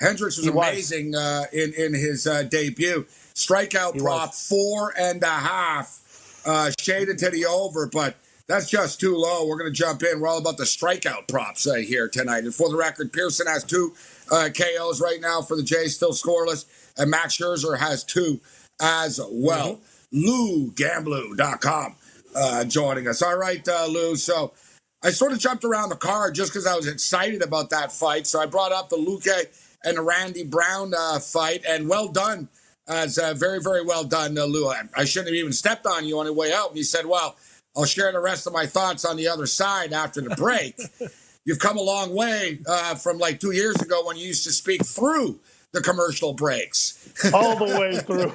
Hendricks 0.00 0.36
was 0.36 0.46
he 0.46 0.50
amazing 0.50 1.12
was. 1.12 1.20
Uh, 1.20 1.44
in 1.52 1.72
in 1.74 1.94
his 1.94 2.26
uh, 2.26 2.42
debut. 2.42 3.06
Strikeout 3.36 3.94
he 3.94 4.00
prop 4.00 4.28
was. 4.28 4.48
four 4.48 4.94
and 4.98 5.22
a 5.22 5.26
half, 5.26 6.42
uh, 6.46 6.70
shaded 6.80 7.18
to 7.18 7.30
the 7.30 7.44
over, 7.44 7.86
but 7.86 8.16
that's 8.48 8.70
just 8.70 8.98
too 8.98 9.14
low. 9.14 9.46
We're 9.46 9.58
going 9.58 9.72
to 9.72 9.76
jump 9.76 10.02
in. 10.02 10.20
We're 10.20 10.28
all 10.28 10.38
about 10.38 10.56
the 10.56 10.64
strikeout 10.64 11.28
props 11.28 11.66
uh, 11.66 11.74
here 11.74 12.08
tonight. 12.08 12.44
And 12.44 12.54
for 12.54 12.70
the 12.70 12.76
record, 12.76 13.12
Pearson 13.12 13.46
has 13.46 13.62
two 13.62 13.94
uh, 14.32 14.48
KOs 14.56 15.00
right 15.00 15.20
now 15.20 15.42
for 15.42 15.56
the 15.56 15.62
Jays, 15.62 15.94
still 15.96 16.12
scoreless, 16.12 16.64
and 16.96 17.10
Max 17.10 17.36
Scherzer 17.36 17.78
has 17.78 18.04
two 18.04 18.40
as 18.80 19.20
well. 19.30 19.80
Mm-hmm. 20.14 20.72
LouGamblu.com 20.72 21.96
uh, 22.34 22.64
joining 22.64 23.06
us. 23.06 23.20
All 23.20 23.36
right, 23.36 23.66
uh, 23.68 23.86
Lou. 23.86 24.16
So 24.16 24.54
I 25.02 25.10
sort 25.10 25.32
of 25.32 25.38
jumped 25.40 25.64
around 25.64 25.90
the 25.90 25.96
card 25.96 26.34
just 26.34 26.52
because 26.52 26.66
I 26.66 26.74
was 26.74 26.86
excited 26.86 27.42
about 27.42 27.70
that 27.70 27.92
fight. 27.92 28.26
So 28.26 28.40
I 28.40 28.46
brought 28.46 28.72
up 28.72 28.88
the 28.88 28.96
Luque 28.96 29.46
and 29.84 29.98
the 29.98 30.02
Randy 30.02 30.44
Brown 30.44 30.94
uh, 30.96 31.18
fight, 31.18 31.64
and 31.68 31.88
well 31.88 32.08
done 32.08 32.48
it's 32.88 33.18
uh, 33.18 33.34
very, 33.34 33.60
very 33.60 33.84
well 33.84 34.04
done, 34.04 34.38
uh, 34.38 34.44
Lou. 34.44 34.68
I, 34.68 34.82
I, 34.96 35.04
shouldn't 35.04 35.28
have 35.28 35.34
even 35.34 35.52
stepped 35.52 35.86
on 35.86 36.04
you 36.04 36.18
on 36.18 36.26
the 36.26 36.32
way 36.32 36.52
out. 36.52 36.68
And 36.68 36.76
he 36.76 36.82
said, 36.82 37.06
Well, 37.06 37.36
I'll 37.76 37.84
share 37.84 38.12
the 38.12 38.20
rest 38.20 38.46
of 38.46 38.52
my 38.52 38.66
thoughts 38.66 39.04
on 39.04 39.16
the 39.16 39.28
other 39.28 39.46
side 39.46 39.92
after 39.92 40.20
the 40.20 40.34
break. 40.36 40.78
You've 41.44 41.58
come 41.58 41.76
a 41.76 41.82
long 41.82 42.14
way 42.14 42.58
uh, 42.66 42.96
from 42.96 43.18
like 43.18 43.38
two 43.38 43.52
years 43.52 43.76
ago 43.76 44.04
when 44.04 44.16
you 44.16 44.26
used 44.26 44.44
to 44.44 44.50
speak 44.50 44.84
through 44.84 45.38
the 45.72 45.80
commercial 45.80 46.32
breaks. 46.32 47.08
All 47.34 47.56
the 47.56 47.78
way 47.78 47.98
through. 47.98 48.32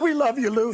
we 0.04 0.12
love 0.12 0.38
you, 0.38 0.50
Lou. 0.50 0.72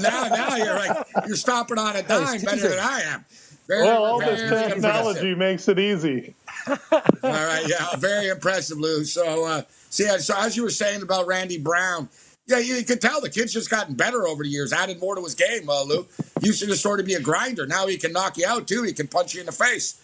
now, 0.00 0.28
now 0.28 0.56
you're 0.56 0.74
like 0.74 1.06
you're 1.26 1.36
stopping 1.36 1.78
on 1.78 1.96
a 1.96 2.02
dime 2.02 2.40
better 2.40 2.68
than 2.68 2.78
I 2.80 3.02
am. 3.02 3.24
Very, 3.68 3.82
well, 3.82 4.04
all 4.04 4.20
this 4.20 4.40
technology 4.40 5.30
impressive. 5.30 5.38
makes 5.38 5.68
it 5.68 5.78
easy. 5.78 6.34
all 6.68 6.76
right, 7.22 7.64
yeah, 7.66 7.96
very 7.96 8.28
impressive, 8.28 8.78
Lou. 8.78 9.04
So, 9.04 9.44
uh, 9.44 9.62
See, 9.96 10.06
so 10.18 10.34
as 10.36 10.54
you 10.58 10.62
were 10.62 10.68
saying 10.68 11.00
about 11.00 11.26
Randy 11.26 11.56
Brown, 11.56 12.10
yeah, 12.46 12.58
you 12.58 12.82
could 12.84 13.00
tell 13.00 13.22
the 13.22 13.30
kid's 13.30 13.54
just 13.54 13.70
gotten 13.70 13.94
better 13.94 14.28
over 14.28 14.42
the 14.42 14.48
years, 14.50 14.70
added 14.70 15.00
more 15.00 15.16
to 15.16 15.24
his 15.24 15.34
game, 15.34 15.70
uh, 15.70 15.84
Lou. 15.84 16.06
Used 16.42 16.60
to 16.60 16.66
just 16.66 16.82
sort 16.82 17.00
of 17.00 17.06
be 17.06 17.14
a 17.14 17.20
grinder. 17.20 17.66
Now 17.66 17.86
he 17.86 17.96
can 17.96 18.12
knock 18.12 18.36
you 18.36 18.46
out, 18.46 18.68
too. 18.68 18.82
He 18.82 18.92
can 18.92 19.08
punch 19.08 19.32
you 19.32 19.40
in 19.40 19.46
the 19.46 19.52
face. 19.52 19.98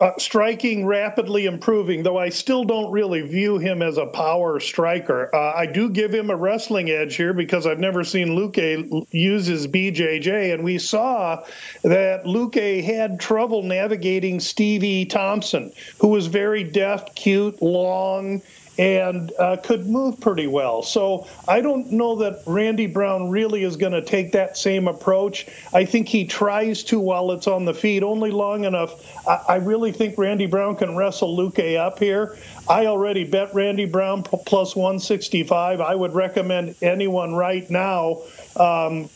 Uh, 0.00 0.12
striking, 0.16 0.86
rapidly 0.86 1.46
improving, 1.46 2.04
though 2.04 2.18
I 2.18 2.28
still 2.28 2.62
don't 2.62 2.92
really 2.92 3.22
view 3.22 3.58
him 3.58 3.82
as 3.82 3.98
a 3.98 4.06
power 4.06 4.60
striker. 4.60 5.34
Uh, 5.34 5.54
I 5.54 5.66
do 5.66 5.90
give 5.90 6.14
him 6.14 6.30
a 6.30 6.36
wrestling 6.36 6.90
edge 6.90 7.16
here 7.16 7.32
because 7.32 7.66
I've 7.66 7.80
never 7.80 8.04
seen 8.04 8.28
Luque 8.28 9.06
use 9.10 9.46
his 9.46 9.66
BJJ, 9.66 10.54
and 10.54 10.62
we 10.62 10.78
saw 10.78 11.44
that 11.82 12.24
Luque 12.24 12.82
had 12.84 13.18
trouble 13.18 13.64
navigating 13.64 14.38
Stevie 14.38 15.04
Thompson, 15.04 15.72
who 15.98 16.08
was 16.08 16.28
very 16.28 16.62
deft, 16.62 17.16
cute, 17.16 17.60
long, 17.60 18.40
and 18.78 19.32
uh, 19.38 19.56
could 19.62 19.86
move 19.86 20.20
pretty 20.20 20.46
well. 20.46 20.82
So 20.82 21.26
I 21.46 21.60
don't 21.60 21.92
know 21.92 22.16
that 22.16 22.42
Randy 22.46 22.86
Brown 22.86 23.30
really 23.30 23.62
is 23.62 23.76
going 23.76 23.92
to 23.92 24.02
take 24.02 24.32
that 24.32 24.56
same 24.56 24.88
approach. 24.88 25.46
I 25.72 25.84
think 25.84 26.08
he 26.08 26.24
tries 26.24 26.82
to 26.84 26.98
while 26.98 27.30
it's 27.32 27.46
on 27.46 27.64
the 27.64 27.74
feet, 27.74 28.02
only 28.02 28.30
long 28.30 28.64
enough. 28.64 29.00
I, 29.28 29.40
I 29.48 29.54
really 29.56 29.92
think 29.92 30.18
Randy 30.18 30.46
Brown 30.46 30.76
can 30.76 30.96
wrestle 30.96 31.36
Luque 31.36 31.76
up 31.78 31.98
here. 31.98 32.36
I 32.68 32.86
already 32.86 33.24
bet 33.24 33.54
Randy 33.54 33.84
Brown 33.84 34.22
plus 34.22 34.74
165. 34.74 35.80
I 35.82 35.94
would 35.94 36.14
recommend 36.14 36.74
anyone 36.80 37.34
right 37.34 37.68
now 37.68 38.22
um, 38.56 39.10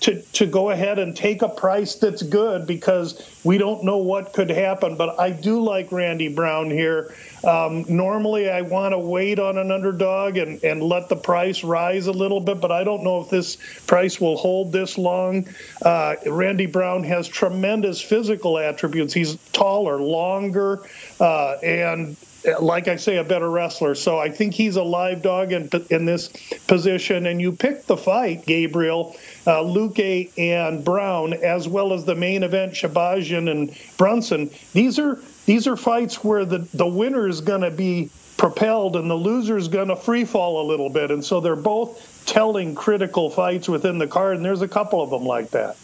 to 0.00 0.22
to 0.22 0.46
go 0.46 0.70
ahead 0.70 0.98
and 0.98 1.14
take 1.14 1.42
a 1.42 1.48
price 1.48 1.96
that's 1.96 2.22
good 2.22 2.66
because 2.66 3.20
we 3.44 3.58
don't 3.58 3.84
know 3.84 3.98
what 3.98 4.32
could 4.32 4.48
happen. 4.48 4.96
But 4.96 5.20
I 5.20 5.30
do 5.30 5.60
like 5.60 5.92
Randy 5.92 6.28
Brown 6.28 6.70
here. 6.70 7.14
Um, 7.44 7.84
normally, 7.88 8.48
I 8.48 8.62
want 8.62 8.92
to 8.92 8.98
wait 8.98 9.38
on 9.38 9.58
an 9.58 9.70
underdog 9.70 10.38
and, 10.38 10.62
and 10.64 10.82
let 10.82 11.08
the 11.08 11.16
price 11.16 11.62
rise 11.62 12.06
a 12.06 12.12
little 12.12 12.40
bit, 12.40 12.60
but 12.60 12.72
I 12.72 12.82
don't 12.82 13.04
know 13.04 13.20
if 13.20 13.28
this 13.28 13.56
price 13.86 14.20
will 14.20 14.36
hold 14.36 14.72
this 14.72 14.96
long. 14.96 15.46
Uh, 15.82 16.16
Randy 16.26 16.66
Brown 16.66 17.04
has 17.04 17.28
tremendous 17.28 18.00
physical 18.00 18.58
attributes. 18.58 19.12
He's 19.12 19.36
taller, 19.52 20.00
longer, 20.00 20.82
uh, 21.20 21.56
and 21.62 22.16
like 22.60 22.88
I 22.88 22.96
say, 22.96 23.16
a 23.16 23.24
better 23.24 23.50
wrestler. 23.50 23.94
So 23.94 24.18
I 24.18 24.30
think 24.30 24.54
he's 24.54 24.76
a 24.76 24.82
live 24.82 25.22
dog 25.22 25.52
in, 25.52 25.68
in 25.90 26.04
this 26.04 26.28
position. 26.66 27.26
And 27.26 27.40
you 27.40 27.52
pick 27.52 27.86
the 27.86 27.96
fight, 27.96 28.46
Gabriel, 28.46 29.16
uh, 29.46 29.62
Luque 29.62 30.30
and 30.38 30.84
Brown, 30.84 31.32
as 31.34 31.68
well 31.68 31.92
as 31.92 32.04
the 32.04 32.14
main 32.14 32.42
event, 32.42 32.72
Shahbazyan 32.72 33.50
and 33.50 33.76
Brunson. 33.96 34.50
These 34.72 34.98
are 34.98 35.18
these 35.46 35.66
are 35.66 35.76
fights 35.76 36.24
where 36.24 36.44
the, 36.44 36.58
the 36.74 36.86
winner 36.86 37.28
is 37.28 37.40
going 37.40 37.60
to 37.60 37.70
be 37.70 38.10
propelled 38.36 38.96
and 38.96 39.08
the 39.08 39.14
loser 39.14 39.56
is 39.56 39.68
going 39.68 39.88
to 39.88 39.96
free 39.96 40.24
fall 40.24 40.66
a 40.66 40.66
little 40.66 40.90
bit. 40.90 41.10
And 41.10 41.24
so 41.24 41.40
they're 41.40 41.56
both 41.56 42.24
telling 42.26 42.74
critical 42.74 43.30
fights 43.30 43.68
within 43.68 43.98
the 43.98 44.08
card, 44.08 44.36
and 44.36 44.44
there's 44.44 44.62
a 44.62 44.68
couple 44.68 45.00
of 45.00 45.10
them 45.10 45.24
like 45.24 45.50
that. 45.50 45.76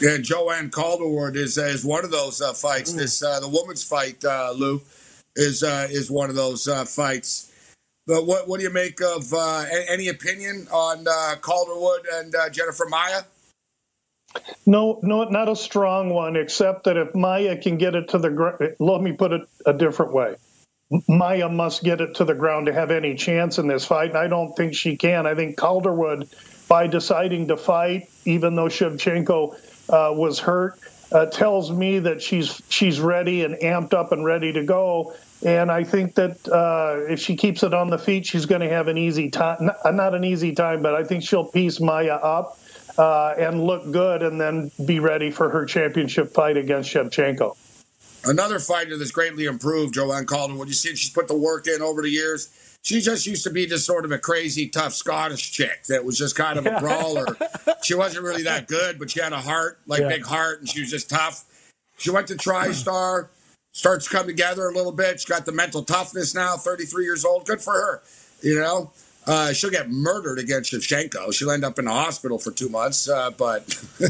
Yeah, 0.00 0.16
Joanne 0.16 0.70
Calderwood 0.70 1.36
is, 1.36 1.58
is 1.58 1.84
one 1.84 2.04
of 2.04 2.10
those 2.10 2.40
uh, 2.40 2.54
fights. 2.54 2.92
Mm. 2.92 2.96
This 2.96 3.22
uh, 3.22 3.38
the 3.40 3.48
women's 3.48 3.84
fight, 3.84 4.24
uh, 4.24 4.52
Lou 4.56 4.80
is 5.40 5.62
uh, 5.62 5.88
is 5.90 6.10
one 6.10 6.30
of 6.30 6.36
those 6.36 6.68
uh, 6.68 6.84
fights. 6.84 7.52
But 8.06 8.26
what 8.26 8.48
what 8.48 8.58
do 8.58 8.64
you 8.64 8.72
make 8.72 9.00
of 9.00 9.32
uh, 9.32 9.64
any 9.88 10.08
opinion 10.08 10.66
on 10.72 11.06
uh, 11.06 11.36
Calderwood 11.40 12.06
and 12.14 12.34
uh, 12.34 12.50
Jennifer 12.50 12.86
Maia? 12.88 13.22
No, 14.66 15.00
no, 15.02 15.24
not 15.24 15.48
a 15.48 15.56
strong 15.56 16.10
one, 16.10 16.36
except 16.36 16.84
that 16.84 16.96
if 16.96 17.14
Maia 17.14 17.56
can 17.56 17.78
get 17.78 17.96
it 17.96 18.08
to 18.10 18.18
the 18.18 18.30
ground, 18.30 18.76
let 18.78 19.00
me 19.00 19.12
put 19.12 19.32
it 19.32 19.42
a 19.66 19.72
different 19.72 20.12
way. 20.12 20.36
Maia 21.08 21.48
must 21.48 21.84
get 21.84 22.00
it 22.00 22.16
to 22.16 22.24
the 22.24 22.34
ground 22.34 22.66
to 22.66 22.72
have 22.72 22.90
any 22.90 23.14
chance 23.14 23.58
in 23.58 23.66
this 23.68 23.84
fight. 23.84 24.10
And 24.10 24.18
I 24.18 24.28
don't 24.28 24.54
think 24.56 24.74
she 24.74 24.96
can. 24.96 25.26
I 25.26 25.34
think 25.34 25.56
Calderwood, 25.56 26.28
by 26.68 26.86
deciding 26.86 27.48
to 27.48 27.56
fight, 27.56 28.08
even 28.24 28.56
though 28.56 28.66
Shevchenko 28.66 29.54
uh, 29.88 30.12
was 30.14 30.38
hurt, 30.38 30.78
uh, 31.12 31.26
tells 31.26 31.70
me 31.70 31.98
that 32.00 32.22
she's 32.22 32.60
she's 32.68 33.00
ready 33.00 33.44
and 33.44 33.54
amped 33.56 33.94
up 33.94 34.12
and 34.12 34.24
ready 34.24 34.52
to 34.52 34.64
go. 34.64 35.14
And 35.44 35.70
I 35.70 35.84
think 35.84 36.14
that 36.16 36.46
uh, 36.48 37.10
if 37.10 37.18
she 37.18 37.34
keeps 37.34 37.62
it 37.62 37.72
on 37.72 37.88
the 37.88 37.98
feet, 37.98 38.26
she's 38.26 38.44
going 38.44 38.60
to 38.60 38.68
have 38.68 38.88
an 38.88 38.98
easy 38.98 39.30
time. 39.30 39.70
Not 39.84 40.14
an 40.14 40.24
easy 40.24 40.54
time, 40.54 40.82
but 40.82 40.94
I 40.94 41.04
think 41.04 41.22
she'll 41.22 41.46
piece 41.46 41.80
Maia 41.80 42.16
up 42.16 42.58
uh, 42.98 43.34
and 43.38 43.64
look 43.64 43.90
good, 43.90 44.22
and 44.22 44.38
then 44.38 44.70
be 44.84 45.00
ready 45.00 45.30
for 45.30 45.48
her 45.48 45.64
championship 45.64 46.34
fight 46.34 46.58
against 46.58 46.92
Shevchenko. 46.92 47.56
Another 48.24 48.58
fighter 48.58 48.98
that's 48.98 49.12
greatly 49.12 49.46
improved, 49.46 49.94
Joanne 49.94 50.26
Calderwood. 50.26 50.68
You 50.68 50.74
see, 50.74 50.94
she's 50.94 51.10
put 51.10 51.26
the 51.26 51.36
work 51.36 51.66
in 51.66 51.80
over 51.80 52.02
the 52.02 52.10
years. 52.10 52.78
She 52.82 53.00
just 53.00 53.26
used 53.26 53.44
to 53.44 53.50
be 53.50 53.66
just 53.66 53.86
sort 53.86 54.04
of 54.04 54.12
a 54.12 54.18
crazy, 54.18 54.68
tough 54.68 54.92
Scottish 54.92 55.52
chick 55.52 55.84
that 55.88 56.04
was 56.04 56.18
just 56.18 56.36
kind 56.36 56.58
of 56.58 56.66
a 56.66 56.78
brawler. 56.80 57.26
she 57.82 57.94
wasn't 57.94 58.24
really 58.24 58.42
that 58.42 58.68
good, 58.68 58.98
but 58.98 59.10
she 59.10 59.20
had 59.20 59.32
a 59.32 59.40
heart, 59.40 59.78
like 59.86 60.00
yeah. 60.00 60.08
big 60.08 60.24
heart, 60.24 60.60
and 60.60 60.68
she 60.68 60.80
was 60.80 60.90
just 60.90 61.08
tough. 61.08 61.44
She 61.96 62.10
went 62.10 62.26
to 62.28 62.34
TriStar, 62.34 63.28
starts 63.72 64.08
to 64.08 64.16
come 64.16 64.26
together 64.26 64.68
a 64.68 64.72
little 64.72 64.92
bit. 64.92 65.20
She's 65.20 65.26
got 65.26 65.46
the 65.46 65.52
mental 65.52 65.82
toughness 65.82 66.34
now, 66.34 66.56
33 66.56 67.04
years 67.04 67.24
old. 67.24 67.46
Good 67.46 67.60
for 67.60 67.72
her, 67.72 68.02
you 68.42 68.58
know. 68.58 68.92
Uh, 69.26 69.52
she'll 69.52 69.70
get 69.70 69.90
murdered 69.90 70.38
against 70.38 70.72
Shevchenko. 70.72 71.32
She'll 71.32 71.50
end 71.50 71.64
up 71.64 71.78
in 71.78 71.84
the 71.84 71.92
hospital 71.92 72.38
for 72.38 72.50
two 72.50 72.68
months, 72.68 73.08
uh, 73.08 73.30
but. 73.30 73.66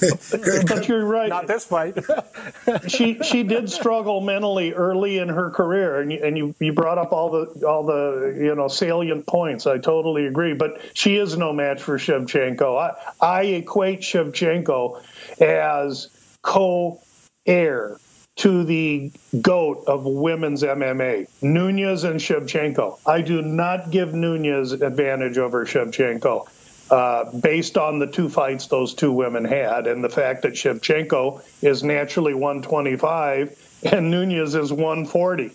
but 0.00 0.88
you're 0.88 1.04
right. 1.04 1.28
Not 1.28 1.46
this 1.46 1.64
fight. 1.64 1.98
she 2.88 3.18
she 3.22 3.42
did 3.42 3.70
struggle 3.70 4.20
mentally 4.20 4.72
early 4.72 5.18
in 5.18 5.28
her 5.28 5.50
career, 5.50 6.00
and 6.00 6.12
you, 6.12 6.20
and 6.22 6.38
you 6.38 6.54
you 6.58 6.72
brought 6.72 6.96
up 6.96 7.12
all 7.12 7.30
the 7.30 7.66
all 7.66 7.84
the 7.84 8.34
you 8.40 8.54
know 8.54 8.68
salient 8.68 9.26
points. 9.26 9.66
I 9.66 9.78
totally 9.78 10.26
agree. 10.26 10.54
But 10.54 10.80
she 10.94 11.16
is 11.16 11.36
no 11.36 11.52
match 11.52 11.82
for 11.82 11.98
Shevchenko. 11.98 12.78
I 12.78 12.94
I 13.20 13.42
equate 13.42 14.00
Shevchenko 14.00 15.02
as 15.40 16.08
co-heir 16.42 17.98
to 18.40 18.64
the 18.64 19.12
GOAT 19.42 19.84
of 19.86 20.06
women's 20.06 20.62
MMA, 20.62 21.28
Nunes 21.42 22.04
and 22.04 22.18
Shevchenko. 22.18 22.98
I 23.04 23.20
do 23.20 23.42
not 23.42 23.90
give 23.90 24.14
Nunes 24.14 24.72
advantage 24.72 25.36
over 25.36 25.66
Shevchenko. 25.66 26.48
Uh, 26.90 27.30
based 27.36 27.76
on 27.76 27.98
the 27.98 28.06
two 28.06 28.28
fights 28.28 28.66
those 28.66 28.94
two 28.94 29.12
women 29.12 29.44
had, 29.44 29.86
and 29.86 30.02
the 30.02 30.08
fact 30.08 30.42
that 30.42 30.54
Shevchenko 30.54 31.42
is 31.62 31.84
naturally 31.84 32.32
125 32.32 33.84
and 33.92 34.10
Nunes 34.10 34.54
is 34.54 34.72
140. 34.72 35.52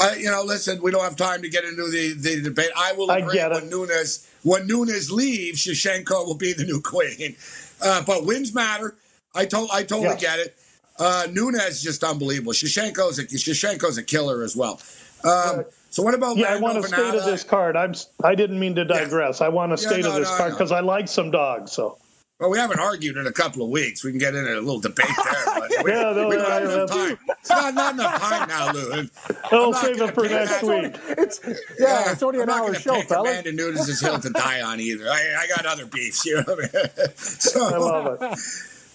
Uh, 0.00 0.14
you 0.18 0.30
know, 0.30 0.42
listen, 0.44 0.82
we 0.82 0.90
don't 0.90 1.04
have 1.04 1.16
time 1.16 1.40
to 1.42 1.48
get 1.48 1.64
into 1.64 1.88
the, 1.88 2.14
the 2.14 2.42
debate. 2.42 2.70
I 2.76 2.92
will 2.94 3.10
agree 3.10 3.40
I 3.40 3.48
when 3.48 3.70
Nunes 3.70 4.28
when 4.42 4.66
Nunes 4.66 5.10
leaves, 5.12 5.64
Shevchenko 5.64 6.26
will 6.26 6.36
be 6.36 6.52
the 6.52 6.64
new 6.64 6.80
queen. 6.80 7.36
Uh, 7.80 8.02
but 8.02 8.26
wins 8.26 8.52
matter. 8.52 8.96
I 9.34 9.46
told 9.46 9.70
I 9.72 9.84
totally 9.84 10.08
yes. 10.08 10.20
get 10.20 10.38
it. 10.40 10.56
Uh, 10.98 11.26
Nunes 11.30 11.62
is 11.62 11.82
just 11.82 12.02
unbelievable. 12.02 12.52
Shevchenko's 12.52 13.18
a, 13.18 13.24
Shevchenko's 13.24 13.98
a 13.98 14.02
killer 14.02 14.42
as 14.42 14.56
well. 14.56 14.80
Um, 15.24 15.64
so 15.90 16.02
what 16.02 16.14
about? 16.14 16.36
Yeah, 16.36 16.54
I 16.54 16.60
want 16.60 16.82
to 16.82 16.88
stay 16.88 17.10
to 17.10 17.20
this 17.20 17.44
card. 17.44 17.76
I'm. 17.76 17.94
I 18.22 18.34
didn't 18.34 18.58
mean 18.58 18.74
to 18.76 18.84
digress. 18.84 19.40
Yeah. 19.40 19.46
I 19.46 19.48
want 19.50 19.72
to 19.72 19.78
stay 19.78 19.96
yeah, 20.00 20.08
no, 20.08 20.14
to 20.14 20.20
this 20.20 20.30
no, 20.30 20.36
card 20.36 20.52
because 20.52 20.70
no. 20.70 20.76
I 20.76 20.80
like 20.80 21.08
some 21.08 21.30
dogs. 21.30 21.72
So. 21.72 21.98
Well, 22.40 22.50
we 22.50 22.58
haven't 22.58 22.78
argued 22.78 23.16
in 23.16 23.26
a 23.26 23.32
couple 23.32 23.64
of 23.64 23.70
weeks. 23.70 24.04
We 24.04 24.12
can 24.12 24.20
get 24.20 24.36
into 24.36 24.52
a 24.52 24.60
little 24.60 24.78
debate 24.78 25.08
there. 25.24 25.44
But 25.58 25.84
we, 25.84 25.90
yeah, 25.90 26.12
no, 26.12 26.28
we 26.28 26.36
don't 26.36 26.48
have 26.48 26.62
enough 26.62 26.90
time. 26.90 27.18
It's 27.30 27.50
not, 27.50 27.74
not 27.74 27.94
enough 27.94 28.20
time 28.20 28.48
now, 28.48 28.72
Lou. 28.72 29.08
I'll 29.50 29.72
save 29.72 30.00
it 30.00 30.14
for 30.14 30.28
next 30.28 30.62
week. 30.62 30.96
It's, 31.18 31.40
yeah, 31.44 31.54
yeah, 31.80 32.12
it's 32.12 32.22
only 32.22 32.40
an 32.40 32.48
hour 32.48 32.74
show, 32.74 33.00
fella. 33.02 33.28
Amanda 33.28 33.52
Nunes' 33.52 34.00
hill 34.00 34.20
to 34.20 34.30
die 34.30 34.62
on 34.62 34.78
either. 34.78 35.08
I, 35.08 35.34
I 35.40 35.46
got 35.48 35.66
other 35.66 35.86
beefs. 35.86 36.24
You 36.24 36.36
know 36.36 36.42
what 36.46 36.58
I 36.74 36.78
mean? 36.78 37.08
So, 37.16 37.66
I 37.66 37.76
love 37.76 38.18
it. 38.22 38.38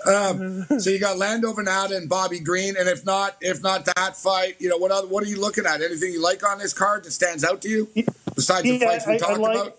Um, 0.06 0.66
so 0.80 0.90
you 0.90 1.00
got 1.00 1.18
Lando 1.18 1.54
Vannata 1.54 1.96
and 1.96 2.10
Bobby 2.10 2.40
Green, 2.40 2.76
and 2.78 2.88
if 2.88 3.06
not, 3.06 3.38
if 3.42 3.62
not 3.62 3.86
that 3.86 4.16
fight, 4.16 4.56
you 4.60 4.70
know 4.70 4.78
what? 4.78 4.92
Other, 4.92 5.08
what 5.08 5.24
are 5.24 5.28
you 5.28 5.40
looking 5.40 5.66
at? 5.66 5.82
Anything 5.82 6.14
you 6.14 6.22
like 6.22 6.46
on 6.48 6.60
this 6.60 6.74
card 6.74 7.04
that 7.04 7.12
stands 7.12 7.44
out 7.44 7.62
to 7.62 7.70
you 7.70 7.88
besides 8.36 8.66
yeah, 8.66 8.78
the 8.78 8.86
fights 8.86 9.08
we 9.08 9.14
I, 9.14 9.18
talked 9.18 9.32
I 9.34 9.38
like, 9.38 9.58
about? 9.58 9.78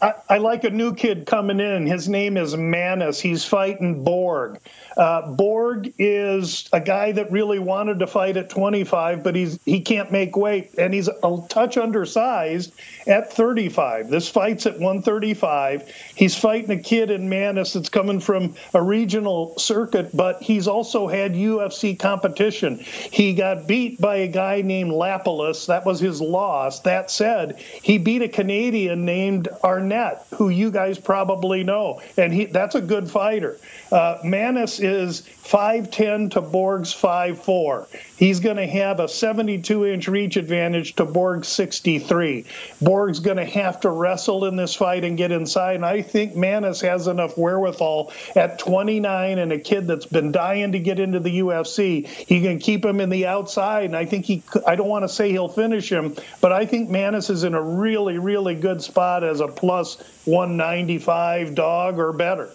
I, 0.00 0.14
I, 0.28 0.38
like 0.38 0.64
a 0.64 0.70
new 0.70 0.94
kid 0.94 1.26
coming 1.26 1.58
in. 1.58 1.86
His 1.86 2.08
name 2.08 2.36
is 2.36 2.54
Maness. 2.54 3.20
He's 3.20 3.44
fighting 3.44 4.04
Borg. 4.04 4.60
Uh, 4.98 5.28
Borg 5.28 5.94
is 5.98 6.68
a 6.72 6.80
guy 6.80 7.12
that 7.12 7.30
really 7.30 7.60
wanted 7.60 8.00
to 8.00 8.06
fight 8.08 8.36
at 8.36 8.50
25, 8.50 9.22
but 9.22 9.36
he's 9.36 9.60
he 9.64 9.80
can't 9.80 10.10
make 10.10 10.36
weight, 10.36 10.74
and 10.76 10.92
he's 10.92 11.06
a 11.06 11.46
touch 11.48 11.78
undersized 11.78 12.72
at 13.06 13.32
35. 13.32 14.10
This 14.10 14.28
fight's 14.28 14.66
at 14.66 14.72
135. 14.74 15.88
He's 16.16 16.36
fighting 16.36 16.72
a 16.72 16.82
kid 16.82 17.12
in 17.12 17.30
Maness 17.30 17.74
that's 17.74 17.88
coming 17.88 18.18
from 18.18 18.56
a 18.74 18.82
regional 18.82 19.56
circuit, 19.56 20.16
but 20.16 20.42
he's 20.42 20.66
also 20.66 21.06
had 21.06 21.32
UFC 21.34 21.96
competition. 21.96 22.78
He 22.78 23.34
got 23.34 23.68
beat 23.68 24.00
by 24.00 24.16
a 24.16 24.28
guy 24.28 24.62
named 24.62 24.90
Lapilus. 24.90 25.66
That 25.66 25.86
was 25.86 26.00
his 26.00 26.20
loss. 26.20 26.80
That 26.80 27.08
said, 27.08 27.60
he 27.82 27.98
beat 27.98 28.22
a 28.22 28.28
Canadian 28.28 29.04
named 29.04 29.46
Arnett, 29.62 30.26
who 30.34 30.48
you 30.48 30.72
guys 30.72 30.98
probably 30.98 31.62
know, 31.62 32.02
and 32.16 32.32
he 32.32 32.46
that's 32.46 32.74
a 32.74 32.80
good 32.80 33.08
fighter. 33.08 33.58
Uh, 33.92 34.18
is 34.88 35.22
5'10 35.44 36.32
to 36.32 36.40
Borg's 36.40 36.92
5'4. 36.92 37.86
He's 38.18 38.40
going 38.40 38.56
to 38.56 38.66
have 38.66 39.00
a 39.00 39.08
72 39.08 39.86
inch 39.86 40.08
reach 40.08 40.36
advantage 40.36 40.96
to 40.96 41.04
Borg's 41.04 41.48
63. 41.48 42.44
Borg's 42.82 43.20
going 43.20 43.36
to 43.36 43.44
have 43.44 43.80
to 43.80 43.90
wrestle 43.90 44.44
in 44.46 44.56
this 44.56 44.74
fight 44.74 45.04
and 45.04 45.16
get 45.16 45.30
inside. 45.32 45.76
And 45.76 45.86
I 45.86 46.02
think 46.02 46.34
Maness 46.34 46.82
has 46.82 47.06
enough 47.06 47.38
wherewithal 47.38 48.12
at 48.34 48.58
29 48.58 49.38
and 49.38 49.52
a 49.52 49.58
kid 49.58 49.86
that's 49.86 50.06
been 50.06 50.32
dying 50.32 50.72
to 50.72 50.78
get 50.78 50.98
into 50.98 51.20
the 51.20 51.38
UFC. 51.38 52.06
He 52.06 52.42
can 52.42 52.58
keep 52.58 52.84
him 52.84 53.00
in 53.00 53.08
the 53.08 53.26
outside. 53.26 53.84
And 53.84 53.96
I 53.96 54.04
think 54.04 54.24
he, 54.24 54.42
I 54.66 54.76
don't 54.76 54.88
want 54.88 55.04
to 55.04 55.08
say 55.08 55.30
he'll 55.30 55.48
finish 55.48 55.90
him, 55.90 56.16
but 56.40 56.52
I 56.52 56.66
think 56.66 56.90
Maness 56.90 57.30
is 57.30 57.44
in 57.44 57.54
a 57.54 57.62
really, 57.62 58.18
really 58.18 58.54
good 58.54 58.82
spot 58.82 59.24
as 59.24 59.40
a 59.40 59.48
plus 59.48 59.96
195 60.26 61.54
dog 61.54 61.98
or 61.98 62.12
better. 62.12 62.50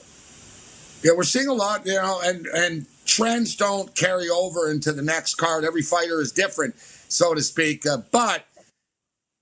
Yeah, 1.04 1.12
we're 1.18 1.24
seeing 1.24 1.48
a 1.48 1.54
lot, 1.54 1.86
you 1.86 1.96
know, 1.96 2.22
and 2.24 2.48
and 2.48 2.86
trends 3.06 3.56
don't 3.56 3.94
carry 3.96 4.30
over 4.30 4.72
into 4.72 4.94
the 4.94 5.02
next 5.02 5.36
card. 5.36 5.66
Every 5.66 5.82
fighter 5.82 6.22
is 6.22 6.32
different, 6.32 6.80
so 6.80 7.34
to 7.34 7.42
speak. 7.42 7.86
Uh, 7.86 7.98
but 8.12 8.46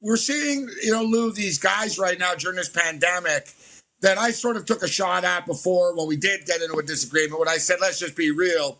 we're 0.02 0.18
seeing, 0.18 0.68
you 0.84 0.92
know, 0.92 1.04
Lou, 1.04 1.32
these 1.32 1.60
guys 1.60 2.00
right 2.00 2.18
now 2.18 2.34
during 2.34 2.58
this 2.58 2.70
pandemic 2.70 3.54
that 4.02 4.18
I 4.18 4.32
sort 4.32 4.58
of 4.58 4.66
took 4.66 4.82
a 4.82 4.88
shot 4.88 5.24
at 5.24 5.46
before 5.46 5.96
when 5.96 6.08
we 6.08 6.18
did 6.18 6.46
get 6.46 6.62
into 6.62 6.78
a 6.78 6.84
disagreement. 6.84 7.40
When 7.40 7.48
I 7.48 7.58
said, 7.58 7.78
let's 7.80 8.00
just 8.00 8.16
be 8.16 8.32
real, 8.32 8.80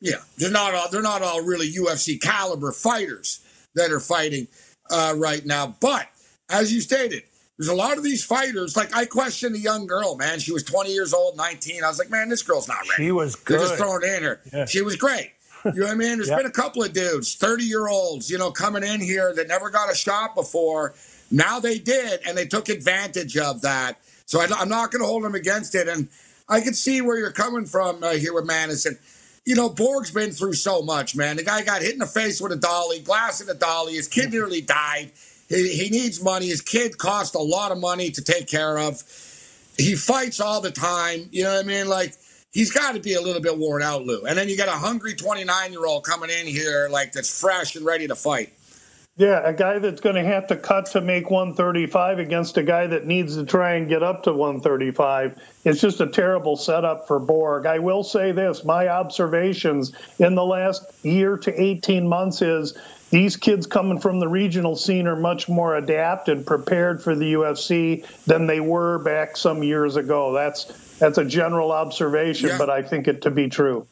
yeah, 0.00 0.16
they're 0.38 0.50
not 0.50 0.74
all 0.74 0.88
they're 0.90 1.02
not 1.02 1.22
all 1.22 1.44
really 1.44 1.70
UFC 1.70 2.20
caliber 2.20 2.72
fighters 2.72 3.40
that 3.76 3.92
are 3.92 4.00
fighting 4.00 4.48
uh, 4.90 5.14
right 5.16 5.46
now. 5.46 5.76
But 5.80 6.08
as 6.50 6.72
you 6.72 6.80
stated, 6.80 7.22
there's 7.58 7.68
a 7.68 7.74
lot 7.74 7.96
of 7.96 8.02
these 8.02 8.24
fighters. 8.24 8.76
Like 8.76 8.94
I 8.94 9.04
questioned 9.04 9.54
a 9.54 9.58
young 9.58 9.86
girl, 9.86 10.16
man. 10.16 10.38
She 10.38 10.52
was 10.52 10.62
20 10.64 10.92
years 10.92 11.12
old, 11.12 11.36
19. 11.36 11.84
I 11.84 11.88
was 11.88 11.98
like, 11.98 12.10
man, 12.10 12.28
this 12.28 12.42
girl's 12.42 12.68
not 12.68 12.78
ready. 12.90 13.04
She 13.04 13.12
was 13.12 13.36
good. 13.36 13.60
They're 13.60 13.68
just 13.68 13.78
throwing 13.78 14.02
in 14.02 14.22
her. 14.22 14.40
Yeah. 14.52 14.64
She 14.64 14.82
was 14.82 14.96
great. 14.96 15.32
You 15.64 15.72
know 15.72 15.86
what 15.86 15.92
I 15.92 15.94
mean? 15.94 16.16
There's 16.16 16.28
yep. 16.28 16.38
been 16.38 16.46
a 16.46 16.50
couple 16.50 16.82
of 16.82 16.92
dudes, 16.92 17.34
30 17.36 17.64
year 17.64 17.88
olds, 17.88 18.30
you 18.30 18.38
know, 18.38 18.50
coming 18.50 18.82
in 18.82 19.00
here 19.00 19.32
that 19.34 19.48
never 19.48 19.70
got 19.70 19.90
a 19.90 19.94
shot 19.94 20.34
before. 20.34 20.94
Now 21.30 21.60
they 21.60 21.78
did, 21.78 22.20
and 22.26 22.36
they 22.36 22.46
took 22.46 22.68
advantage 22.68 23.36
of 23.36 23.62
that. 23.62 23.98
So 24.26 24.40
I, 24.40 24.44
am 24.60 24.68
not 24.68 24.90
going 24.90 25.02
to 25.02 25.06
hold 25.06 25.24
them 25.24 25.34
against 25.34 25.74
it. 25.74 25.88
And 25.88 26.08
I 26.48 26.60
can 26.60 26.74
see 26.74 27.00
where 27.00 27.18
you're 27.18 27.32
coming 27.32 27.64
from 27.64 28.02
uh, 28.02 28.12
here 28.12 28.34
with 28.34 28.44
Madison. 28.44 28.98
You 29.44 29.56
know, 29.56 29.68
Borg's 29.68 30.10
been 30.10 30.30
through 30.30 30.52
so 30.54 30.82
much, 30.82 31.16
man. 31.16 31.36
The 31.36 31.42
guy 31.42 31.62
got 31.62 31.82
hit 31.82 31.92
in 31.92 31.98
the 31.98 32.06
face 32.06 32.40
with 32.40 32.52
a 32.52 32.56
dolly, 32.56 33.00
glass 33.00 33.40
in 33.40 33.48
a 33.48 33.54
dolly. 33.54 33.94
His 33.94 34.08
kid 34.08 34.30
nearly 34.30 34.60
died. 34.60 35.12
He, 35.52 35.68
he 35.68 35.90
needs 35.90 36.22
money. 36.22 36.46
His 36.46 36.62
kid 36.62 36.96
cost 36.96 37.34
a 37.34 37.40
lot 37.40 37.72
of 37.72 37.78
money 37.78 38.10
to 38.10 38.22
take 38.22 38.48
care 38.48 38.78
of. 38.78 39.02
He 39.76 39.94
fights 39.94 40.40
all 40.40 40.60
the 40.60 40.70
time. 40.70 41.28
You 41.30 41.44
know 41.44 41.54
what 41.54 41.64
I 41.64 41.68
mean? 41.68 41.88
Like, 41.88 42.14
he's 42.52 42.72
got 42.72 42.94
to 42.94 43.00
be 43.00 43.14
a 43.14 43.20
little 43.20 43.42
bit 43.42 43.58
worn 43.58 43.82
out, 43.82 44.04
Lou. 44.04 44.24
And 44.24 44.36
then 44.36 44.48
you 44.48 44.56
got 44.56 44.68
a 44.68 44.72
hungry 44.72 45.14
29 45.14 45.72
year 45.72 45.84
old 45.84 46.04
coming 46.04 46.30
in 46.30 46.46
here, 46.46 46.88
like, 46.90 47.12
that's 47.12 47.40
fresh 47.40 47.76
and 47.76 47.84
ready 47.84 48.08
to 48.08 48.14
fight. 48.14 48.52
Yeah, 49.16 49.46
a 49.46 49.52
guy 49.52 49.78
that's 49.78 50.00
going 50.00 50.14
to 50.14 50.24
have 50.24 50.46
to 50.46 50.56
cut 50.56 50.86
to 50.92 51.02
make 51.02 51.30
135 51.30 52.18
against 52.18 52.56
a 52.56 52.62
guy 52.62 52.86
that 52.86 53.06
needs 53.06 53.36
to 53.36 53.44
try 53.44 53.74
and 53.74 53.86
get 53.86 54.02
up 54.02 54.22
to 54.22 54.32
135. 54.32 55.38
It's 55.66 55.82
just 55.82 56.00
a 56.00 56.06
terrible 56.06 56.56
setup 56.56 57.06
for 57.06 57.18
Borg. 57.18 57.66
I 57.66 57.78
will 57.78 58.04
say 58.04 58.32
this 58.32 58.64
my 58.64 58.88
observations 58.88 59.92
in 60.18 60.34
the 60.34 60.44
last 60.44 60.86
year 61.04 61.36
to 61.36 61.62
18 61.62 62.08
months 62.08 62.40
is 62.40 62.72
these 63.12 63.36
kids 63.36 63.66
coming 63.66 64.00
from 64.00 64.20
the 64.20 64.26
regional 64.26 64.74
scene 64.74 65.06
are 65.06 65.14
much 65.14 65.46
more 65.46 65.76
adapted, 65.76 66.46
prepared 66.46 67.02
for 67.02 67.14
the 67.14 67.34
UFC 67.34 68.06
than 68.24 68.46
they 68.46 68.58
were 68.58 68.98
back 69.00 69.36
some 69.36 69.62
years 69.62 69.96
ago. 69.96 70.32
That's 70.32 70.64
that's 70.98 71.18
a 71.18 71.24
general 71.24 71.72
observation, 71.72 72.48
yeah. 72.48 72.58
but 72.58 72.70
I 72.70 72.80
think 72.80 73.06
it 73.06 73.20
to 73.22 73.30
be 73.30 73.50
true. 73.50 73.86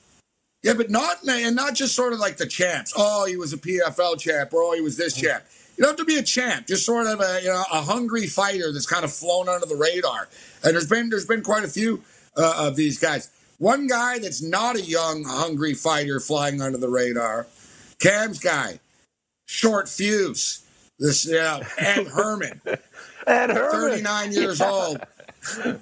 Yeah, 0.62 0.72
but 0.72 0.88
not 0.88 1.18
and 1.28 1.54
not 1.54 1.74
just 1.74 1.94
sort 1.94 2.14
of 2.14 2.18
like 2.18 2.38
the 2.38 2.46
champs. 2.46 2.94
Oh, 2.96 3.26
he 3.26 3.36
was 3.36 3.52
a 3.52 3.58
PFL 3.58 4.18
champ, 4.18 4.54
or 4.54 4.62
oh, 4.62 4.72
he 4.72 4.80
was 4.80 4.96
this 4.96 5.18
mm-hmm. 5.18 5.26
champ. 5.26 5.44
You 5.76 5.84
don't 5.84 5.90
have 5.90 5.98
to 5.98 6.04
be 6.06 6.16
a 6.16 6.22
champ. 6.22 6.66
Just 6.66 6.86
sort 6.86 7.06
of 7.06 7.20
a 7.20 7.40
you 7.42 7.48
know 7.48 7.62
a 7.70 7.82
hungry 7.82 8.26
fighter 8.26 8.72
that's 8.72 8.86
kind 8.86 9.04
of 9.04 9.12
flown 9.12 9.50
under 9.50 9.66
the 9.66 9.76
radar. 9.76 10.28
And 10.64 10.72
there's 10.72 10.88
been 10.88 11.10
there's 11.10 11.26
been 11.26 11.42
quite 11.42 11.64
a 11.64 11.68
few 11.68 12.02
uh, 12.38 12.54
of 12.56 12.74
these 12.74 12.98
guys. 12.98 13.30
One 13.58 13.86
guy 13.86 14.18
that's 14.18 14.40
not 14.40 14.76
a 14.76 14.80
young 14.80 15.24
hungry 15.24 15.74
fighter 15.74 16.20
flying 16.20 16.62
under 16.62 16.78
the 16.78 16.88
radar, 16.88 17.46
Cam's 17.98 18.38
guy, 18.38 18.80
short 19.50 19.88
fuse. 19.88 20.62
This 20.98 21.26
yeah, 21.26 21.66
Ed 21.78 22.06
Herman. 22.14 22.60
Ed 23.26 23.50
Herman, 23.50 23.90
39 23.90 24.32
years 24.32 24.60
yeah. 24.60 24.70
old 24.70 25.00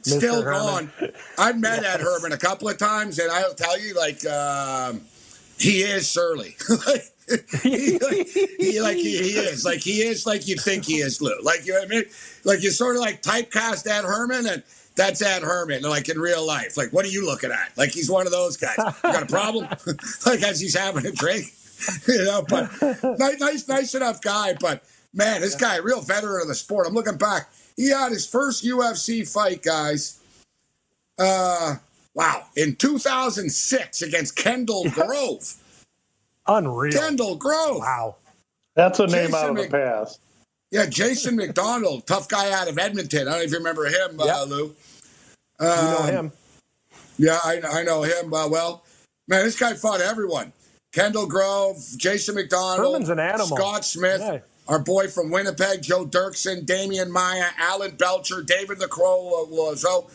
still 0.03 0.43
gone. 0.43 0.91
I've 1.37 1.59
met 1.59 1.83
yes. 1.83 1.95
Ed 1.97 2.01
Herman 2.01 2.33
a 2.33 2.39
couple 2.39 2.69
of 2.69 2.79
times, 2.79 3.19
and 3.19 3.31
I'll 3.31 3.55
tell 3.55 3.79
you, 3.79 3.95
like, 3.95 4.25
um, 4.27 5.01
he 5.59 5.81
is 5.81 6.09
surly. 6.09 6.57
he, 7.62 7.99
like, 7.99 8.27
he, 8.29 8.81
like 8.81 8.97
he, 8.97 9.19
he, 9.19 9.31
is 9.33 9.64
like 9.64 9.81
he 9.81 10.03
is 10.03 10.27
like 10.27 10.49
you 10.49 10.57
think 10.57 10.85
he 10.85 10.97
is, 10.97 11.21
Lou. 11.21 11.33
Like 11.43 11.66
you 11.66 11.75
know 11.75 11.83
I 11.83 11.87
mean? 11.87 12.05
Like 12.45 12.62
you 12.62 12.71
sort 12.71 12.97
of 12.97 13.03
like 13.03 13.23
typecast 13.23 13.87
Ed 13.87 14.05
Herman, 14.05 14.47
and 14.47 14.62
that's 14.97 15.21
Ed 15.21 15.43
Herman, 15.43 15.83
like 15.83 16.09
in 16.09 16.19
real 16.19 16.47
life. 16.47 16.77
Like, 16.77 16.93
what 16.93 17.05
are 17.05 17.11
you 17.11 17.27
looking 17.27 17.51
at? 17.51 17.77
Like 17.77 17.91
he's 17.91 18.11
one 18.11 18.27
of 18.27 18.33
those 18.33 18.57
guys. 18.57 18.77
You 18.79 19.12
got 19.12 19.23
a 19.23 19.27
problem? 19.27 19.66
like 20.27 20.43
as 20.43 20.61
he's 20.61 20.77
having 20.77 21.05
a 21.05 21.12
drink, 21.12 21.47
you 22.09 22.24
know. 22.24 22.45
But 22.49 22.70
nice, 23.18 23.41
nice, 23.41 23.68
nice 23.68 23.95
enough 23.95 24.20
guy. 24.20 24.55
But 24.61 24.85
man, 25.14 25.41
this 25.41 25.55
guy, 25.55 25.76
real 25.76 26.01
veteran 26.01 26.43
of 26.43 26.49
the 26.49 26.55
sport. 26.55 26.87
I'm 26.87 26.95
looking 26.95 27.18
back 27.18 27.49
he 27.79 27.91
had 27.91 28.11
his 28.11 28.26
first 28.26 28.64
UFC 28.64 29.26
fight, 29.26 29.62
guys. 29.62 30.20
Uh, 31.16 31.76
wow, 32.12 32.45
in 32.57 32.74
2006 32.74 34.03
against 34.03 34.35
Kendall 34.35 34.91
Grove. 34.91 35.55
Unreal. 36.49 36.93
Kendall 36.93 37.37
Grove. 37.37 37.79
Wow. 37.79 38.16
That's 38.74 38.99
a 38.99 39.07
name 39.07 39.33
out 39.33 39.51
of 39.51 39.57
the 39.57 39.68
past. 39.68 40.20
Yeah, 40.72 40.87
Jason 40.87 41.37
MacDonald, 41.37 42.07
tough 42.07 42.29
guy 42.29 42.51
out 42.51 42.68
of 42.68 42.76
Edmonton. 42.79 43.29
I 43.29 43.31
don't 43.31 43.39
know 43.39 43.45
if 43.45 43.51
you 43.53 43.59
remember 43.59 43.87
him, 43.87 44.20
uh, 44.20 44.24
yep. 44.24 44.37
uh, 44.37 44.45
Lou. 44.45 44.64
Um, 44.64 44.74
you 45.61 45.66
know 45.68 45.99
um, 46.01 46.07
him. 46.07 46.33
Yeah, 47.16 47.39
I, 47.45 47.61
I 47.64 47.83
know 47.85 48.03
him 48.03 48.35
uh, 48.35 48.49
well. 48.49 48.85
Man, 49.29 49.45
this 49.45 49.59
guy 49.59 49.74
fought 49.74 50.01
everyone. 50.01 50.53
Kendall 50.93 51.26
Grove, 51.26 51.76
Jason 51.97 52.34
MacDonald, 52.34 52.95
Herman's 52.95 53.09
an 53.09 53.18
animal. 53.18 53.57
Scott 53.57 53.84
Smith. 53.84 54.20
Yeah 54.20 54.39
our 54.68 54.78
boy 54.78 55.09
from 55.09 55.30
Winnipeg, 55.30 55.82
Joe 55.82 56.05
Doerksen, 56.05 56.66
Demian 56.66 57.09
Maia, 57.09 57.47
Alan 57.59 57.97
Belcher, 57.97 58.43
David 58.43 58.78
the 58.78 58.86
Crow. 58.86 59.74
So 59.74 60.09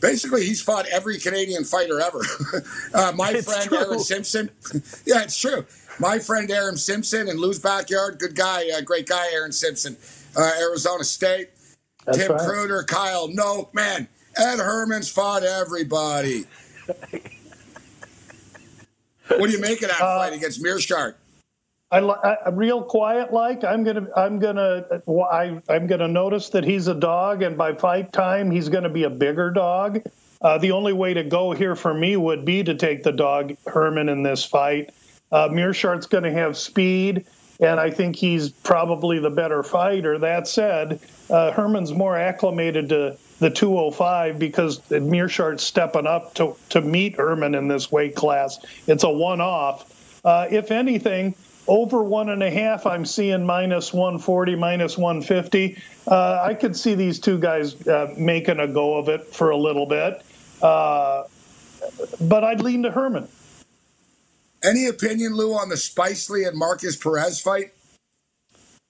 basically, 0.00 0.44
he's 0.44 0.60
fought 0.60 0.86
every 0.86 1.18
Canadian 1.18 1.64
fighter 1.64 2.00
ever. 2.00 2.20
uh, 2.94 3.12
my 3.14 3.30
it's 3.30 3.46
friend 3.46 3.68
true. 3.68 3.78
Aaron 3.78 4.00
Simpson. 4.00 4.50
yeah, 5.06 5.22
it's 5.22 5.38
true. 5.38 5.64
My 6.00 6.18
friend 6.18 6.50
Aaron 6.50 6.76
Simpson 6.76 7.28
in 7.28 7.36
Lou's 7.36 7.60
backyard. 7.60 8.18
Good 8.18 8.34
guy, 8.34 8.68
uh, 8.76 8.80
great 8.80 9.06
guy, 9.06 9.28
Aaron 9.32 9.52
Simpson. 9.52 9.96
Uh, 10.36 10.50
Arizona 10.60 11.04
State. 11.04 11.50
That's 12.04 12.18
Tim 12.18 12.32
right. 12.32 12.40
Credeur, 12.40 12.86
Kyle 12.86 13.28
Noke, 13.28 13.72
man. 13.74 14.08
Ed 14.36 14.58
Herman's 14.58 15.10
fought 15.10 15.44
everybody. 15.44 16.46
what 19.38 19.46
do 19.46 19.52
you 19.52 19.60
make 19.60 19.82
of 19.82 19.88
that 19.88 20.00
uh, 20.00 20.18
fight 20.18 20.32
against 20.32 20.62
Meerschaert? 20.62 21.14
I, 21.92 21.98
I 21.98 22.50
real 22.50 22.82
quiet 22.82 23.32
like 23.32 23.64
I'm 23.64 23.82
gonna 23.82 24.06
I'm 24.16 24.38
gonna 24.38 24.86
I, 25.08 25.60
I'm 25.68 25.86
gonna 25.86 26.08
notice 26.08 26.50
that 26.50 26.64
he's 26.64 26.86
a 26.86 26.94
dog, 26.94 27.42
and 27.42 27.58
by 27.58 27.74
fight 27.74 28.12
time 28.12 28.50
he's 28.50 28.68
gonna 28.68 28.88
be 28.90 29.04
a 29.04 29.10
bigger 29.10 29.50
dog. 29.50 30.02
Uh, 30.42 30.56
the 30.58 30.70
only 30.70 30.92
way 30.92 31.12
to 31.14 31.22
go 31.22 31.52
here 31.52 31.76
for 31.76 31.92
me 31.92 32.16
would 32.16 32.44
be 32.44 32.62
to 32.62 32.74
take 32.74 33.02
the 33.02 33.12
dog 33.12 33.56
Herman 33.66 34.08
in 34.08 34.22
this 34.22 34.44
fight. 34.44 34.90
Uh, 35.30 35.48
Meerschaert's 35.48 36.06
going 36.06 36.24
to 36.24 36.32
have 36.32 36.56
speed, 36.56 37.26
and 37.60 37.78
I 37.78 37.90
think 37.90 38.16
he's 38.16 38.50
probably 38.50 39.18
the 39.18 39.30
better 39.30 39.62
fighter. 39.62 40.18
That 40.18 40.48
said, 40.48 41.00
uh, 41.28 41.52
Herman's 41.52 41.92
more 41.92 42.16
acclimated 42.16 42.88
to 42.90 43.16
the 43.38 43.50
205 43.50 44.38
because 44.38 44.80
Meerschaert's 44.90 45.64
stepping 45.64 46.06
up 46.06 46.34
to, 46.34 46.56
to 46.70 46.80
meet 46.80 47.16
Herman 47.16 47.54
in 47.54 47.68
this 47.68 47.90
weight 47.90 48.14
class. 48.14 48.58
It's 48.86 49.04
a 49.04 49.10
one 49.10 49.40
off. 49.40 49.86
Uh, 50.24 50.46
if 50.50 50.70
anything, 50.70 51.34
over 51.66 52.02
one 52.02 52.30
and 52.30 52.42
a 52.42 52.50
half, 52.50 52.86
I'm 52.86 53.04
seeing 53.04 53.44
minus 53.44 53.92
140, 53.92 54.56
minus 54.56 54.98
150. 54.98 55.78
Uh, 56.06 56.40
I 56.42 56.54
could 56.54 56.76
see 56.76 56.94
these 56.94 57.18
two 57.18 57.38
guys 57.38 57.86
uh, 57.86 58.12
making 58.16 58.58
a 58.58 58.66
go 58.66 58.96
of 58.98 59.08
it 59.08 59.26
for 59.26 59.50
a 59.50 59.56
little 59.56 59.86
bit. 59.86 60.22
Uh, 60.60 61.24
but 62.20 62.44
I'd 62.44 62.60
lean 62.60 62.82
to 62.82 62.90
Herman. 62.90 63.28
Any 64.62 64.86
opinion, 64.86 65.34
Lou, 65.34 65.54
on 65.54 65.68
the 65.68 65.76
Spicely 65.76 66.46
and 66.46 66.56
Marcus 66.56 66.96
Perez 66.96 67.40
fight? 67.40 67.72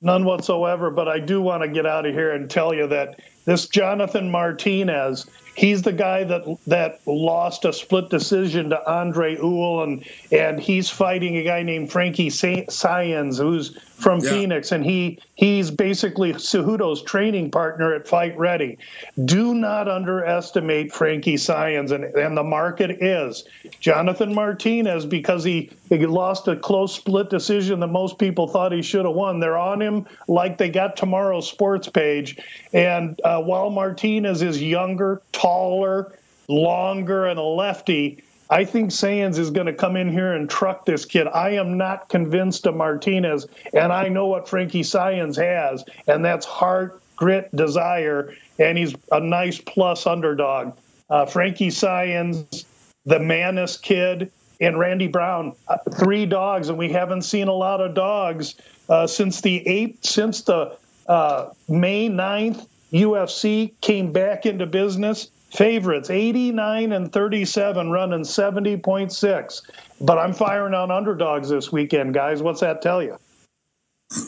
None 0.02 0.24
whatsoever, 0.24 0.90
but 0.90 1.08
I 1.08 1.20
do 1.20 1.42
want 1.42 1.62
to 1.62 1.68
get 1.68 1.86
out 1.86 2.06
of 2.06 2.14
here 2.14 2.32
and 2.32 2.50
tell 2.50 2.74
you 2.74 2.86
that 2.88 3.20
this 3.44 3.68
Jonathan 3.68 4.30
Martinez 4.30 5.26
He's 5.60 5.82
the 5.82 5.92
guy 5.92 6.24
that 6.24 6.44
that 6.66 7.00
lost 7.06 7.64
a 7.66 7.72
split 7.72 8.08
decision 8.08 8.70
to 8.70 8.90
Andre 8.90 9.36
Ewell, 9.36 9.82
and 9.82 10.04
and 10.32 10.60
he's 10.60 10.88
fighting 10.88 11.36
a 11.36 11.42
guy 11.42 11.62
named 11.62 11.92
Frankie 11.92 12.30
Saenz, 12.30 13.38
who's 13.38 13.76
from 14.00 14.20
yeah. 14.20 14.30
Phoenix, 14.30 14.72
and 14.72 14.84
he 14.84 15.18
he's 15.34 15.70
basically 15.70 16.32
Cejudo's 16.32 17.02
training 17.02 17.50
partner 17.50 17.94
at 17.94 18.08
Fight 18.08 18.36
Ready. 18.38 18.78
Do 19.24 19.54
not 19.54 19.88
underestimate 19.88 20.92
Frankie 20.92 21.36
Saenz, 21.36 21.92
and, 21.92 22.04
and 22.04 22.36
the 22.36 22.42
market 22.42 23.02
is 23.02 23.44
Jonathan 23.78 24.34
Martinez 24.34 25.06
because 25.06 25.44
he, 25.44 25.70
he 25.88 26.06
lost 26.06 26.48
a 26.48 26.56
close 26.56 26.94
split 26.94 27.30
decision 27.30 27.80
that 27.80 27.88
most 27.88 28.18
people 28.18 28.48
thought 28.48 28.72
he 28.72 28.82
should 28.82 29.04
have 29.04 29.14
won. 29.14 29.40
They're 29.40 29.58
on 29.58 29.80
him 29.80 30.06
like 30.28 30.58
they 30.58 30.70
got 30.70 30.96
tomorrow's 30.96 31.48
sports 31.48 31.88
page, 31.88 32.38
and 32.72 33.20
uh, 33.22 33.40
while 33.40 33.70
Martinez 33.70 34.42
is 34.42 34.62
younger, 34.62 35.20
taller, 35.32 36.12
longer, 36.48 37.26
and 37.26 37.38
a 37.38 37.42
lefty 37.42 38.22
I 38.50 38.64
think 38.64 38.90
Saenz 38.90 39.38
is 39.38 39.50
going 39.50 39.66
to 39.66 39.72
come 39.72 39.96
in 39.96 40.10
here 40.10 40.32
and 40.32 40.50
truck 40.50 40.84
this 40.84 41.04
kid. 41.04 41.28
I 41.28 41.50
am 41.50 41.78
not 41.78 42.08
convinced 42.08 42.66
of 42.66 42.74
Martinez, 42.74 43.46
and 43.72 43.92
I 43.92 44.08
know 44.08 44.26
what 44.26 44.48
Frankie 44.48 44.82
Saenz 44.82 45.36
has, 45.36 45.84
and 46.08 46.24
that's 46.24 46.44
heart, 46.44 47.00
grit, 47.14 47.54
desire, 47.54 48.34
and 48.58 48.76
he's 48.76 48.94
a 49.12 49.20
nice 49.20 49.58
plus 49.58 50.04
underdog. 50.04 50.76
Uh, 51.08 51.26
Frankie 51.26 51.68
Saenz, 51.68 52.64
the 53.06 53.20
Maness 53.20 53.80
kid, 53.80 54.32
and 54.60 54.78
Randy 54.78 55.06
Brown, 55.06 55.54
uh, 55.68 55.78
three 55.94 56.26
dogs, 56.26 56.68
and 56.68 56.76
we 56.76 56.90
haven't 56.90 57.22
seen 57.22 57.46
a 57.46 57.52
lot 57.52 57.80
of 57.80 57.94
dogs 57.94 58.56
uh, 58.88 59.06
since 59.06 59.40
the 59.40 59.66
eighth, 59.66 60.04
since 60.04 60.42
the 60.42 60.76
uh, 61.06 61.50
May 61.68 62.08
9th 62.08 62.66
UFC 62.92 63.72
came 63.80 64.12
back 64.12 64.44
into 64.44 64.66
business 64.66 65.30
Favorites 65.50 66.10
89 66.10 66.92
and 66.92 67.12
37, 67.12 67.90
running 67.90 68.20
70.6. 68.20 69.62
But 70.00 70.18
I'm 70.18 70.32
firing 70.32 70.74
on 70.74 70.90
underdogs 70.90 71.48
this 71.48 71.72
weekend, 71.72 72.14
guys. 72.14 72.42
What's 72.42 72.60
that 72.60 72.82
tell 72.82 73.02
you? 73.02 73.18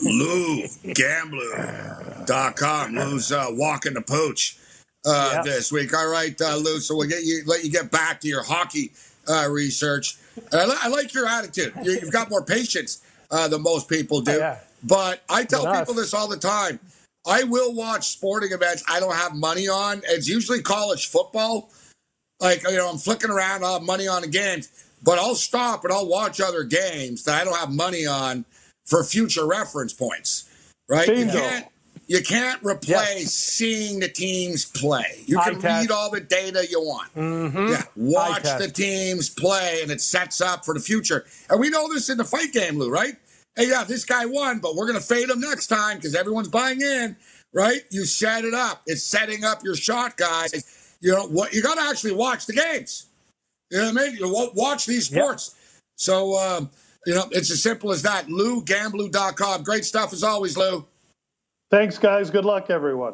Lou, 0.03 0.63
Gamblu.com. 0.93 2.15
Lou's 2.95 3.31
uh, 3.31 3.47
walking 3.51 3.93
the 3.93 4.01
pooch 4.01 4.57
uh, 5.05 5.31
yep. 5.35 5.45
this 5.45 5.71
week. 5.71 5.93
All 5.93 6.07
right, 6.07 6.39
uh, 6.41 6.55
Lou. 6.57 6.79
So 6.79 6.95
we'll 6.95 7.09
get 7.09 7.23
you 7.23 7.43
let 7.45 7.63
you 7.63 7.71
get 7.71 7.91
back 7.91 8.21
to 8.21 8.27
your 8.27 8.43
hockey 8.43 8.91
uh, 9.27 9.47
research. 9.49 10.17
I, 10.53 10.65
li- 10.65 10.77
I, 10.81 10.87
like 10.87 11.13
your 11.13 11.27
attitude. 11.27 11.73
You, 11.83 11.99
have 11.99 12.11
got 12.11 12.29
more 12.29 12.43
patience 12.43 13.01
uh, 13.29 13.47
than 13.49 13.61
most 13.61 13.89
people 13.89 14.21
do. 14.21 14.31
Yeah. 14.37 14.59
But 14.83 15.21
I 15.29 15.43
tell 15.43 15.71
people 15.71 15.93
this 15.93 16.13
all 16.13 16.27
the 16.27 16.37
time. 16.37 16.79
I 17.25 17.43
will 17.43 17.73
watch 17.73 18.07
sporting 18.09 18.51
events 18.51 18.83
I 18.87 18.99
don't 18.99 19.15
have 19.15 19.35
money 19.35 19.67
on. 19.67 20.01
It's 20.07 20.27
usually 20.27 20.61
college 20.61 21.07
football. 21.07 21.71
Like, 22.39 22.63
you 22.63 22.75
know, 22.75 22.89
I'm 22.89 22.97
flicking 22.97 23.29
around, 23.29 23.63
I'll 23.63 23.79
have 23.79 23.83
money 23.83 24.07
on 24.07 24.21
the 24.21 24.27
games, 24.27 24.69
but 25.01 25.17
I'll 25.17 25.35
stop 25.35 25.85
and 25.85 25.93
I'll 25.93 26.07
watch 26.07 26.41
other 26.41 26.63
games 26.63 27.23
that 27.23 27.41
I 27.41 27.45
don't 27.45 27.55
have 27.55 27.71
money 27.71 28.05
on 28.05 28.43
for 28.85 29.03
future 29.03 29.47
reference 29.47 29.93
points. 29.93 30.49
Right? 30.89 31.07
You 31.07 31.27
can't, 31.27 31.65
you 32.07 32.21
can't 32.21 32.61
replace 32.61 33.21
yes. 33.21 33.33
seeing 33.33 33.99
the 34.01 34.09
teams 34.09 34.65
play. 34.65 35.23
You 35.25 35.39
can 35.39 35.59
read 35.59 35.89
all 35.89 36.11
the 36.11 36.19
data 36.19 36.67
you 36.69 36.81
want. 36.81 37.15
Mm-hmm. 37.15 37.67
Yeah, 37.69 37.83
watch 37.95 38.43
the 38.43 38.69
teams 38.69 39.29
play, 39.29 39.79
and 39.81 39.89
it 39.89 40.01
sets 40.01 40.41
up 40.41 40.65
for 40.65 40.73
the 40.73 40.81
future. 40.81 41.25
And 41.49 41.61
we 41.61 41.69
know 41.69 41.91
this 41.91 42.09
in 42.09 42.17
the 42.17 42.25
fight 42.25 42.51
game, 42.51 42.77
Lou, 42.77 42.89
right? 42.89 43.15
Hey, 43.55 43.69
yeah, 43.69 43.83
this 43.83 44.05
guy 44.05 44.25
won, 44.25 44.59
but 44.59 44.75
we're 44.75 44.87
going 44.87 44.99
to 44.99 45.05
fade 45.05 45.29
him 45.29 45.39
next 45.39 45.67
time 45.67 45.97
because 45.97 46.15
everyone's 46.15 46.47
buying 46.47 46.81
in, 46.81 47.15
right? 47.53 47.81
You 47.91 48.05
set 48.05 48.45
it 48.45 48.53
up. 48.53 48.81
It's 48.87 49.03
setting 49.03 49.43
up 49.43 49.63
your 49.63 49.75
shot, 49.75 50.17
guys. 50.17 50.97
You 51.01 51.13
know 51.13 51.27
what? 51.27 51.53
You 51.53 51.61
got 51.61 51.75
to 51.75 51.81
actually 51.81 52.13
watch 52.13 52.45
the 52.45 52.53
games. 52.53 53.07
You 53.69 53.79
know 53.79 53.91
what 53.91 54.01
I 54.01 54.05
mean? 54.05 54.17
You 54.17 54.51
watch 54.55 54.85
these 54.85 55.07
sports. 55.07 55.55
Yep. 55.55 55.81
So, 55.97 56.37
um, 56.37 56.69
you 57.05 57.13
know, 57.13 57.25
it's 57.31 57.51
as 57.51 57.61
simple 57.61 57.91
as 57.91 58.01
that. 58.03 58.27
LouGamblu.com. 58.27 59.63
Great 59.63 59.85
stuff 59.85 60.13
as 60.13 60.23
always, 60.23 60.57
Lou. 60.57 60.85
Thanks, 61.69 61.97
guys. 61.97 62.29
Good 62.29 62.45
luck, 62.45 62.69
everyone. 62.69 63.13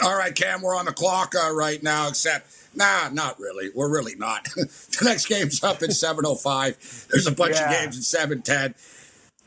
All 0.04 0.16
right, 0.16 0.34
Cam, 0.34 0.62
we're 0.62 0.76
on 0.76 0.84
the 0.84 0.92
clock 0.92 1.34
uh, 1.34 1.52
right 1.52 1.82
now, 1.82 2.08
except, 2.08 2.46
nah, 2.74 3.08
not 3.10 3.38
really. 3.38 3.70
We're 3.74 3.90
really 3.90 4.14
not. 4.14 4.44
the 4.54 5.02
next 5.02 5.26
game's 5.26 5.62
up 5.62 5.82
at 5.82 5.90
7.05. 5.90 7.08
There's 7.08 7.26
a 7.26 7.32
bunch 7.32 7.56
yeah. 7.56 7.70
of 7.70 7.78
games 7.78 8.14
at 8.14 8.30
7.10. 8.30 8.74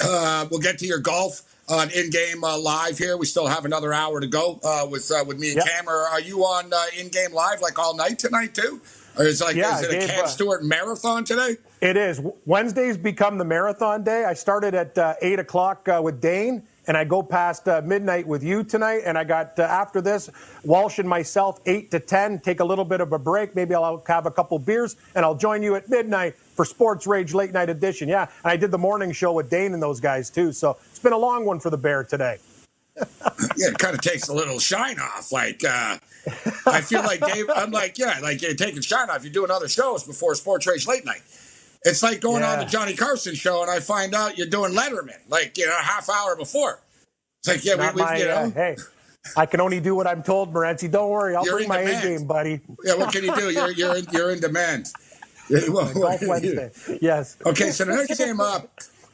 Uh, 0.01 0.47
we'll 0.51 0.59
get 0.59 0.79
to 0.79 0.85
your 0.85 0.99
golf 0.99 1.41
on 1.69 1.89
in-game 1.91 2.43
uh, 2.43 2.57
live 2.57 2.97
here. 2.97 3.17
We 3.17 3.25
still 3.25 3.47
have 3.47 3.65
another 3.65 3.93
hour 3.93 4.19
to 4.19 4.27
go 4.27 4.59
uh, 4.63 4.85
with 4.89 5.11
uh, 5.11 5.23
with 5.25 5.39
me 5.39 5.49
and 5.49 5.57
yep. 5.57 5.65
Cam. 5.65 5.87
Are, 5.87 6.07
are 6.09 6.19
you 6.19 6.41
on 6.41 6.73
uh, 6.73 6.85
in-game 6.99 7.31
live 7.33 7.61
like 7.61 7.79
all 7.79 7.95
night 7.95 8.19
tonight 8.19 8.53
too? 8.53 8.81
Or 9.17 9.25
is 9.25 9.41
like 9.41 9.55
yeah, 9.55 9.79
is 9.79 9.83
it 9.83 10.03
a 10.03 10.07
Cam 10.07 10.27
Stewart 10.27 10.63
marathon 10.63 11.23
today? 11.23 11.57
It 11.81 11.97
is. 11.97 12.21
Wednesdays 12.45 12.97
become 12.97 13.37
the 13.37 13.45
marathon 13.45 14.03
day. 14.03 14.25
I 14.25 14.33
started 14.33 14.73
at 14.73 14.97
uh, 14.97 15.13
eight 15.21 15.39
o'clock 15.39 15.87
uh, 15.87 16.01
with 16.03 16.19
Dane, 16.19 16.63
and 16.87 16.97
I 16.97 17.03
go 17.03 17.23
past 17.23 17.67
uh, 17.67 17.81
midnight 17.83 18.27
with 18.27 18.43
you 18.43 18.63
tonight. 18.63 19.03
And 19.05 19.17
I 19.17 19.23
got 19.23 19.57
uh, 19.59 19.63
after 19.63 20.01
this, 20.01 20.29
Walsh 20.63 20.99
and 20.99 21.07
myself, 21.07 21.59
eight 21.65 21.91
to 21.91 21.99
ten. 21.99 22.39
Take 22.39 22.59
a 22.59 22.65
little 22.65 22.85
bit 22.85 23.01
of 23.01 23.11
a 23.13 23.19
break. 23.19 23.55
Maybe 23.55 23.75
I'll 23.75 24.03
have 24.07 24.25
a 24.25 24.31
couple 24.31 24.59
beers, 24.59 24.95
and 25.15 25.25
I'll 25.25 25.35
join 25.35 25.63
you 25.63 25.75
at 25.75 25.89
midnight 25.89 26.35
for 26.35 26.65
Sports 26.65 27.07
Rage 27.07 27.33
Late 27.33 27.51
Night 27.51 27.69
Edition. 27.69 28.07
Yeah, 28.07 28.23
and 28.43 28.51
I 28.51 28.57
did 28.57 28.71
the 28.71 28.77
morning 28.77 29.11
show 29.11 29.33
with 29.33 29.49
Dane 29.49 29.73
and 29.73 29.81
those 29.81 29.99
guys 29.99 30.29
too. 30.29 30.51
So 30.51 30.77
it's 30.89 30.99
been 30.99 31.13
a 31.13 31.17
long 31.17 31.45
one 31.45 31.59
for 31.59 31.69
the 31.69 31.77
Bear 31.77 32.03
today. 32.03 32.37
yeah, 33.57 33.69
it 33.69 33.77
kind 33.79 33.95
of 33.95 34.01
takes 34.01 34.27
a 34.27 34.33
little 34.33 34.59
shine 34.59 34.99
off. 34.99 35.31
Like 35.31 35.63
uh, 35.63 35.97
I 36.67 36.81
feel 36.81 37.01
like 37.01 37.21
Dave. 37.21 37.45
I'm 37.55 37.71
like, 37.71 37.97
yeah, 37.97 38.19
like 38.21 38.41
you're 38.41 38.53
taking 38.53 38.81
shine 38.81 39.09
off. 39.09 39.23
You're 39.23 39.33
doing 39.33 39.51
other 39.51 39.67
shows 39.67 40.03
before 40.03 40.35
Sports 40.35 40.67
Rage 40.67 40.85
Late 40.85 41.05
Night. 41.05 41.21
It's 41.85 42.01
like 42.01 42.21
going 42.21 42.41
yeah. 42.41 42.53
on 42.53 42.59
the 42.59 42.65
Johnny 42.65 42.95
Carson 42.95 43.35
show 43.35 43.61
and 43.61 43.69
I 43.69 43.79
find 43.79 44.15
out 44.15 44.37
you're 44.37 44.47
doing 44.47 44.73
Letterman, 44.73 45.19
like, 45.29 45.57
you 45.57 45.65
know, 45.65 45.77
a 45.77 45.83
half 45.83 46.09
hour 46.09 46.35
before. 46.35 46.81
It's 47.39 47.47
like, 47.49 47.65
yeah, 47.65 47.75
we, 47.75 47.95
we 47.95 48.01
my, 48.01 48.17
you 48.17 48.25
know. 48.25 48.35
Uh, 48.35 48.49
hey, 48.51 48.75
I 49.35 49.45
can 49.45 49.59
only 49.59 49.79
do 49.79 49.95
what 49.95 50.07
I'm 50.07 50.23
told, 50.23 50.53
Morency. 50.53 50.89
Don't 50.89 51.09
worry, 51.09 51.35
I'll 51.35 51.45
you're 51.45 51.57
bring 51.57 51.67
my 51.67 51.79
A 51.79 52.01
game, 52.01 52.25
buddy. 52.25 52.61
Yeah, 52.85 52.95
what 52.95 53.11
can 53.11 53.23
you 53.23 53.35
do? 53.35 53.49
You're 53.49 53.71
you're 53.71 53.97
in, 53.97 54.05
you're 54.11 54.31
in 54.31 54.39
demand. 54.39 54.91
Golf 55.49 56.21
Wednesday. 56.25 56.71
Yes. 57.01 57.37
Okay, 57.45 57.71
so 57.71 57.83
the 57.83 57.95
next 57.95 58.17
game 58.17 58.39
up, 58.39 58.69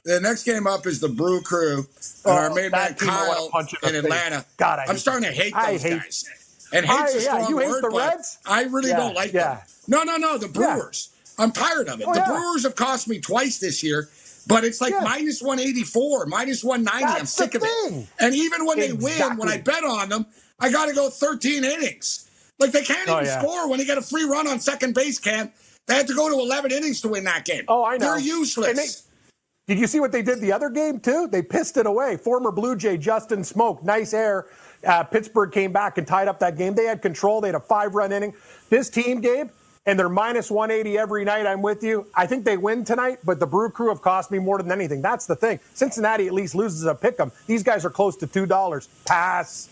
the 0.05 0.19
next 0.19 0.43
game 0.43 0.67
up 0.67 0.85
is 0.85 0.99
the 0.99 1.09
Brew 1.09 1.41
Crew, 1.41 1.87
oh, 2.25 2.31
our 2.31 2.53
main 2.53 2.71
man 2.71 2.93
Kyle 2.93 3.49
in 3.83 3.95
Atlanta. 3.95 4.45
God, 4.57 4.79
I 4.79 4.85
I'm 4.87 4.97
starting 4.97 5.27
to 5.27 5.35
hate 5.35 5.53
those 5.53 5.81
hate, 5.81 5.99
guys. 5.99 6.25
And 6.71 6.85
hate's 6.85 7.15
I, 7.15 7.17
a 7.17 7.21
strong 7.21 7.49
yeah, 7.49 7.67
word, 7.67 7.81
but 7.81 7.93
Reds? 7.93 8.37
I 8.45 8.63
really 8.63 8.89
yeah, 8.89 8.97
don't 8.97 9.15
like 9.15 9.33
yeah. 9.33 9.55
them. 9.55 9.63
No, 9.87 10.03
no, 10.03 10.17
no, 10.17 10.37
the 10.37 10.47
Brewers. 10.47 11.09
I'm 11.39 11.51
tired 11.51 11.87
of 11.89 12.01
it. 12.01 12.07
Oh, 12.07 12.13
the 12.13 12.21
Brewers 12.21 12.63
have 12.63 12.75
cost 12.75 13.07
me 13.07 13.19
twice 13.19 13.59
this 13.59 13.81
year. 13.81 14.09
But 14.47 14.63
it's 14.63 14.81
like 14.81 14.93
minus 15.03 15.41
184, 15.41 16.25
minus 16.25 16.63
190. 16.63 17.05
That's 17.05 17.19
I'm 17.19 17.25
sick 17.25 17.55
of 17.55 17.61
it. 17.63 18.07
And 18.19 18.33
even 18.33 18.65
when 18.65 18.79
exactly. 18.79 19.11
they 19.11 19.27
win, 19.27 19.37
when 19.37 19.49
I 19.49 19.57
bet 19.57 19.83
on 19.83 20.09
them, 20.09 20.25
I 20.59 20.71
got 20.71 20.87
to 20.87 20.93
go 20.93 21.09
13 21.09 21.63
innings. 21.63 22.29
Like 22.57 22.71
they 22.71 22.83
can't 22.83 23.07
oh, 23.09 23.17
even 23.17 23.25
yeah. 23.25 23.41
score 23.41 23.69
when 23.69 23.79
they 23.79 23.85
get 23.85 23.97
a 23.97 24.01
free 24.01 24.23
run 24.23 24.47
on 24.47 24.59
second 24.59 24.95
base, 24.95 25.19
Cam. 25.19 25.51
They 25.87 25.95
had 25.95 26.07
to 26.07 26.15
go 26.15 26.29
to 26.29 26.35
11 26.35 26.71
innings 26.71 27.01
to 27.01 27.09
win 27.09 27.23
that 27.23 27.45
game. 27.45 27.63
Oh, 27.67 27.83
I 27.83 27.97
know. 27.97 28.15
They're 28.15 28.19
useless. 28.19 28.75
They, 28.75 29.73
did 29.73 29.79
you 29.79 29.87
see 29.87 29.99
what 29.99 30.11
they 30.11 30.21
did 30.21 30.41
the 30.41 30.51
other 30.51 30.69
game, 30.69 30.99
too? 30.99 31.27
They 31.27 31.41
pissed 31.41 31.77
it 31.77 31.85
away. 31.85 32.17
Former 32.17 32.51
Blue 32.51 32.75
Jay 32.75 32.97
Justin 32.97 33.41
Smoak, 33.41 33.83
nice 33.83 34.13
air. 34.13 34.47
Uh, 34.85 35.03
Pittsburgh 35.03 35.51
came 35.51 35.71
back 35.71 35.97
and 35.97 36.07
tied 36.07 36.27
up 36.27 36.39
that 36.39 36.57
game. 36.57 36.73
They 36.73 36.85
had 36.85 37.01
control. 37.01 37.39
They 37.39 37.49
had 37.49 37.55
a 37.55 37.59
five 37.59 37.95
run 37.95 38.11
inning. 38.11 38.33
This 38.69 38.89
team, 38.89 39.21
Gabe, 39.21 39.49
and 39.89 39.97
they're 39.99 40.07
minus 40.07 40.51
180 40.51 40.99
every 40.99 41.25
night. 41.25 41.47
I'm 41.47 41.63
with 41.63 41.83
you. 41.83 42.05
I 42.13 42.27
think 42.27 42.45
they 42.45 42.57
win 42.57 42.85
tonight, 42.85 43.17
but 43.23 43.39
the 43.39 43.47
Brew 43.47 43.71
Crew 43.71 43.89
have 43.89 44.03
cost 44.03 44.29
me 44.29 44.37
more 44.37 44.59
than 44.59 44.71
anything. 44.71 45.01
That's 45.01 45.25
the 45.25 45.35
thing. 45.35 45.59
Cincinnati 45.73 46.27
at 46.27 46.33
least 46.33 46.53
loses 46.53 46.85
a 46.85 46.93
pick 46.93 47.19
'em. 47.19 47.31
These 47.47 47.63
guys 47.63 47.83
are 47.85 47.89
close 47.89 48.15
to 48.17 48.27
two 48.27 48.45
dollars. 48.45 48.87
Pass. 49.05 49.67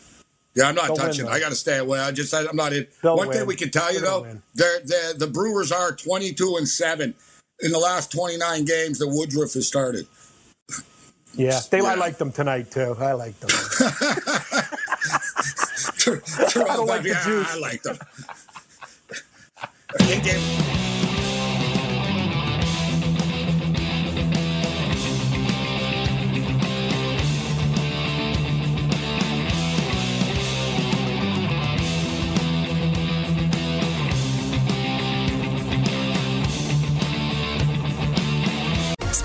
Yeah, 0.56 0.70
I'm 0.70 0.74
not 0.74 0.88
They'll 0.88 0.96
touching. 0.96 1.26
Win, 1.26 1.34
I 1.36 1.40
got 1.40 1.50
to 1.50 1.56
stay 1.56 1.78
away. 1.78 2.00
I 2.00 2.12
just, 2.12 2.34
I'm 2.34 2.56
not 2.56 2.74
in. 2.74 2.88
They'll 3.04 3.16
One 3.16 3.28
win. 3.28 3.38
thing 3.38 3.46
we 3.48 3.56
can 3.56 3.70
tell 3.70 3.94
you 3.94 4.00
They'll 4.00 4.24
though, 4.24 4.42
they're, 4.56 4.80
they're, 4.86 5.14
the 5.14 5.28
Brewers 5.28 5.72
are 5.72 5.92
22 5.96 6.56
and 6.58 6.68
seven 6.68 7.14
in 7.60 7.72
the 7.72 7.78
last 7.78 8.12
29 8.12 8.66
games 8.66 8.98
that 8.98 9.08
Woodruff 9.08 9.54
has 9.54 9.68
started. 9.68 10.08
Yeah, 11.36 11.60
they, 11.70 11.78
yeah. 11.78 11.84
I 11.84 11.94
like 11.94 12.18
them 12.18 12.32
tonight 12.32 12.72
too. 12.72 12.96
I 13.00 13.14
like 13.14 13.40
them. 13.40 13.50
I 16.08 16.76
don't 16.76 16.88
like 16.88 17.04
the 17.04 17.20
juice. 17.24 17.54
I 17.54 17.60
like 17.60 17.84
them. 17.84 18.00
Thank 20.00 20.26
you. 20.26 20.87